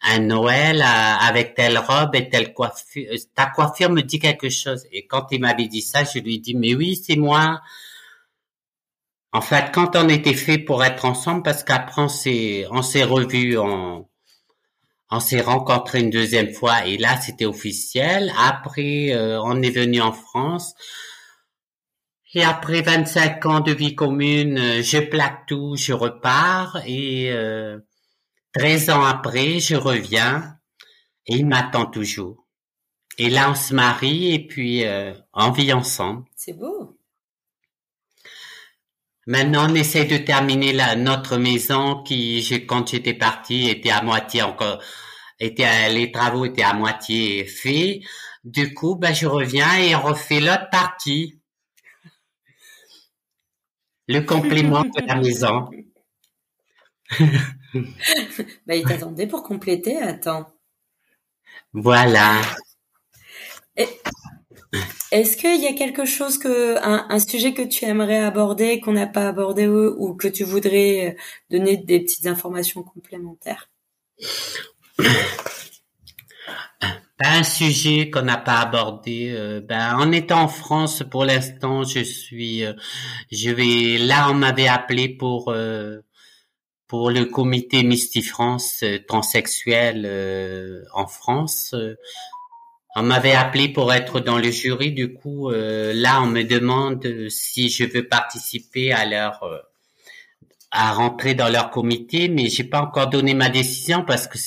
[0.06, 3.10] un Noël avec telle robe et telle coiffure.
[3.34, 4.86] Ta coiffure me dit quelque chose.
[4.92, 7.60] Et quand il m'avait dit ça, je lui ai dit mais oui, c'est moi.
[9.32, 13.04] En fait, quand on était fait pour être ensemble, parce qu'après on s'est, on s'est
[13.04, 14.06] revus, on,
[15.20, 18.32] s'est rencontrés une deuxième fois et là c'était officiel.
[18.38, 20.74] Après, euh, on est venu en France.
[22.34, 27.78] Et après 25 ans de vie commune, euh, je plaque tout, je repars et euh,
[28.58, 30.58] 13 ans après, je reviens
[31.26, 32.46] et il m'attend toujours.
[33.18, 36.24] Et là, on se marie et puis euh, on vit ensemble.
[36.34, 36.98] C'est beau.
[39.26, 44.42] Maintenant, on essaie de terminer la, notre maison qui, quand j'étais parti, était à moitié
[44.42, 44.80] encore,
[45.40, 48.00] était, les travaux étaient à moitié faits.
[48.44, 51.40] Du coup, ben, je reviens et on refait l'autre partie.
[54.06, 55.68] Le complément de la maison.
[58.66, 60.46] ben, il t'attendait pour compléter, attends.
[61.72, 62.40] Voilà.
[65.12, 69.06] Est-ce qu'il y a quelque chose que un, sujet que tu aimerais aborder qu'on n'a
[69.06, 71.12] pas abordé ou, que tu voudrais euh,
[71.50, 73.70] donner des petites informations complémentaires?
[77.18, 79.30] Un sujet qu'on n'a pas abordé.
[79.30, 82.74] Euh, ben, en étant en France, pour l'instant, je suis, euh,
[83.32, 83.96] je vais.
[83.98, 85.54] Là, on m'avait appelé pour
[86.88, 91.74] pour le comité Misty France transsexuel en France.
[92.98, 97.06] On m'avait appelé pour être dans le jury, du coup, euh, là, on me demande
[97.28, 99.58] si je veux participer à leur euh,
[100.70, 104.38] à rentrer dans leur comité, mais j'ai pas encore donné ma décision parce que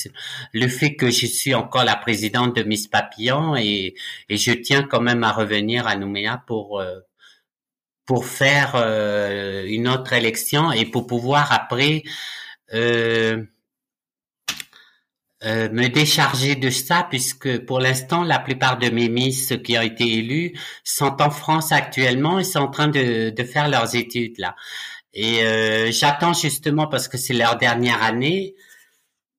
[0.52, 3.94] le fait que je suis encore la présidente de Miss Papillon et,
[4.28, 6.98] et je tiens quand même à revenir à Nouméa pour euh,
[8.10, 8.74] pour faire
[9.66, 12.02] une autre élection et pour pouvoir après
[12.74, 13.44] euh,
[15.44, 19.82] euh, me décharger de ça puisque pour l'instant la plupart de mes miss qui ont
[19.82, 24.38] été élues sont en France actuellement et sont en train de, de faire leurs études
[24.38, 24.56] là.
[25.14, 28.56] Et euh, j'attends justement parce que c'est leur dernière année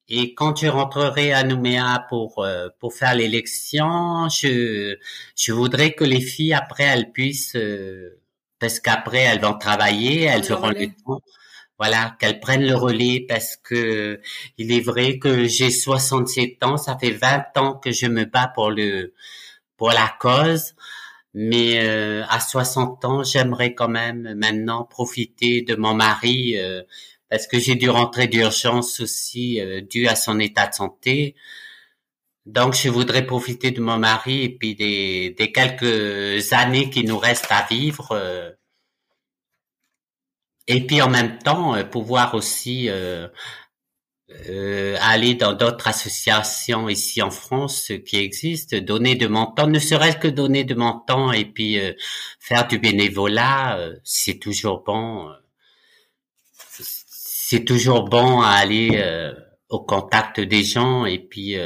[0.07, 4.95] et quand je rentrerai à Nouméa pour euh, pour faire l'élection, je
[5.37, 7.57] je voudrais que les filles après elles puissent
[8.61, 11.19] parce qu'après elles vont travailler, elles auront le temps
[11.81, 14.21] voilà, qu'elle prenne le relais parce que
[14.59, 18.51] il est vrai que j'ai 67 ans, ça fait 20 ans que je me bats
[18.53, 19.15] pour le
[19.77, 20.75] pour la cause,
[21.33, 26.83] mais euh, à 60 ans, j'aimerais quand même maintenant profiter de mon mari euh,
[27.31, 31.35] parce que j'ai dû rentrer d'urgence aussi euh, dû à son état de santé.
[32.45, 37.17] Donc, je voudrais profiter de mon mari et puis des, des quelques années qui nous
[37.17, 38.11] restent à vivre.
[38.11, 38.51] Euh,
[40.67, 43.27] et puis en même temps, euh, pouvoir aussi euh,
[44.47, 49.79] euh, aller dans d'autres associations ici en France qui existent, donner de mon temps, ne
[49.79, 51.77] serait-ce que donner de mon temps et puis
[52.39, 55.29] faire du bénévolat, c'est toujours bon.
[57.09, 59.03] c'est toujours bon à aller
[59.67, 61.57] au contact des gens et puis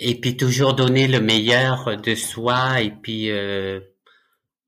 [0.00, 3.80] et puis toujours donner le meilleur de soi et puis euh,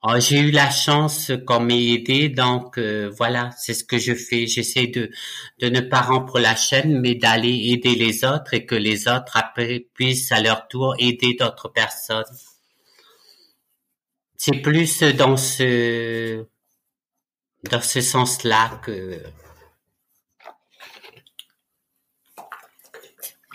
[0.02, 4.14] oh, j'ai eu la chance qu'on m'ait aidé donc euh, voilà c'est ce que je
[4.14, 4.46] fais.
[4.46, 5.10] J'essaie de
[5.60, 9.38] de ne pas rompre la chaîne mais d'aller aider les autres et que les autres
[9.94, 12.24] puissent à leur tour aider d'autres personnes.
[14.36, 16.44] C'est plus dans ce
[17.70, 19.22] dans ce sens-là que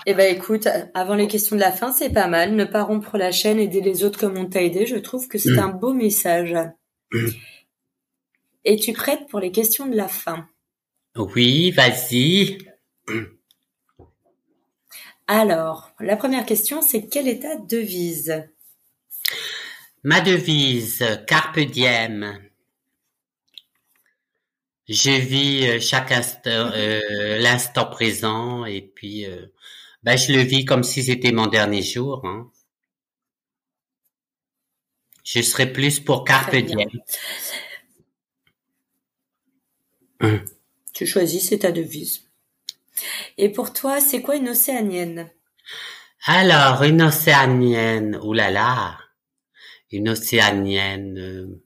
[0.07, 2.55] Eh ben écoute, avant les questions de la fin, c'est pas mal.
[2.55, 4.85] Ne pas rompre la chaîne, aider les autres comme on t'a aidé.
[4.85, 5.59] Je trouve que c'est mm.
[5.59, 6.55] un beau message.
[7.11, 7.29] Mm.
[8.65, 10.47] Es-tu prête pour les questions de la fin?
[11.15, 12.57] Oui, vas-y.
[15.27, 18.43] Alors, la première question, c'est quelle est ta devise?
[20.03, 22.37] Ma devise, carpe diem.
[24.87, 29.47] Je vis euh, chaque instant, euh, l'instant présent et puis euh,
[30.05, 32.23] ben, je le vis comme si c'était mon dernier jour.
[32.25, 32.51] Hein.
[35.23, 36.89] Je serais plus pour Carpe Diem.
[40.21, 40.45] Hum.
[40.93, 42.21] Tu choisis, c'est ta devise.
[43.39, 45.31] Et pour toi, c'est quoi une océanienne?
[46.27, 48.99] Alors, une océanienne, oulala, là là,
[49.91, 51.17] une océanienne.
[51.17, 51.63] Euh,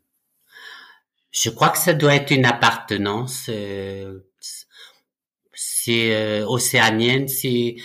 [1.32, 3.48] je crois que ça doit être une appartenance.
[3.50, 4.22] Euh,
[5.54, 7.76] c'est euh, océanienne, c'est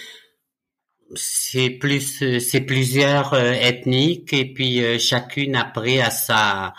[1.16, 6.74] c'est plus c'est plusieurs euh, ethniques et puis euh, chacune après à sa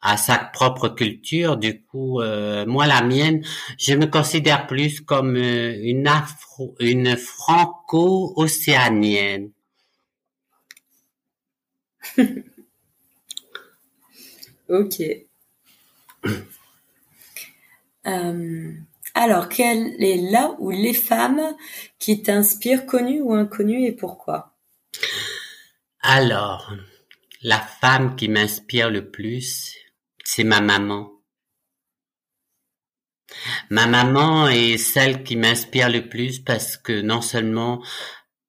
[0.00, 1.56] à sa propre culture.
[1.56, 3.42] Du coup euh, moi la mienne
[3.78, 9.50] je me considère plus comme une afro une franco-océanienne.
[14.68, 15.00] Ok.
[18.06, 18.72] Euh,
[19.20, 21.56] alors, quelle est là ou les femmes
[21.98, 24.56] qui t'inspirent, connues ou inconnues, et pourquoi?
[26.00, 26.72] Alors,
[27.42, 29.74] la femme qui m'inspire le plus,
[30.22, 31.10] c'est ma maman.
[33.70, 37.82] Ma maman est celle qui m'inspire le plus parce que non seulement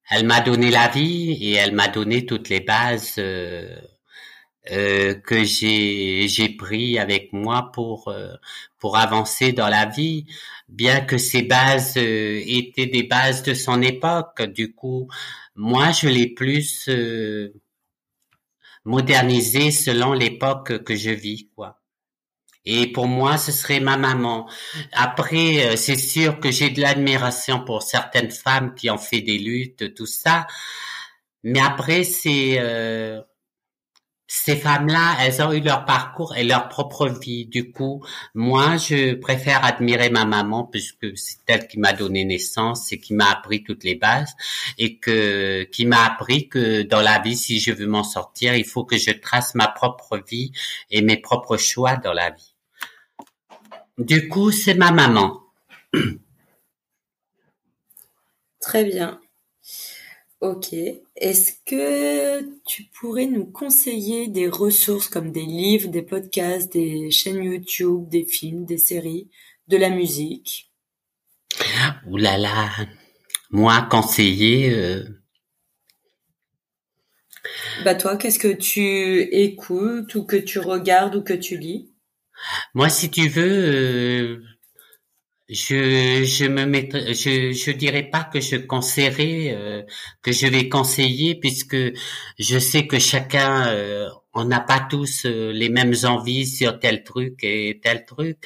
[0.09, 3.75] elle m'a donné la vie et elle m'a donné toutes les bases euh,
[4.71, 8.33] euh, que j'ai pris avec moi pour euh,
[8.79, 10.25] pour avancer dans la vie
[10.67, 14.41] bien que ces bases euh, étaient des bases de son époque.
[14.43, 15.07] Du coup
[15.55, 16.89] moi je l'ai plus
[18.85, 21.81] modernisé selon l'époque que je vis quoi.
[22.65, 24.49] Et pour moi ce serait ma maman.
[24.93, 29.93] Après c'est sûr que j'ai de l'admiration pour certaines femmes qui ont fait des luttes
[29.95, 30.47] tout ça.
[31.43, 32.59] Mais après c'est
[34.31, 37.47] ces femmes-là, elles ont eu leur parcours et leur propre vie.
[37.47, 42.93] Du coup, moi, je préfère admirer ma maman puisque c'est elle qui m'a donné naissance
[42.93, 44.35] et qui m'a appris toutes les bases
[44.77, 48.65] et que qui m'a appris que dans la vie, si je veux m'en sortir, il
[48.65, 50.51] faut que je trace ma propre vie
[50.91, 52.53] et mes propres choix dans la vie.
[53.97, 55.41] Du coup, c'est ma maman.
[58.61, 59.19] Très bien.
[60.41, 60.73] Ok.
[61.17, 67.43] Est-ce que tu pourrais nous conseiller des ressources comme des livres, des podcasts, des chaînes
[67.43, 69.29] YouTube, des films, des séries,
[69.67, 70.71] de la musique?
[72.07, 72.69] Ouh là là,
[73.51, 74.73] moi conseiller.
[74.73, 75.03] Euh...
[77.83, 81.91] Bah toi, qu'est-ce que tu écoutes ou que tu regardes ou que tu lis?
[82.73, 84.43] Moi, si tu veux, euh,
[85.49, 89.83] je je me mettrai, je je dirais pas que je conseillerais euh,
[90.21, 91.77] que je vais conseiller puisque
[92.37, 97.03] je sais que chacun euh, on n'a pas tous euh, les mêmes envies sur tel
[97.03, 98.37] truc et tel truc.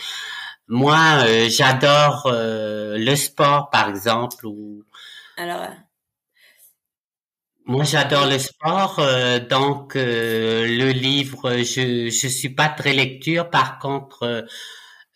[0.70, 4.84] Moi, j'adore le sport par exemple ou
[5.38, 5.68] Alors
[7.66, 9.00] moi, j'adore le sport,
[9.50, 13.50] donc le livre, je je suis pas très lecture.
[13.50, 14.42] Par contre, euh,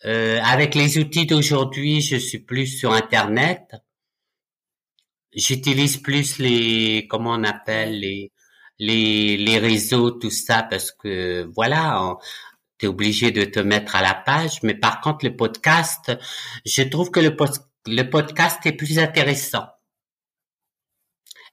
[0.04, 3.62] avec les outils d'aujourd'hui, je suis plus sur Internet.
[5.34, 8.32] J'utilise plus les, comment on appelle, les,
[8.78, 12.16] les, les réseaux, tout ça, parce que voilà,
[12.78, 14.62] tu es obligé de te mettre à la page.
[14.62, 16.12] Mais par contre, le podcast,
[16.64, 17.36] je trouve que le,
[17.86, 19.66] le podcast est plus intéressant.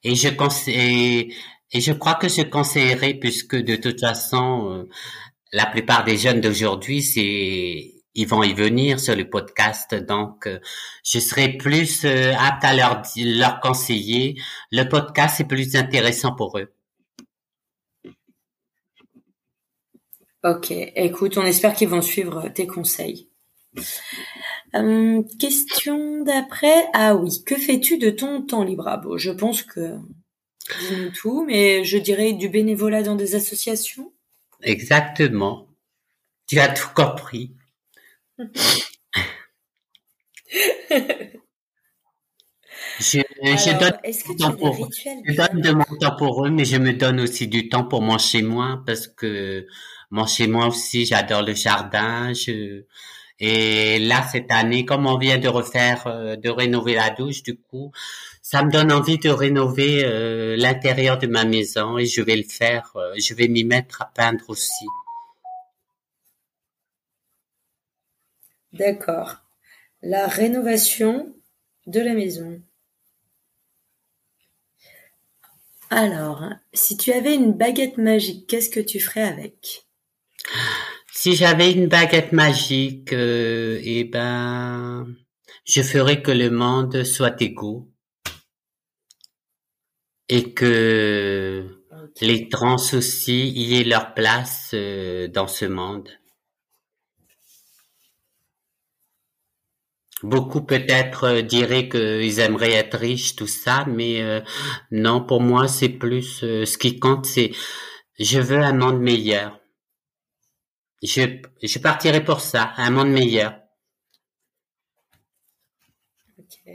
[0.02, 1.34] et je conseille
[1.72, 4.88] et je crois que je conseillerais puisque de toute façon euh,
[5.52, 10.58] la plupart des jeunes d'aujourd'hui c'est ils vont y venir sur le podcast donc euh,
[11.04, 14.40] je serai plus euh, apte à leur leur conseiller
[14.72, 16.72] le podcast est plus intéressant pour eux.
[20.46, 23.28] Ok, écoute, on espère qu'ils vont suivre tes conseils.
[24.76, 26.86] Euh, question d'après.
[26.92, 28.86] Ah oui, que fais-tu de ton temps libre?
[28.86, 29.96] Ah, bon, Je pense que
[30.88, 34.12] dis tout, mais je dirais du bénévolat dans des associations.
[34.62, 35.66] Exactement.
[36.46, 37.56] Tu as tout compris.
[43.00, 47.48] Je, je donne, je donne de mon temps pour eux, mais je me donne aussi
[47.48, 49.66] du temps pour mon chez moi parce que
[50.10, 52.32] mon chez moi aussi, j'adore le jardin.
[52.34, 52.84] Je,
[53.38, 57.56] et là, cette année, comme on vient de refaire, euh, de rénover la douche, du
[57.56, 57.92] coup,
[58.40, 62.44] ça me donne envie de rénover euh, l'intérieur de ma maison et je vais le
[62.44, 62.92] faire.
[62.96, 64.86] Euh, je vais m'y mettre à peindre aussi.
[68.78, 69.36] D'accord.
[70.02, 71.34] La rénovation
[71.86, 72.60] de la maison.
[75.90, 79.86] Alors, si tu avais une baguette magique, qu'est-ce que tu ferais avec?
[81.12, 85.06] Si j'avais une baguette magique, euh, eh ben,
[85.64, 87.88] je ferais que le monde soit égaux
[90.28, 91.82] et que
[92.20, 96.08] les trans aussi y aient leur place euh, dans ce monde.
[100.26, 104.42] Beaucoup peut-être euh, diraient qu'ils aimeraient être riches, tout ça, mais
[104.90, 107.52] non, pour moi, c'est plus ce qui compte, c'est
[108.18, 109.60] je veux un monde meilleur.
[111.02, 113.60] Je, je partirai pour ça, un monde meilleur.
[116.38, 116.72] Ok.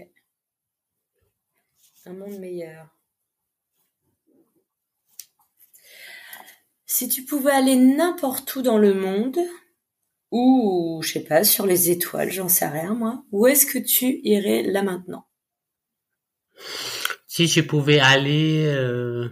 [2.06, 2.88] Un monde meilleur.
[6.86, 9.40] Si tu pouvais aller n'importe où dans le monde,
[10.32, 14.22] ou je sais pas, sur les étoiles, j'en sais rien moi, où est-ce que tu
[14.24, 15.28] irais là maintenant?
[17.28, 19.30] Si je pouvais aller euh,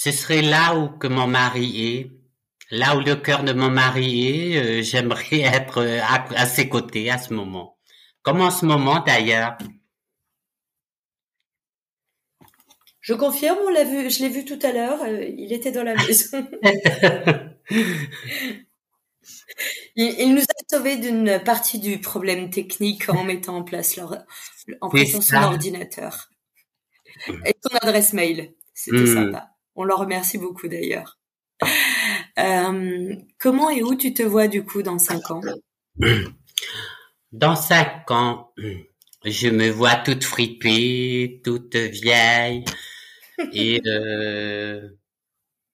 [0.00, 2.12] ce serait là où que mon mari est,
[2.70, 6.00] là où le cœur de mon mari est, euh, j'aimerais être euh,
[6.36, 7.76] à, ses côtés à ce moment.
[8.22, 9.58] Comme en ce moment d'ailleurs.
[13.08, 15.82] Je confirme, on l'a vu, je l'ai vu tout à l'heure, euh, il était dans
[15.82, 16.46] la maison.
[19.96, 24.14] il, nous a sauvé d'une partie du problème technique en mettant en place leur,
[24.82, 26.28] en son ordinateur.
[27.46, 28.52] Et ton adresse mail.
[28.74, 29.14] C'était hmm.
[29.14, 29.52] sympa.
[29.74, 31.18] On leur remercie beaucoup d'ailleurs.
[32.38, 35.40] Euh, comment et où tu te vois du coup dans cinq ans?
[37.32, 38.52] Dans cinq ans,
[39.24, 42.64] je me vois toute fripée, toute vieille
[43.52, 44.88] et euh,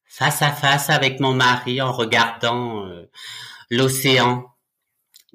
[0.07, 3.11] face à face avec mon mari en regardant euh,
[3.71, 4.47] l'océan,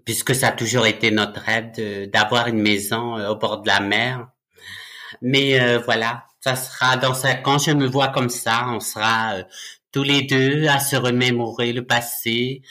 [0.06, 4.28] puisque ça a toujours été notre rêve d'avoir une maison au bord de la mer.
[5.22, 9.44] Mais voilà, ça sera dans cinq ans, je me vois comme ça, on sera euh,
[9.92, 12.62] tous les deux à se remémorer le passé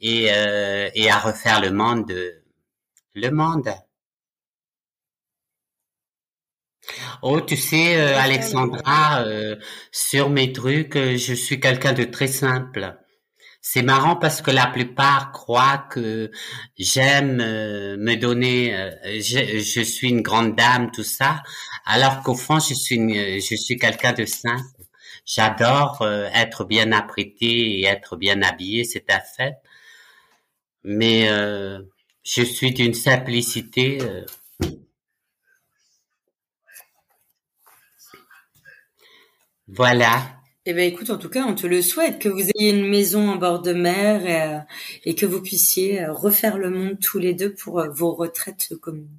[0.00, 2.12] et, euh, et à refaire le monde,
[3.14, 3.68] le monde.
[7.22, 9.24] Oh, tu sais, euh, Alexandra,
[9.92, 12.96] sur mes trucs, je suis quelqu'un de très simple.
[13.70, 16.30] C'est marrant parce que la plupart croient que
[16.78, 18.90] j'aime euh, me donner, euh,
[19.20, 21.42] je, suis une grande dame, tout ça,
[21.84, 22.96] alors qu'au fond je suis
[23.40, 24.62] je suis quelqu'un de simple.
[25.26, 29.56] J'adore euh, être bien apprêté et être bien habillé, c'est un fait.
[30.84, 31.28] Mais
[32.24, 33.98] je suis d'une simplicité.
[39.68, 40.38] Voilà.
[40.70, 43.30] Eh ben écoute, en tout cas, on te le souhaite, que vous ayez une maison
[43.30, 44.26] en bord de mer
[45.04, 48.14] et, euh, que vous puissiez euh, refaire le monde tous les deux pour euh, vos
[48.14, 49.18] retraites communes.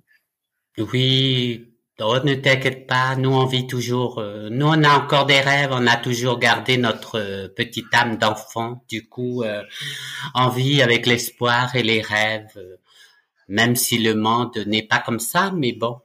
[0.77, 5.71] Oui, oh, ne t'inquiète pas, nous on vit toujours, nous on a encore des rêves,
[5.71, 9.43] on a toujours gardé notre petite âme d'enfant, du coup
[10.35, 12.57] on vit avec l'espoir et les rêves,
[13.49, 15.99] même si le monde n'est pas comme ça, mais bon,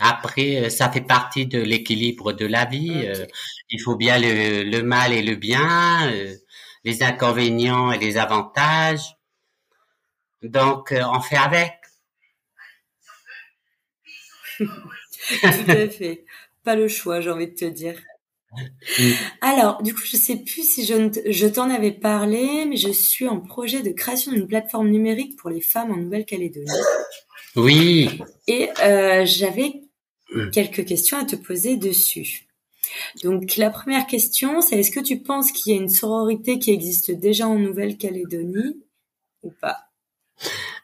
[0.00, 3.04] après, euh, ça fait partie de l'équilibre de la vie.
[3.06, 3.26] Euh,
[3.70, 6.34] il faut bien le, le, mal et le bien, euh,
[6.84, 9.16] les inconvénients et les avantages.
[10.42, 11.72] Donc, on fait avec.
[14.58, 14.66] Tout
[15.42, 16.24] à fait.
[16.64, 17.98] Pas le choix, j'ai envie de te dire.
[19.40, 20.94] Alors, du coup, je sais plus si je,
[21.28, 25.50] je t'en avais parlé, mais je suis en projet de création d'une plateforme numérique pour
[25.50, 26.70] les femmes en Nouvelle-Calédonie.
[27.56, 28.20] Oui.
[28.48, 29.83] Et euh, j'avais
[30.34, 30.50] hmm.
[30.50, 32.46] quelques questions à te poser dessus.
[33.22, 36.70] Donc, la première question, c'est est-ce que tu penses qu'il y a une sororité qui
[36.70, 38.76] existe déjà en Nouvelle-Calédonie
[39.42, 39.78] ou pas?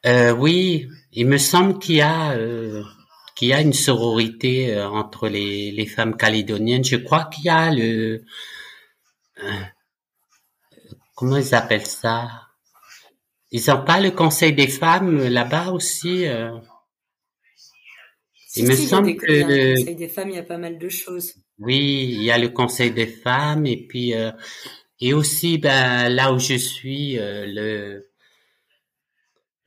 [0.06, 2.82] Euh, Oui, il me semble qu'il y a euh,
[3.35, 6.85] qu'il y a une sororité euh, entre les, les femmes calédoniennes.
[6.85, 8.24] Je crois qu'il y a le
[9.43, 9.64] euh,
[11.14, 12.28] comment ils appellent ça?
[13.51, 16.24] Ils n'ont pas le conseil des femmes là-bas aussi
[18.56, 18.60] euh?
[18.60, 21.35] Il me semble que le conseil des femmes, il y a pas mal de choses.
[21.59, 24.12] Oui, il y a le conseil des femmes et puis
[25.02, 28.10] et aussi ben là où je suis le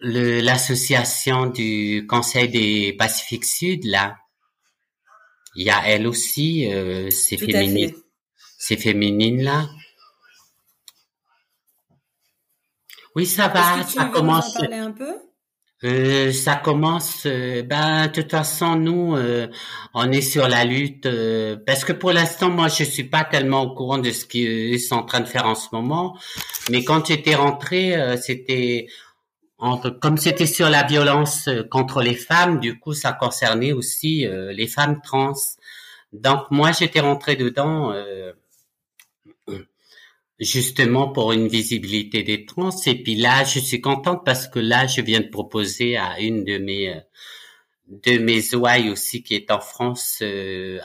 [0.03, 4.17] l'association du Conseil des Pacifiques Sud, là,
[5.55, 7.93] il y a elle aussi, euh, ces féminines,
[8.57, 9.69] ces féminines là.
[13.15, 14.57] Oui, ça va, ça commence.
[14.57, 15.13] un peu?
[15.83, 17.23] Euh, ça commence.
[17.25, 19.47] Euh, ben, de toute façon, nous, euh,
[19.93, 23.63] on est sur la lutte euh, parce que pour l'instant, moi, je suis pas tellement
[23.63, 26.17] au courant de ce qu'ils sont en train de faire en ce moment.
[26.69, 28.87] Mais quand j'étais rentrée, c'était
[30.01, 34.99] comme c'était sur la violence contre les femmes, du coup, ça concernait aussi les femmes
[35.01, 35.33] trans.
[36.11, 37.93] Donc moi, j'étais rentrée dedans
[40.43, 42.69] justement pour une visibilité des trans.
[42.85, 46.43] Et puis là, je suis contente parce que là, je viens de proposer à une
[46.43, 47.01] de mes
[47.87, 50.23] de mes ouailles aussi qui est en France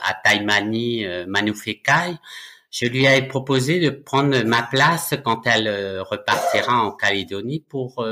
[0.01, 2.17] à Taïmani, Manoufekai.
[2.71, 5.69] Je lui ai proposé de prendre ma place quand elle
[6.01, 8.05] repartira en Calédonie pour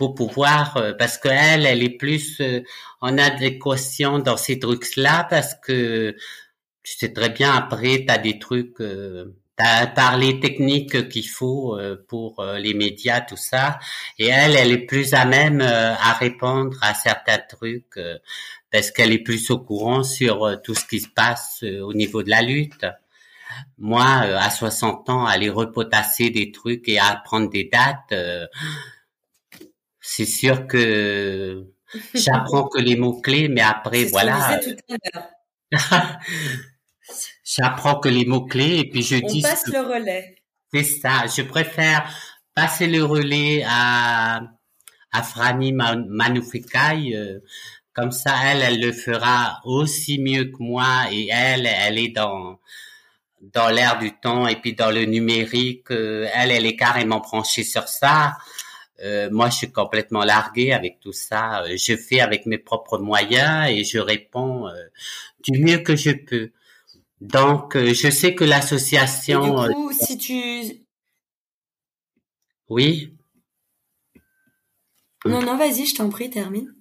[0.00, 2.62] pour pouvoir euh, parce que elle est plus euh,
[3.02, 6.16] en adéquation dans ces trucs là parce que
[6.82, 8.80] tu sais très bien après tu as des trucs
[9.60, 13.78] euh, t'as parlé techniques qu'il faut euh, pour les médias tout ça.
[14.18, 17.98] Et elle elle est plus à même à répondre à certains trucs
[18.70, 22.30] parce qu'elle est plus au courant sur tout ce qui se passe au niveau de
[22.30, 22.86] la lutte.
[23.78, 28.14] Moi à 60 ans aller repotasser des trucs et apprendre des dates
[30.00, 31.66] c'est sûr que
[32.14, 34.60] j'apprends que les mots-clés, mais après, voilà.
[37.56, 39.42] j'apprends que les mots-clés et puis je On dis...
[39.44, 40.36] On passe le relais.
[40.72, 41.24] C'est ça.
[41.26, 42.08] Je préfère
[42.54, 44.42] passer le relais à,
[45.12, 47.14] à Franny Manufekai.
[47.14, 47.40] Euh,
[47.92, 52.58] comme ça, elle, elle le fera aussi mieux que moi et elle, elle est dans
[53.40, 55.90] dans l'air du temps et puis dans le numérique.
[55.90, 58.36] Euh, elle, elle est carrément branchée sur ça.
[59.02, 61.64] Euh, moi, je suis complètement largué avec tout ça.
[61.74, 64.66] Je fais avec mes propres moyens et je réponds
[65.42, 66.52] du mieux que je peux.
[67.20, 69.66] Donc, je sais que l'association.
[69.66, 70.86] Du coup, si tu.
[72.68, 73.16] Oui.
[75.26, 76.74] Non, non, vas-y, je t'en prie, termine.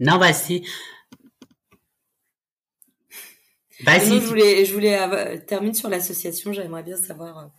[0.00, 0.64] Non, vas-y.
[3.84, 4.20] Vas-y.
[4.20, 6.52] Je voulais, je voulais terminer sur l'association.
[6.52, 7.52] J'aimerais bien savoir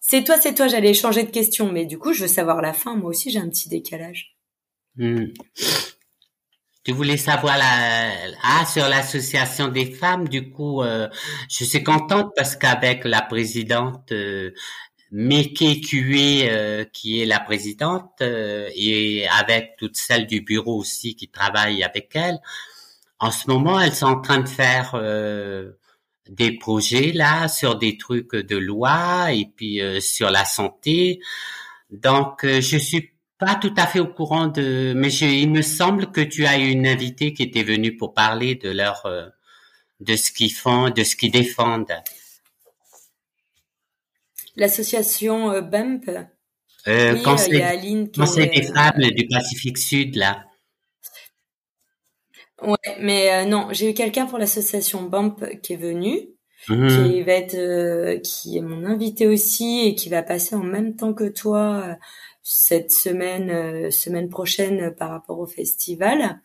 [0.00, 2.72] c'est toi, c'est toi, j'allais changer de question, mais du coup, je veux savoir la
[2.72, 2.96] fin.
[2.96, 4.36] Moi aussi, j'ai un petit décalage.
[4.96, 5.26] Hmm.
[6.82, 8.10] Tu voulais savoir la
[8.42, 10.28] ah sur l'association des femmes.
[10.28, 11.08] Du coup, euh,
[11.50, 14.52] je suis contente parce qu'avec la présidente euh,
[15.12, 21.28] Meke euh, qui est la présidente, euh, et avec toutes celles du bureau aussi qui
[21.28, 22.38] travaillent avec elle,
[23.18, 25.72] en ce moment, elles sont en train de faire euh,
[26.28, 31.20] des projets là sur des trucs de loi et puis euh, sur la santé.
[31.90, 33.10] Donc euh, je suis
[33.40, 36.68] pas tout à fait au courant de, mais il me semble que tu as eu
[36.68, 39.26] une invitée qui était venue pour parler de leur, euh,
[40.00, 41.92] de ce qu'ils font, de ce qu'ils défendent.
[44.56, 46.10] L'association BEMP.
[46.88, 50.44] Euh, oui, conseil, il y a Aline qui conseil des femmes du Pacifique Sud là.
[52.62, 56.28] Ouais, mais euh, non, j'ai eu quelqu'un pour l'association BAMP qui est venu,
[56.68, 56.88] mmh.
[56.88, 60.94] qui va être, euh, qui est mon invité aussi et qui va passer en même
[60.94, 61.94] temps que toi euh,
[62.52, 66.40] cette semaine, semaine prochaine par rapport au festival.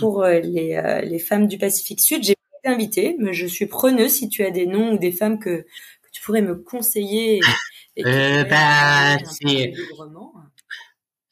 [0.00, 4.12] Pour les, les femmes du Pacifique Sud, j'ai pas été invitée, mais je suis preneuse
[4.12, 7.40] si tu as des noms ou des femmes que, que tu pourrais me conseiller.
[7.96, 9.72] Et, euh, bah, c'est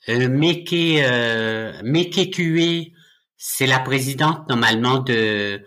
[0.09, 2.91] euh, Meke, euh, Meke
[3.37, 5.63] c'est la présidente normalement de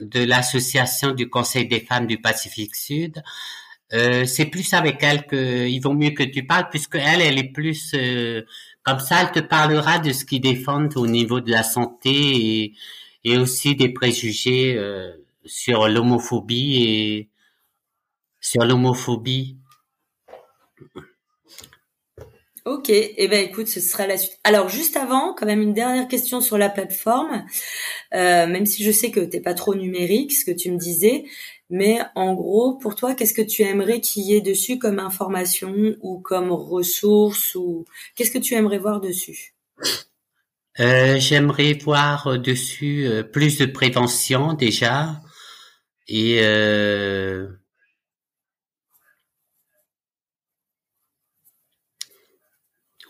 [0.00, 3.22] de l'association du Conseil des femmes du Pacifique Sud.
[3.94, 7.38] Euh, c'est plus avec elle que il vaut mieux que tu parles puisque elle, elle
[7.38, 8.42] est plus euh,
[8.82, 9.22] comme ça.
[9.22, 12.74] Elle te parlera de ce qu'ils défendent au niveau de la santé
[13.24, 15.12] et, aussi des préjugés euh,
[15.44, 17.28] sur l'homophobie et
[18.40, 19.58] sur l'homophobie.
[22.64, 24.38] Ok, et eh ben écoute, ce sera la suite.
[24.44, 27.44] Alors juste avant, quand même une dernière question sur la plateforme,
[28.12, 31.24] même si je sais que t'es pas trop numérique, ce que tu me disais,
[31.72, 35.74] mais en gros, pour toi, qu'est-ce que tu aimerais qu'il y ait dessus comme information
[36.02, 39.54] ou comme ressources ou qu'est-ce que tu aimerais voir dessus?
[40.80, 45.22] Euh, J'aimerais voir dessus euh, plus de prévention déjà.
[46.08, 47.48] Et euh,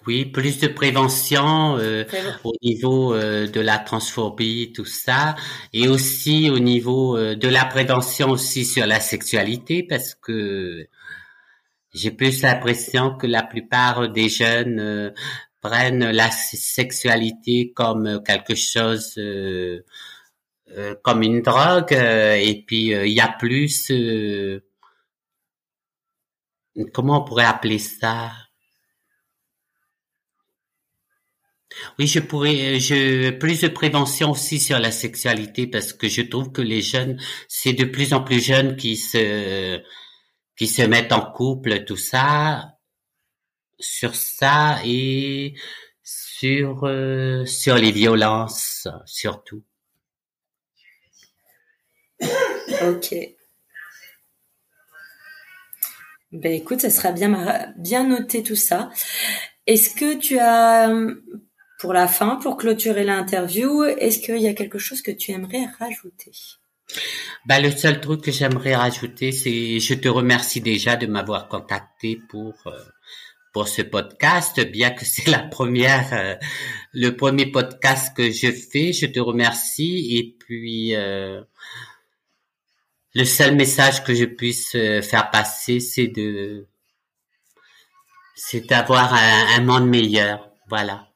[0.07, 2.05] Oui, plus de prévention euh,
[2.43, 5.37] au niveau euh, de la transphobie, tout ça,
[5.73, 10.89] et aussi au niveau euh, de la prévention aussi sur la sexualité, parce que
[11.95, 15.13] j'ai plus l'impression que la plupart des jeunes
[15.61, 19.21] prennent la sexualité comme quelque chose,
[21.03, 23.93] comme une drogue, et puis il y a plus,
[26.93, 28.33] comment on pourrait appeler ça?
[31.99, 36.23] Oui, je pourrais, euh, je plus de prévention aussi sur la sexualité parce que je
[36.23, 39.81] trouve que les jeunes, c'est de plus en plus jeunes qui se
[40.57, 42.79] qui se mettent en couple, tout ça,
[43.79, 45.55] sur ça et
[46.03, 49.63] sur euh, sur les violences surtout.
[52.83, 53.15] Ok.
[56.33, 58.91] Ben écoute, ça sera bien bien noté tout ça.
[59.67, 60.91] Est-ce que tu as
[61.83, 65.67] pour la fin, pour clôturer l'interview, est-ce qu'il y a quelque chose que tu aimerais
[65.81, 66.31] rajouter?
[67.45, 72.21] Bah, le seul truc que j'aimerais rajouter, c'est je te remercie déjà de m'avoir contacté
[72.29, 72.79] pour euh,
[73.53, 76.37] pour ce podcast, bien que c'est la première euh,
[76.93, 78.93] le premier podcast que je fais.
[78.93, 81.43] Je te remercie et puis euh,
[83.13, 86.69] le seul message que je puisse faire passer, c'est de
[88.37, 90.49] c'est d'avoir un monde meilleur.
[90.69, 91.12] Voilà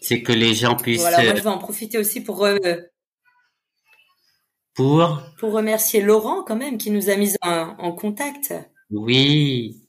[0.00, 1.00] c'est que les gens puissent.
[1.00, 2.58] Voilà, moi je vais en profiter aussi pour euh,
[4.74, 8.54] pour pour remercier Laurent quand même qui nous a mis en, contact.
[8.90, 9.84] Oui.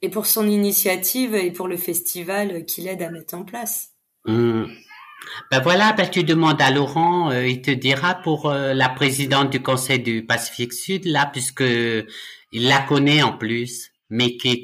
[0.00, 3.94] Et pour son initiative et pour le festival qu'il aide à mettre en place.
[4.26, 4.66] Mmh.
[5.50, 9.50] Ben voilà, ben tu demandes à Laurent, euh, il te dira pour euh, la présidente
[9.50, 11.64] du Conseil du Pacifique Sud, là, puisque
[12.52, 14.62] il la connaît en plus, mais qui est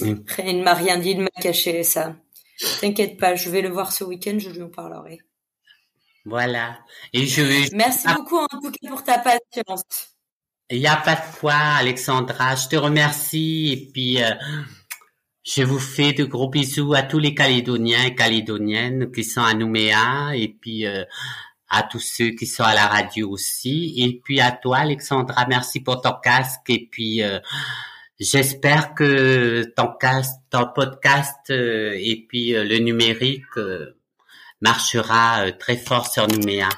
[0.00, 2.16] il ne m'a rien dit, il m'a caché ça.
[2.80, 5.20] T'inquiète pas, je vais le voir ce week-end, je lui en parlerai.
[6.24, 6.78] Voilà.
[7.12, 7.74] Et je.
[7.74, 10.14] Merci beaucoup en tout cas pour ta patience.
[10.70, 12.56] Il n'y a pas de quoi, Alexandra.
[12.56, 14.34] Je te remercie et puis euh,
[15.44, 19.54] je vous fais de gros bisous à tous les Calédoniens et Calédoniennes qui sont à
[19.54, 21.04] Nouméa et puis euh,
[21.68, 23.94] à tous ceux qui sont à la radio aussi.
[23.96, 27.22] Et puis à toi, Alexandra, merci pour ton casque et puis.
[27.22, 27.38] Euh,
[28.18, 33.98] J'espère que ton, cast, ton podcast euh, et puis euh, le numérique euh,
[34.62, 36.70] marchera très fort sur Nouméa.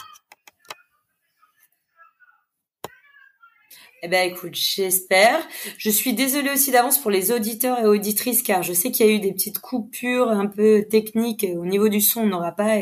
[4.03, 5.47] Eh ben écoute, j'espère.
[5.77, 9.09] Je suis désolée aussi d'avance pour les auditeurs et auditrices car je sais qu'il y
[9.09, 12.23] a eu des petites coupures un peu techniques au niveau du son.
[12.23, 12.79] On n'aura pas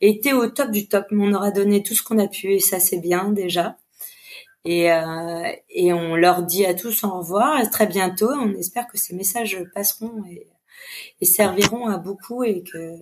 [0.00, 2.60] été au top du top, mais on aura donné tout ce qu'on a pu et
[2.60, 3.76] ça c'est bien déjà.
[4.64, 8.30] Et, euh, et on leur dit à tous au revoir, à très bientôt.
[8.30, 10.46] On espère que ces messages passeront et,
[11.20, 12.96] et serviront à beaucoup et que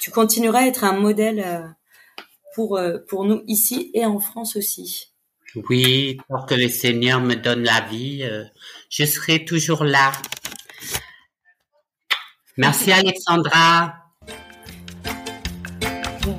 [0.00, 1.66] tu continueras à être un modèle euh,
[2.54, 5.12] pour, euh, pour nous ici et en France aussi.
[5.70, 8.44] Oui, pour que le Seigneur me donne la vie, euh,
[8.90, 10.12] je serai toujours là.
[12.58, 13.94] Merci Alexandra.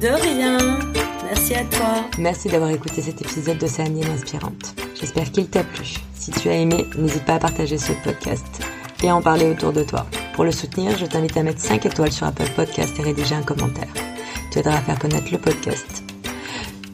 [0.01, 0.96] De rien.
[1.29, 2.05] Merci à toi.
[2.17, 4.75] Merci d'avoir écouté cet épisode d'Océanienne Inspirante.
[4.97, 5.95] J'espère qu'il t'a plu.
[6.13, 8.45] Si tu as aimé, n'hésite pas à partager ce podcast
[9.03, 10.05] et à en parler autour de toi.
[10.33, 13.43] Pour le soutenir, je t'invite à mettre 5 étoiles sur Apple Podcast et rédiger un
[13.43, 13.89] commentaire.
[14.51, 16.03] Tu aideras à faire connaître le podcast.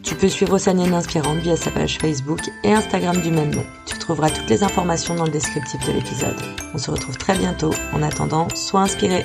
[0.02, 3.66] Tu peux suivre Océanienne Inspirante via sa page Facebook et Instagram du même nom.
[3.86, 6.42] Tu trouveras toutes les informations dans le descriptif de l'épisode.
[6.74, 7.72] On se retrouve très bientôt.
[7.94, 9.24] En attendant, sois inspiré.